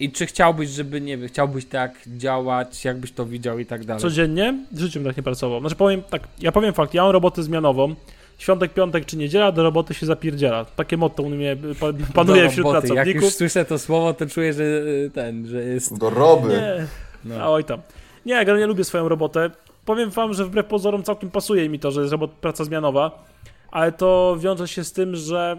[0.00, 4.02] I czy chciałbyś, żeby, nie wiem, chciałbyś tak działać, jakbyś to widział i tak dalej?
[4.02, 5.60] Codziennie w życiu bym tak nie pracował.
[5.60, 7.94] Znaczy powiem tak, ja powiem fakt, ja mam robotę zmianową.
[8.38, 10.64] Świątek, piątek czy niedziela, do roboty się zapierdziela.
[10.64, 12.86] Takie motto u mnie pa- panuje Do wśród roboty.
[12.86, 13.22] Jak pracowników.
[13.22, 15.98] już słyszę to słowo, to czuję, że y, ten, że jest...
[15.98, 16.48] Do roby.
[16.48, 16.86] Nie,
[17.24, 17.34] No.
[17.42, 17.80] a oj tam.
[18.26, 19.50] Nie, ja generalnie lubię swoją robotę.
[19.84, 23.24] Powiem wam, że wbrew pozorom całkiem pasuje mi to, że jest robot, praca zmianowa,
[23.70, 25.56] ale to wiąże się z tym, że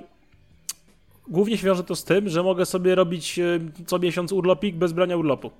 [1.32, 4.94] głównie się wiąże to z tym, że mogę sobie robić e, co miesiąc urlopik bez
[4.94, 5.52] brania urlopu.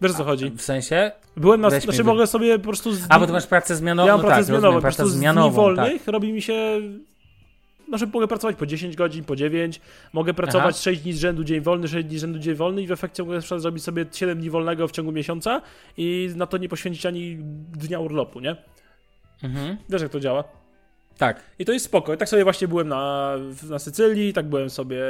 [0.00, 0.50] Wiesz o co chodzi?
[0.50, 1.12] W sensie?
[1.36, 1.70] Byłem na...
[1.70, 2.92] weź Znaczy mogę sobie po prostu...
[2.92, 4.82] Z A, bo ty masz pracę zmianową, ja mam no pracę tak, zmianową, rozumiem, po
[4.82, 6.12] prostu pracę z dni zmianową, wolnych tak.
[6.12, 6.80] robi mi się...
[7.88, 9.80] Znaczy mogę pracować po 10 godzin, po 9,
[10.12, 10.82] mogę pracować Aha.
[10.82, 13.22] 6 dni z rzędu dzień wolny, 6 dni z rzędu dzień wolny i w efekcie
[13.22, 15.62] mogę zrobić sobie 7 dni wolnego w ciągu miesiąca
[15.96, 17.36] i na to nie poświęcić ani
[17.72, 18.56] dnia urlopu, nie?
[19.42, 19.76] Mhm.
[19.88, 20.61] Wiesz jak to działa?
[21.18, 21.42] Tak.
[21.58, 22.16] I to jest spoko.
[22.16, 23.34] Tak sobie właśnie byłem na,
[23.68, 25.02] na Sycylii, tak byłem sobie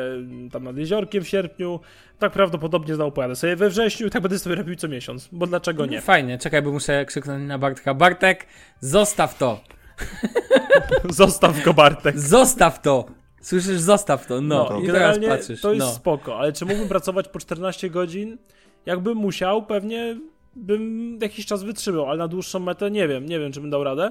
[0.53, 1.81] tam nad jeziorkiem w sierpniu,
[2.19, 5.47] tak prawdopodobnie znowu pojadę sobie we wrześniu i tak będę sobie robił co miesiąc, bo
[5.47, 6.01] dlaczego nie?
[6.01, 7.95] Fajnie, czekaj, bo muszę krzyknąć na Bartka.
[7.95, 8.47] Bartek,
[8.81, 9.61] zostaw to!
[11.11, 12.19] Zostaw go Bartek.
[12.19, 13.07] Zostaw to!
[13.41, 14.69] Słyszysz, zostaw to, no.
[14.71, 15.93] No, I teraz patrzysz, to jest no.
[15.93, 18.39] spoko, ale czy mógłbym pracować po 14 godzin?
[18.87, 20.17] Jakbym musiał, pewnie
[20.57, 23.85] bym jakiś czas wytrzymał, ale na dłuższą metę nie wiem, nie wiem, czy bym dał
[23.85, 24.11] radę.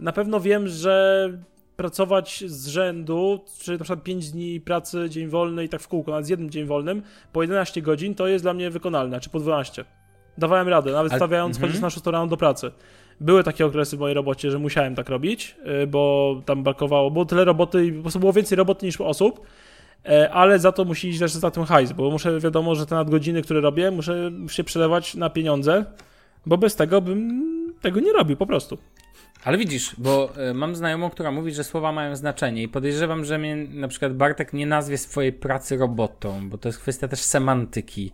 [0.00, 1.28] Na pewno wiem, że
[1.76, 6.10] pracować z rzędu, czy na przykład 5 dni pracy, dzień wolny i tak w kółko,
[6.10, 7.02] nawet z jednym dzień wolnym,
[7.32, 9.84] po 11 godzin, to jest dla mnie wykonalne, czy po 12.
[10.38, 11.68] Dawałem radę, nawet Ale- stawiając mhm.
[11.68, 12.70] chodzić na 6 rano do pracy.
[13.20, 17.24] Były takie okresy w mojej robocie, że musiałem tak robić, y, bo tam brakowało, było
[17.24, 19.40] tyle roboty i po prostu było więcej roboty niż osób,
[20.06, 22.94] e, ale za to musi iść też za tym hajs, bo muszę, wiadomo, że te
[22.94, 25.84] nadgodziny, które robię, muszę się przelewać na pieniądze,
[26.46, 28.78] bo bez tego bym tego nie robił po prostu.
[29.44, 33.38] Ale widzisz, bo y, mam znajomą, która mówi, że słowa mają znaczenie i podejrzewam, że
[33.38, 38.12] mnie na przykład Bartek nie nazwie swojej pracy robotą, bo to jest kwestia też semantyki.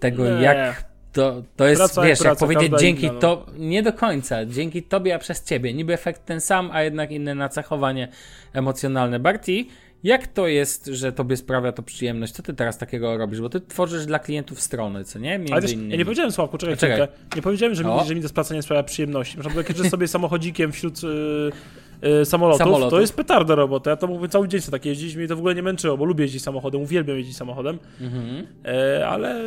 [0.00, 0.42] Tego, Nie.
[0.42, 3.20] jak to, to jest, Praca jak wiesz, jak praca, powiedzieć każda dzięki inna, no.
[3.20, 5.74] to, nie do końca, dzięki tobie, a przez ciebie.
[5.74, 8.08] Niby efekt ten sam, a jednak inne nacechowanie
[8.52, 9.20] emocjonalne.
[9.20, 9.64] Barty,
[10.04, 12.32] jak to jest, że tobie sprawia to przyjemność?
[12.32, 13.40] Co ty teraz takiego robisz?
[13.40, 15.38] Bo ty tworzysz dla klientów strony, co nie?
[15.38, 15.90] Między Ale też, innymi.
[15.90, 16.96] ja nie powiedziałem Sławku, czekaj, Czekaj.
[16.96, 17.12] chwilkę.
[17.36, 18.04] Nie powiedziałem, że mi, O.
[18.04, 19.36] że mi ta praca nie sprawia przyjemności.
[19.38, 22.90] Na przykład jak sobie samochodzikiem wśród y, y, samolotów, Samolotów.
[22.90, 23.90] to jest petarda robota.
[23.90, 26.04] Ja to mógłbym cały dzień sobie tak jeździć, mnie to w ogóle nie męczyło, bo
[26.04, 28.46] lubię jeździć samochodem, uwielbiam jeździć samochodem, Mhm.
[28.64, 29.40] e, ale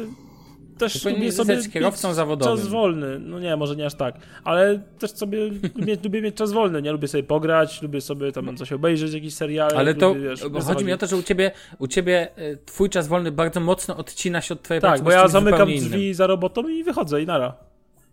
[0.77, 2.57] też lubię sobie kierowcą zawodowym.
[2.57, 3.19] czas wolny.
[3.19, 5.39] No nie, może nie aż tak, ale też sobie
[5.75, 6.91] lubię, lubię mieć czas wolny, nie?
[6.91, 9.75] Lubię sobie pograć, lubię sobie tam coś obejrzeć, jakieś seriale.
[9.77, 12.57] Ale to, lubię, wiesz, bo chodzi mi o to, że u ciebie, u ciebie y,
[12.65, 14.95] twój czas wolny bardzo mocno odcina się od twojej pracy.
[14.97, 16.13] Tak, bo ja zamykam drzwi innym.
[16.13, 17.53] za robotą i wychodzę i nara.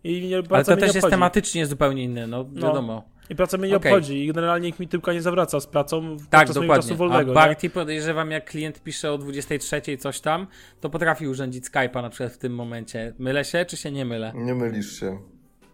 [0.03, 2.67] I nie, Ale to też jest tematycznie zupełnie inne, no, No.
[2.67, 3.03] wiadomo.
[3.29, 3.91] I praca mnie nie Okej.
[3.91, 6.95] obchodzi i generalnie nikt mi tyłka nie zawraca z pracą Tak, mojego czasu dokładnie.
[6.95, 7.19] wolnego.
[7.19, 7.33] A nie?
[7.47, 10.47] Barty podejrzewam, jak klient pisze o 23 coś tam,
[10.81, 13.13] to potrafi urządzić Skype'a na przykład w tym momencie.
[13.19, 14.31] Mylę się, czy się nie mylę?
[14.35, 15.19] Nie mylisz się.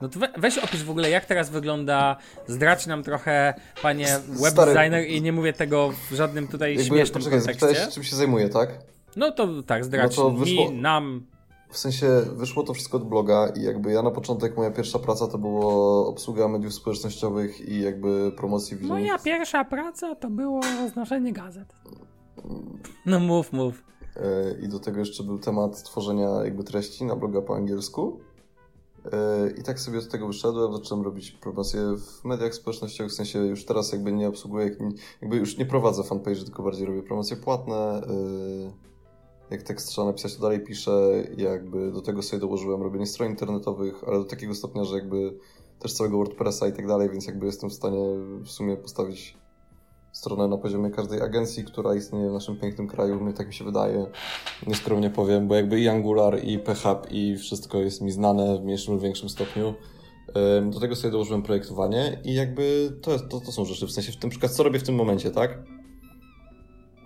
[0.02, 2.16] No to we, weź opisz w ogóle, jak teraz wygląda,
[2.48, 6.86] zdradź nam trochę, panie web Stary- designer i nie mówię tego w żadnym tutaj Jakby,
[6.86, 7.92] śmiesznym poczekaj, kontekście.
[7.92, 8.70] czym się zajmuję, tak?
[9.16, 11.26] No to tak, zdradź No to wyszło- mi, nam.
[11.72, 15.28] W sensie wyszło to wszystko od bloga i jakby ja na początek, moja pierwsza praca
[15.28, 18.90] to było obsługa mediów społecznościowych i jakby promocji w nich.
[18.90, 21.76] Moja pierwsza praca to było roznoszenie gazet.
[23.06, 23.84] No mów, mów.
[24.16, 28.20] E, I do tego jeszcze był temat tworzenia jakby treści na bloga po angielsku.
[29.12, 33.40] E, I tak sobie od tego wyszedłem, zacząłem robić promocje w mediach społecznościowych, w sensie
[33.40, 34.76] już teraz jakby nie obsługuję,
[35.22, 38.02] jakby już nie prowadzę fanpage, tylko bardziej robię promocje płatne.
[39.52, 41.24] Jak tekst trzeba napisać, to dalej piszę.
[41.38, 45.38] Jakby do tego sobie dołożyłem robienie stron internetowych, ale do takiego stopnia, że jakby
[45.80, 48.06] też całego WordPressa i tak dalej, więc jakby jestem w stanie
[48.44, 49.38] w sumie postawić
[50.12, 53.66] stronę na poziomie każdej agencji, która istnieje w naszym pięknym kraju, mnie tak mi się
[53.66, 54.06] wydaje.
[54.68, 58.94] Nieskromnie powiem, bo jakby i Angular, i PHP, i wszystko jest mi znane w mniejszym
[58.94, 59.74] lub większym stopniu.
[60.72, 64.12] Do tego sobie dołożyłem projektowanie i jakby to, jest, to, to są rzeczy, w sensie
[64.12, 65.81] w tym przykład co robię w tym momencie, tak?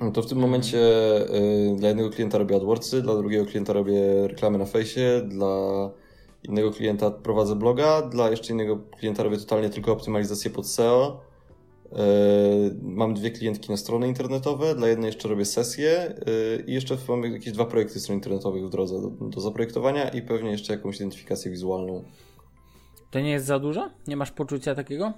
[0.01, 0.77] No To w tym momencie
[1.71, 5.89] y, dla jednego klienta robię AdWordsy, dla drugiego klienta robię reklamy na fejsie, dla
[6.43, 11.21] innego klienta prowadzę bloga, dla jeszcze innego klienta robię totalnie tylko optymalizację pod SEO.
[11.91, 11.97] Yy,
[12.81, 16.15] Mam dwie klientki na strony internetowe, dla jednej jeszcze robię sesje
[16.57, 20.21] yy, i jeszcze mam jakieś dwa projekty stron internetowych w drodze do, do zaprojektowania i
[20.21, 22.03] pewnie jeszcze jakąś identyfikację wizualną.
[23.11, 23.89] To nie jest za dużo?
[24.07, 25.13] Nie masz poczucia takiego?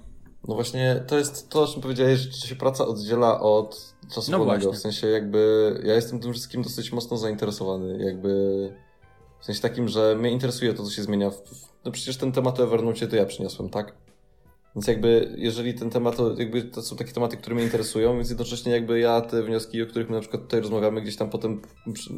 [0.48, 4.38] No właśnie, to jest to, o czym powiedziałeś, że się praca oddziela od czasu No
[4.38, 4.72] wolnego.
[4.72, 8.28] W sensie jakby ja jestem tym wszystkim dosyć mocno zainteresowany, jakby
[9.40, 11.30] w sensie takim, że mnie interesuje to, co się zmienia.
[11.30, 11.42] W,
[11.84, 13.94] no przecież ten temat o Evernote to ja przyniosłem, tak?
[14.76, 18.28] Więc jakby, jeżeli ten temat, to jakby to są takie tematy, które mnie interesują, więc
[18.28, 21.62] jednocześnie jakby ja te wnioski, o których my na przykład tutaj rozmawiamy, gdzieś tam potem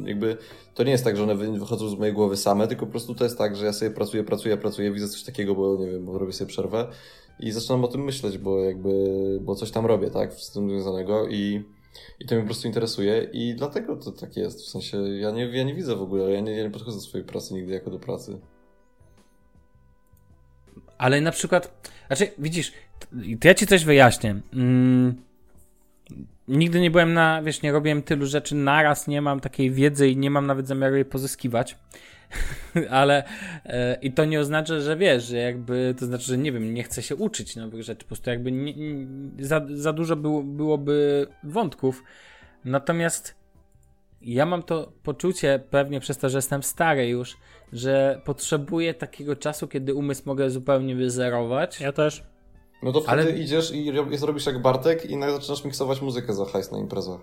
[0.05, 0.37] jakby,
[0.73, 3.15] to nie jest tak, że one wy- wychodzą z mojej głowy same, tylko po prostu
[3.15, 6.05] to jest tak, że ja sobie pracuję, pracuję, pracuję, widzę coś takiego, bo nie wiem,
[6.05, 6.87] bo robię sobie przerwę
[7.41, 8.89] i zaczynam o tym myśleć, bo jakby,
[9.41, 11.63] bo coś tam robię, tak, z tym związanego i,
[12.19, 15.45] i to mnie po prostu interesuje i dlatego to tak jest, w sensie ja nie,
[15.57, 17.91] ja nie widzę w ogóle, ja nie, ja nie podchodzę do swojej pracy nigdy jako
[17.91, 18.39] do pracy.
[20.97, 22.73] Ale na przykład, znaczy, widzisz,
[23.39, 24.41] to ja ci coś wyjaśnię.
[24.53, 25.15] Mm,
[26.47, 30.17] nigdy nie byłem na, wiesz, nie robiłem tylu rzeczy naraz, nie mam takiej wiedzy i
[30.17, 31.77] nie mam nawet zamiaru jej pozyskiwać.
[32.89, 33.23] Ale
[33.65, 36.83] e, i to nie oznacza, że wiesz, że jakby, to znaczy, że nie wiem, nie
[36.83, 39.07] chcę się uczyć nowych rzeczy, po prostu jakby nie, nie,
[39.45, 42.03] za, za dużo było, byłoby wątków.
[42.65, 43.35] Natomiast
[44.21, 47.37] ja mam to poczucie, pewnie przez to, że jestem stary już,
[47.73, 51.79] że potrzebuję takiego czasu, kiedy umysł mogę zupełnie wyzerować.
[51.81, 52.23] Ja też.
[52.83, 56.33] No to wtedy Ale- idziesz i rob- zrobisz jak Bartek i nagle zaczynasz miksować muzykę
[56.33, 57.19] za hajs na imprezach.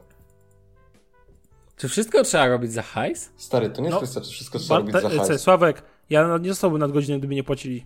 [1.79, 3.33] Czy wszystko trzeba robić za hajs?
[3.37, 5.41] Stary, to nie jest No, kwestia, czy wszystko trzeba robić za hajs.
[5.41, 7.85] Sławek, ja nie zostałbym nadgodziny, gdyby nie płacili.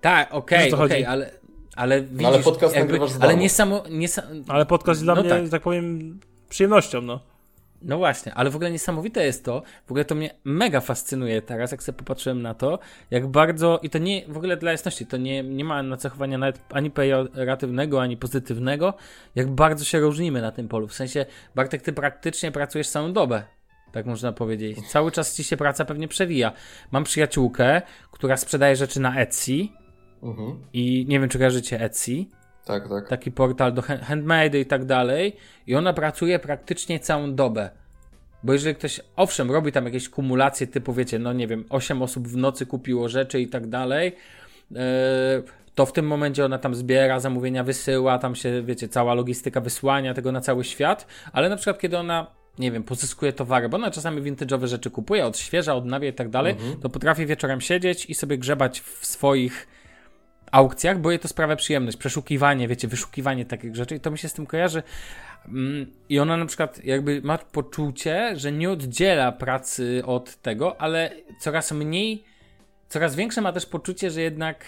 [0.00, 1.04] Tak, okej, Wiesz, o co okej, chodzi?
[1.04, 1.30] ale,
[1.76, 3.42] ale widzisz, ale podcast jakby, nagrywasz z ale domu.
[3.42, 4.22] nie samo, nie sa...
[4.48, 5.48] Ale podcast jest dla No mnie, tak.
[5.48, 7.20] tak powiem, przyjemnością, no.
[7.82, 11.70] No właśnie, ale w ogóle niesamowite jest to, w ogóle to mnie mega fascynuje teraz,
[11.72, 12.78] jak sobie popatrzyłem na to,
[13.10, 16.60] jak bardzo, i to nie, w ogóle dla jasności, to nie, nie ma nacechowania nawet
[16.70, 18.94] ani pejoratywnego, ani pozytywnego,
[19.34, 20.88] jak bardzo się różnimy na tym polu.
[20.88, 23.42] W sensie, Bartek, ty praktycznie pracujesz całą dobę,
[23.92, 24.78] tak można powiedzieć.
[24.88, 26.52] Cały czas ci się praca pewnie przewija.
[26.90, 29.68] Mam przyjaciółkę, która sprzedaje rzeczy na Etsy
[30.22, 30.58] Mhm.
[30.72, 32.24] i nie wiem, czy kojarzycie Etsy
[32.70, 33.08] Tak, tak.
[33.08, 35.36] taki portal do hand- handmade i tak dalej
[35.66, 37.70] i ona pracuje praktycznie całą dobę.
[38.42, 42.28] Bo jeżeli ktoś, owszem, robi tam jakieś kumulacje typu, wiecie, no nie wiem, 8 osób
[42.28, 44.16] w nocy kupiło rzeczy i tak dalej,
[44.70, 44.78] yy,
[45.74, 50.14] to w tym momencie ona tam zbiera, zamówienia wysyła, tam się, wiecie, cała logistyka wysłania
[50.14, 52.26] tego na cały świat, ale na przykład kiedy ona,
[52.58, 56.56] nie wiem, pozyskuje towary, bo ona czasami vintage'owe rzeczy kupuje, odświeża, odnawia i tak dalej,
[56.82, 59.66] to potrafi wieczorem siedzieć i sobie grzebać w swoich
[60.50, 61.96] aukcjach, bo jej to sprawia przyjemność.
[61.96, 64.82] Przeszukiwanie, wiecie, wyszukiwanie takich rzeczy i to mi się z tym kojarzy.
[65.48, 71.10] Mm, I ona na przykład jakby ma poczucie, że nie oddziela pracy od tego, ale
[71.40, 72.24] coraz mniej,
[72.88, 74.64] coraz większe ma też poczucie, że jednak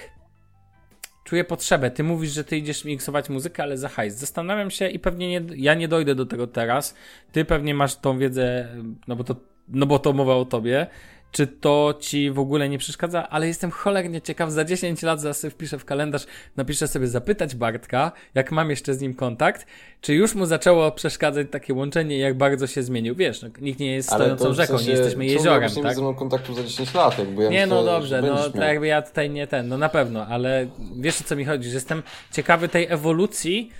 [1.24, 1.90] czuje potrzebę.
[1.90, 4.14] Ty mówisz, że ty idziesz miksować muzykę, ale za hajs.
[4.14, 6.94] Zastanawiam się i pewnie nie, ja nie dojdę do tego teraz.
[7.32, 8.68] Ty pewnie masz tą wiedzę,
[9.08, 9.36] no bo to,
[9.68, 10.86] no bo to mowa o tobie.
[11.32, 13.28] Czy to ci w ogóle nie przeszkadza?
[13.28, 14.52] Ale jestem cholernie ciekaw.
[14.52, 16.26] Za 10 lat zaraz wpiszę w kalendarz,
[16.56, 19.66] napiszę sobie zapytać Bartka, jak mam jeszcze z nim kontakt,
[20.00, 23.14] czy już mu zaczęło przeszkadzać takie łączenie i jak bardzo się zmienił.
[23.14, 25.84] Wiesz, no, nikt nie jest stojącą to w rzeką, sensie, nie jesteśmy jeziorem, nie tak?
[25.84, 28.68] mieć ze mną kontaktu za 10 lat, jakby ja Nie, myślę, no dobrze, no miał.
[28.68, 31.74] jakby ja tutaj nie ten, no na pewno, ale wiesz o co mi chodzi, że
[31.74, 32.02] jestem
[32.32, 33.70] ciekawy tej ewolucji,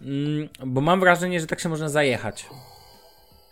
[0.00, 2.46] mm, bo mam wrażenie, że tak się można zajechać.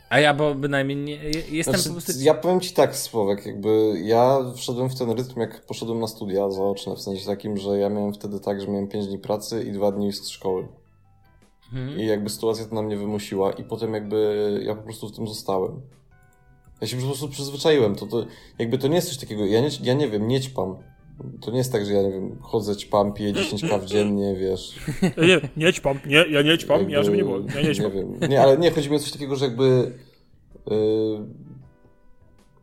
[0.09, 1.15] A ja bo bynajmniej nie,
[1.51, 2.12] jestem Znaczy, po prostu...
[2.24, 6.51] Ja powiem ci tak, Słowek, jakby ja wszedłem w ten rytm, jak poszedłem na studia
[6.51, 9.73] zaoczne, w sensie takim, że ja miałem wtedy tak, że miałem 5 dni pracy i
[9.73, 10.69] 2 dni z szkoły.
[11.73, 12.01] Mhm.
[12.01, 15.28] I jakby sytuacja to na mnie wymusiła i potem jakby ja po prostu w tym
[15.28, 15.81] zostałem.
[16.81, 18.27] Ja się po prostu przyzwyczaiłem, to, to
[18.59, 20.77] jakby to nie jest coś takiego, ja nie, ja nie wiem, nie ćpam.
[21.41, 24.75] To nie jest tak, że ja nie wiem, chodzę, ćpam, piję 10 kaw dziennie, wiesz.
[25.03, 27.75] Nie, nie ćpam, nie, ja nie ćpam, Jakby, ja żeby nie było, ja nie nie
[27.75, 27.93] ćpam.
[27.93, 28.31] wiem.
[28.31, 29.93] Nie, ale nie, chodzi mi o coś takiego, że jakby
[30.71, 31.19] yy,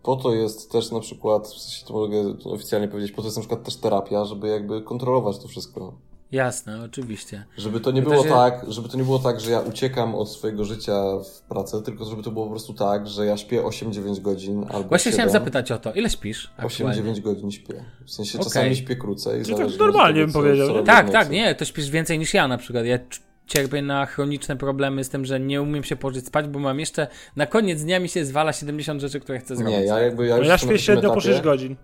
[0.03, 3.37] po to jest też na przykład, w sensie to mogę oficjalnie powiedzieć, po to jest
[3.37, 5.93] na przykład też terapia, żeby jakby kontrolować to wszystko.
[6.33, 7.45] Jasne, oczywiście.
[7.57, 10.15] Żeby to nie To było jest- tak, żeby to nie było tak, że ja uciekam
[10.15, 10.93] od swojego życia
[11.25, 14.89] w pracę, tylko żeby to było po prostu tak, że ja śpię 8-9 godzin albo
[14.89, 17.01] Właśnie 7, chciałem zapytać o to, ile śpisz aktualnie?
[17.03, 17.85] 8-9 godzin śpię.
[18.05, 19.41] W sensie czasami śpię krócej.
[19.43, 22.57] To tak zależy normalnie bym powiedział, Tak, tak, nie, to śpisz więcej niż ja na
[22.57, 22.85] przykład.
[22.85, 22.99] Ja
[23.47, 27.07] cierpię na chroniczne problemy z tym, że nie umiem się położyć spać, bo mam jeszcze,
[27.35, 29.75] na koniec dnia mi się zwala 70 rzeczy, które chcę zrobić.
[29.77, 31.75] Nie, ja jakby ja No już ja śpię średnio po etapie- 6 godzin.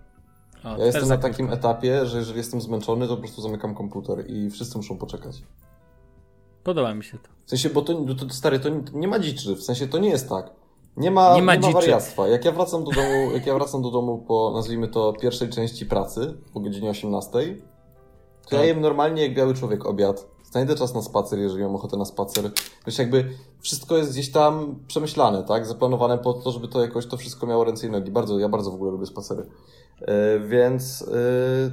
[0.64, 4.50] Ja jestem na takim etapie, że jeżeli jestem zmęczony, to po prostu zamykam komputer i
[4.50, 5.42] wszyscy muszą poczekać.
[6.64, 7.28] Podoba mi się to.
[7.46, 9.98] W sensie, bo to, to, to stary, to nie, nie ma dziczy, w sensie to
[9.98, 10.50] nie jest tak.
[10.96, 12.28] Nie ma, Nie ma nie ma wariactwa.
[12.28, 15.86] Jak ja wracam do domu, jak ja wracam do domu po, nazwijmy to, pierwszej części
[15.86, 17.52] pracy, po godzinie 18, to ja
[18.50, 18.66] Tak.
[18.66, 20.26] jem normalnie jak biały człowiek obiad.
[20.50, 22.50] Znajdę czas na spacer, jeżeli mam ochotę na spacer.
[22.86, 25.66] Wiesz, jakby wszystko jest gdzieś tam przemyślane, tak?
[25.66, 28.10] Zaplanowane po to, żeby to jakoś to wszystko miało ręce i nogi.
[28.10, 29.46] Bardzo, ja bardzo w ogóle lubię spacery.
[30.00, 30.06] Yy,
[30.48, 31.72] więc, yy,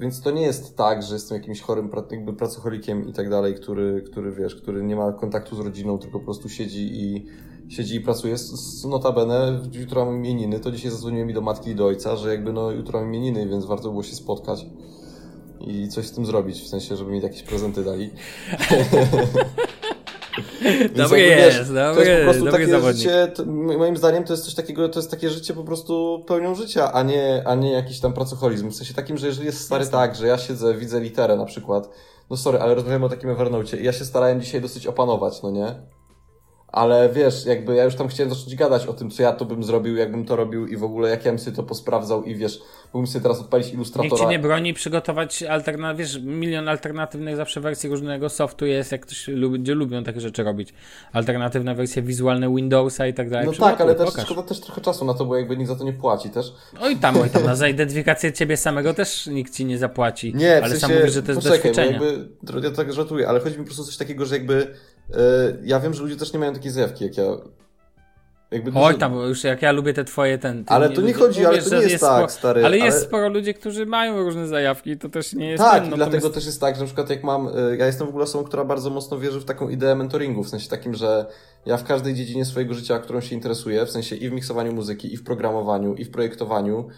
[0.00, 4.02] więc to nie jest tak, że jestem jakimś chorym jakby pracocholikiem i tak dalej, który,
[4.02, 7.26] który wiesz, który nie ma kontaktu z rodziną, tylko po prostu siedzi i
[7.68, 8.36] siedzi i pracuje.
[8.88, 12.52] Notabene, jutro mam imieniny, to dzisiaj zadzwoniłem mi do matki i do ojca, że jakby
[12.52, 14.66] no jutro mam imieniny, więc warto było się spotkać
[15.66, 18.10] i coś z tym zrobić, w sensie, żeby mi jakieś prezenty dali.
[20.96, 22.96] Dobry jest, to dobry, jest po prostu takie zawodnik.
[22.96, 26.54] życie, to, moim zdaniem to jest coś takiego, to jest takie życie po prostu pełnią
[26.54, 28.70] życia, a nie, a nie jakiś tam pracoholizm.
[28.70, 31.90] W sensie takim, że jeżeli jest stary tak, że ja siedzę, widzę literę na przykład,
[32.30, 35.50] no sorry, ale rozmawiamy o takim Evernote i ja się starałem dzisiaj dosyć opanować, no
[35.50, 35.74] nie?
[36.68, 39.64] Ale wiesz, jakby ja już tam chciałem zacząć gadać o tym, co ja to bym
[39.64, 42.62] zrobił, jakbym to robił i w ogóle jak ja bym sobie to posprawdzał i wiesz,
[42.94, 44.22] mógłbym sobie teraz odpalić Nikt ilustratora.
[44.22, 49.28] ci nie broni przygotować alternatyw, wiesz, milion alternatywnych zawsze wersji różnego softu jest, jak ktoś
[49.28, 50.74] lubi, ludzie lubią takie rzeczy robić.
[51.12, 53.46] Alternatywne wersje wizualne Windowsa i tak dalej.
[53.46, 54.24] No tak, ale też pokaż.
[54.24, 56.52] szkoda też trochę czasu na to, bo jakby nikt za to nie płaci też.
[56.80, 60.34] Oj tam, oj tam, na za identyfikację ciebie samego też nikt ci nie zapłaci.
[60.34, 61.98] Nie, w ale sensie, sam mówisz, że to jest poczekaj, doświadczenie.
[61.98, 62.04] Bo
[62.52, 64.74] jakby, ja tak żartuję, ale chodzi mi po prostu o coś takiego, że jakby
[65.10, 65.16] e,
[65.64, 67.24] ja wiem, że ludzie też nie mają takiej zjawki, jak ja.
[68.54, 70.64] Jakby Oj dużo- tam, bo już jak ja lubię te twoje ten...
[70.66, 73.28] Ale to nie chodzi, ale to nie jest tak, sporo, stary, Ale jest ale- sporo
[73.28, 76.34] ludzi, którzy mają różne zajawki, to też nie jest Tak, ten, i no, dlatego natomiast-
[76.34, 78.64] też jest tak, że na przykład jak mam, e, ja jestem w ogóle osobą, która
[78.64, 81.26] bardzo mocno wierzy w taką ideę mentoringu, w sensie takim, że
[81.66, 85.14] ja w każdej dziedzinie swojego życia, którą się interesuję, w sensie i w miksowaniu muzyki,
[85.14, 86.88] i w programowaniu, i w projektowaniu,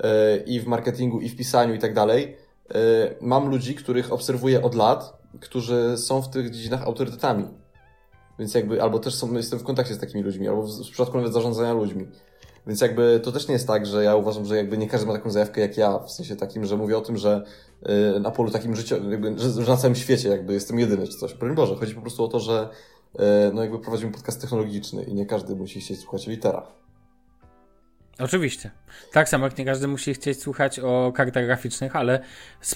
[0.00, 2.36] e, i w marketingu, i w pisaniu i tak dalej,
[2.74, 2.78] e,
[3.20, 7.44] mam ludzi, których obserwuję od lat, którzy są w tych dziedzinach autorytetami.
[8.38, 11.16] Więc jakby, albo też są, jestem w kontakcie z takimi ludźmi, albo w, w przypadku
[11.16, 12.06] nawet zarządzania ludźmi.
[12.66, 15.12] Więc jakby to też nie jest tak, że ja uważam, że jakby nie każdy ma
[15.12, 17.44] taką zajawkę jak ja, w sensie takim, że mówię o tym, że
[18.16, 21.18] y, na polu takim życiowym, jakby, że, że na całym świecie jakby jestem jedyny czy
[21.18, 21.34] coś.
[21.34, 22.68] Broń Boże, chodzi po prostu o to, że
[23.14, 23.18] y,
[23.54, 26.85] no jakby prowadzimy podcast technologiczny i nie każdy musi chcieć słuchać o literach.
[28.18, 28.70] Oczywiście.
[29.12, 32.20] Tak samo jak nie każdy musi chcieć słuchać o kartach graficznych, ale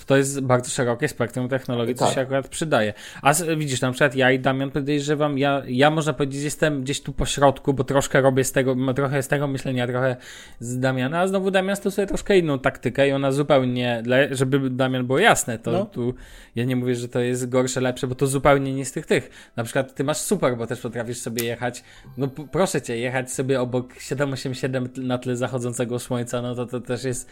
[0.06, 2.14] to jest bardzo szerokie spektrum technologii, co Tak.
[2.14, 2.94] się akurat przydaje.
[3.22, 7.12] A widzisz, na przykład ja i Damian podejrzewam, ja, ja można powiedzieć jestem gdzieś tu
[7.12, 10.16] po środku, bo troszkę robię z tego, trochę z tego myślenia, trochę
[10.60, 15.18] z Damiana, a znowu Damian stosuje troszkę inną taktykę i ona zupełnie, żeby Damian było
[15.18, 15.84] jasne, to No.
[15.86, 16.14] tu
[16.54, 19.30] ja nie mówię, że to jest gorsze, lepsze, bo to zupełnie nie z tych tych.
[19.56, 21.84] Na przykład ty masz super, bo też potrafisz sobie jechać,
[22.16, 27.04] no proszę cię, jechać sobie obok 787 na tle zachodzącego słońca, no to to też
[27.04, 27.28] jest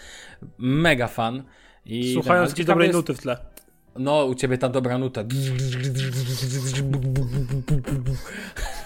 [0.58, 1.42] mega fan.
[1.86, 3.38] I Słuchając ale jakiejś ciekawe dobrej jest- nuty w tle.
[3.98, 5.24] No, u ciebie ta dobra nuta.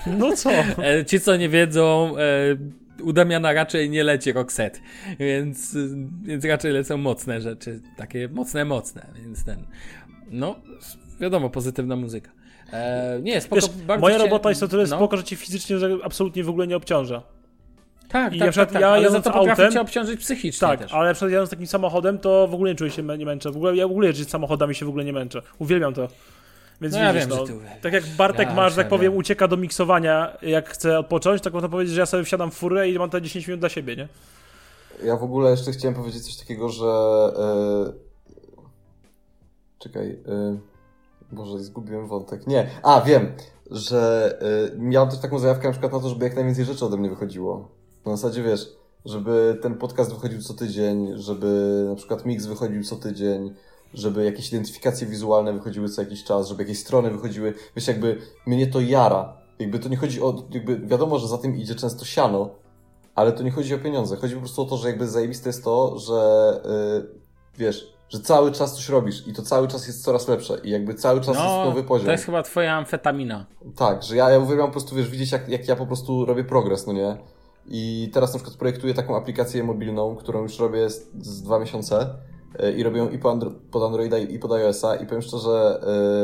[0.06, 0.50] No co?
[0.50, 4.80] E, Ci, co nie wiedzą, e, u Damiana raczej nie leci Roxette,
[5.18, 5.76] więc,
[6.22, 9.66] więc raczej lecą mocne rzeczy, takie mocne, mocne, więc ten,
[10.30, 10.56] no,
[11.20, 12.30] wiadomo, pozytywna muzyka.
[12.72, 14.96] E, nie, spoko, Wiesz, moja robota jest o tyle no.
[14.96, 17.22] spoko, że cię fizycznie absolutnie w ogóle nie obciąża.
[18.12, 20.20] Tak, I tak, na przykład tak, tak, ja ale za to potrafi autem- cię obciążyć
[20.20, 20.92] psychicznie Tak, też.
[20.94, 23.50] ale na przykład jadąc takim samochodem, to w ogóle nie czuję się, nie męczę.
[23.52, 25.42] W ogóle, ja w ogóle jeździć samochodami się w ogóle nie męczę.
[25.58, 26.08] Uwielbiam to.
[26.80, 27.80] Więc No ja widzisz, wiem, no, że ty uwielbiasz.
[27.82, 29.18] tak jak Bartek Ja ma, że się tak powiem, wiem.
[29.18, 32.88] ucieka do miksowania, jak chce odpocząć, tak można powiedzieć, że ja sobie wsiadam w furę
[32.88, 34.08] i mam te 10 minut dla siebie, nie?
[35.04, 36.86] Ja w ogóle jeszcze chciałem powiedzieć coś takiego, że.
[37.38, 37.92] E...
[39.78, 40.10] Czekaj.
[40.28, 40.58] E...
[41.32, 42.46] Boże, zgubiłem wątek.
[42.46, 42.66] Nie.
[42.82, 43.32] A, wiem,
[43.70, 44.32] że
[44.72, 44.78] e...
[44.78, 47.68] miałem też taką zajawkę na przykład na to, żeby jak najwięcej rzeczy ode mnie wychodziło.
[48.06, 48.68] Na zasadzie wiesz,
[49.04, 53.54] żeby ten podcast wychodził co tydzień, żeby na przykład mix wychodził co tydzień,
[53.94, 57.54] żeby jakieś identyfikacje wizualne wychodziły co jakiś czas, żeby jakieś strony wychodziły.
[57.76, 59.36] Wiesz, jakby mnie to jara.
[59.58, 60.34] Jakby to nie chodzi o.
[60.50, 62.50] Jakby wiadomo, że za tym idzie często siano,
[63.14, 64.16] ale to nie chodzi o pieniądze.
[64.16, 67.08] Chodzi po prostu o to, że jakby zajebiste jest to, że yy,
[67.58, 70.94] wiesz, że cały czas coś robisz i to cały czas jest coraz lepsze i jakby
[70.94, 72.06] cały czas jest No, nowy poziom.
[72.06, 73.46] to jest chyba twoja amfetamina.
[73.76, 76.44] Tak, że ja, ja uwielbiam po prostu, wiesz, widzieć jak, jak ja po prostu robię
[76.44, 77.16] progres, no nie?
[77.66, 82.14] I teraz na przykład projektuję taką aplikację mobilną, którą już robię z, z dwa miesiące
[82.58, 83.18] yy, i robię ją i
[83.70, 85.80] pod Androida i pod iOS-a i powiem szczerze,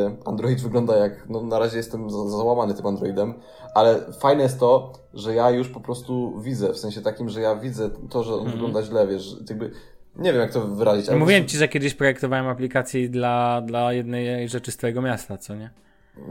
[0.08, 3.34] yy, Android wygląda jak, no na razie jestem za, załamany tym Androidem,
[3.74, 7.56] ale fajne jest to, że ja już po prostu widzę, w sensie takim, że ja
[7.56, 9.70] widzę to, że on wygląda źle, wiesz, jakby,
[10.16, 13.92] nie wiem jak to wyrazić, No ale mówiłem ci, że kiedyś projektowałem aplikację dla, dla
[13.92, 15.70] jednej rzeczy z twojego miasta, co nie?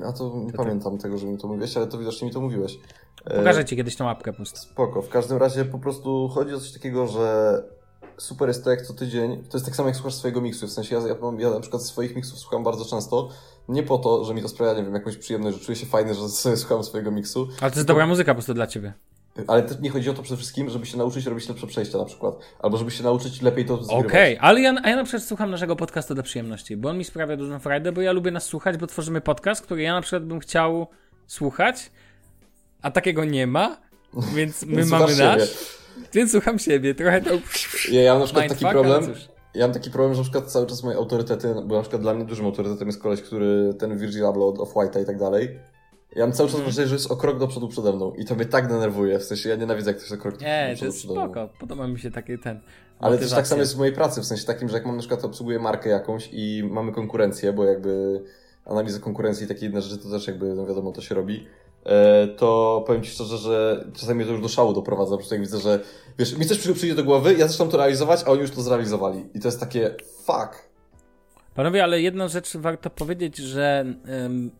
[0.05, 2.41] A to nie To pamiętam tego, że mi to mówiłeś, ale to widocznie mi to
[2.41, 2.79] mówiłeś.
[3.29, 4.59] E, Pokażę ci kiedyś tą apkę po prostu.
[4.59, 5.01] Spoko.
[5.01, 7.63] W każdym razie po prostu chodzi o coś takiego, że
[8.17, 9.43] super jest to jak co tydzień.
[9.43, 10.67] To jest tak samo jak słuchasz swojego miksu.
[10.67, 13.29] W sensie ja, ja, ja na przykład swoich miksów słucham bardzo często.
[13.69, 16.13] Nie po to, że mi to sprawia, nie wiem, jakąś przyjemność, że czuję się fajny,
[16.13, 17.47] że sobie słucham swojego miksu.
[17.61, 18.93] Ale to jest dobra muzyka po prostu dla ciebie.
[19.47, 22.05] Ale też nie chodzi o to przede wszystkim, żeby się nauczyć robić lepsze przejścia na
[22.05, 22.35] przykład.
[22.59, 24.05] Albo żeby się nauczyć lepiej to zgrywać.
[24.05, 27.37] Okej, ale ja, ja na przykład słucham naszego podcastu dla przyjemności, bo on mi sprawia
[27.37, 30.39] dużą frajdę, bo ja lubię nas słuchać, bo tworzymy podcast, który ja na przykład bym
[30.39, 30.87] chciał
[31.27, 31.91] słuchać,
[32.81, 33.77] a takiego nie ma,
[34.35, 35.49] więc my mamy nasz,
[36.13, 36.95] więc słucham siebie.
[36.95, 37.31] Trochę to...
[37.91, 39.05] Ja, ja mam na przykład taki problem.
[39.05, 39.27] cóż.
[39.53, 42.13] Ja mam taki problem, że na przykład cały czas moje autorytety, bo na przykład dla
[42.13, 45.59] mnie dużym autorytetem jest koleś, który ten Virgil Abloh od Off-White'a i tak dalej.
[46.15, 46.63] Ja mam cały czas Mhm.
[46.63, 49.23] wrażenie, że jest o krok do przodu przede mną i to mnie tak denerwuje, w
[49.23, 51.23] sensie ja nienawidzę jak ktoś jest o krok Nie, do to przodu jest przede mną.
[51.23, 52.59] spoko, podoba mi się taki ten...
[52.99, 54.99] Ale też tak samo jest w mojej pracy, w sensie takim, że jak mam na
[54.99, 58.23] przykład obsługuję markę jakąś i mamy konkurencję, bo jakby
[58.65, 61.47] analiza konkurencji i takie inne rzeczy to też jakby, no wiadomo, to się robi,
[62.37, 65.79] to powiem Ci szczerze, że czasami to już do szału doprowadza, prostu jak widzę, że
[66.19, 68.61] wiesz, mi coś przy- przyjdzie do głowy, ja zaczynam to realizować, a oni już to
[68.61, 69.25] zrealizowali.
[69.33, 69.95] I to jest takie,
[70.25, 70.67] fuck.
[71.55, 74.51] Panowie, ale jedną rzecz warto powiedzieć, że em,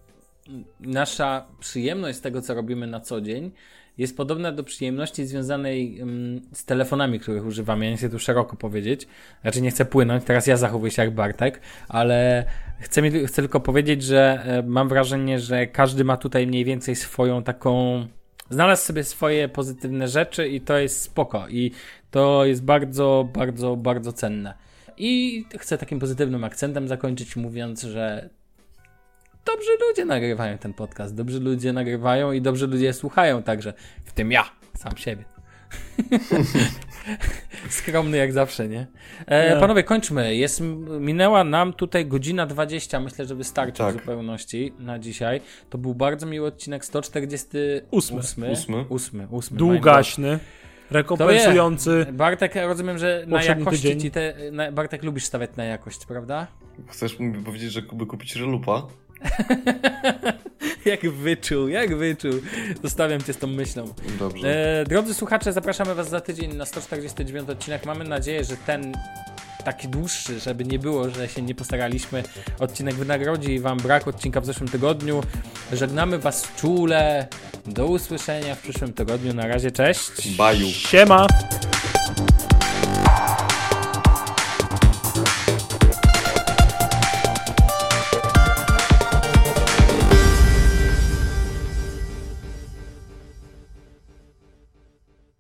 [0.80, 3.52] nasza przyjemność z tego, co robimy na co dzień,
[3.98, 7.86] jest podobna do przyjemności związanej em, z telefonami, których używamy.
[7.86, 9.08] Ja nie chcę tu szeroko powiedzieć,
[9.44, 12.46] raczej nie chcę płynąć, teraz ja zachowuję się jak Bartek, ale
[12.80, 16.96] chcę, mi, chcę tylko powiedzieć, że e, mam wrażenie, że każdy ma tutaj mniej więcej
[16.96, 18.06] swoją taką.
[18.50, 21.48] Znalazł sobie swoje pozytywne rzeczy i to jest spoko.
[21.50, 21.72] I
[22.12, 24.54] to jest bardzo, bardzo, bardzo cenne.
[24.98, 28.30] I chcę takim pozytywnym akcentem zakończyć, mówiąc, że
[29.46, 33.74] dobrzy ludzie nagrywają ten podcast, dobrzy ludzie nagrywają i dobrzy ludzie słuchają także,
[34.06, 34.44] w tym ja,
[34.76, 35.37] sam siebie.
[37.70, 38.88] Skromny jak zawsze, nie?
[39.28, 39.60] E, Nie.
[39.60, 40.36] panowie, kończmy.
[40.36, 40.62] Jest,
[41.00, 43.00] minęła nam tutaj godzina 20.
[43.00, 43.96] Myślę, że wystarczy Tak.
[43.96, 45.42] w zupełności na dzisiaj.
[45.70, 48.18] To był bardzo miły odcinek 148.
[48.18, 48.52] Ósmy.
[48.52, 48.86] Ósmy.
[48.90, 49.58] Ósmy, ósmy.
[49.58, 50.40] Długaśny,
[50.92, 52.06] rekompensujący.
[52.14, 54.00] Bartek, rozumiem, że na jakości tydzień.
[54.00, 54.34] ci te.
[54.52, 56.48] Na, Bartek, lubisz stawiać na jakość, prawda?
[56.88, 58.88] Chcesz mi powiedzieć, że by kupić relupa?
[60.86, 62.32] jak wyczuł, jak wyczuł.
[62.84, 63.94] Zostawiam cię z tą myślą.
[64.20, 64.80] Dobrze.
[64.82, 67.86] E, drodzy słuchacze, zapraszamy was za tydzień na 149 odcinek.
[67.86, 68.94] Mamy nadzieję, że ten
[69.66, 72.24] taki dłuższy, żeby nie było, że się nie postaraliśmy.
[72.60, 75.24] Odcinek wynagrodzi wam brak odcinka w zeszłym tygodniu.
[75.74, 77.28] Żegnamy was czule.
[77.66, 79.34] Do usłyszenia w przyszłym tygodniu.
[79.34, 80.36] Na razie, cześć.
[80.36, 80.68] Baju.
[80.68, 81.28] Siema!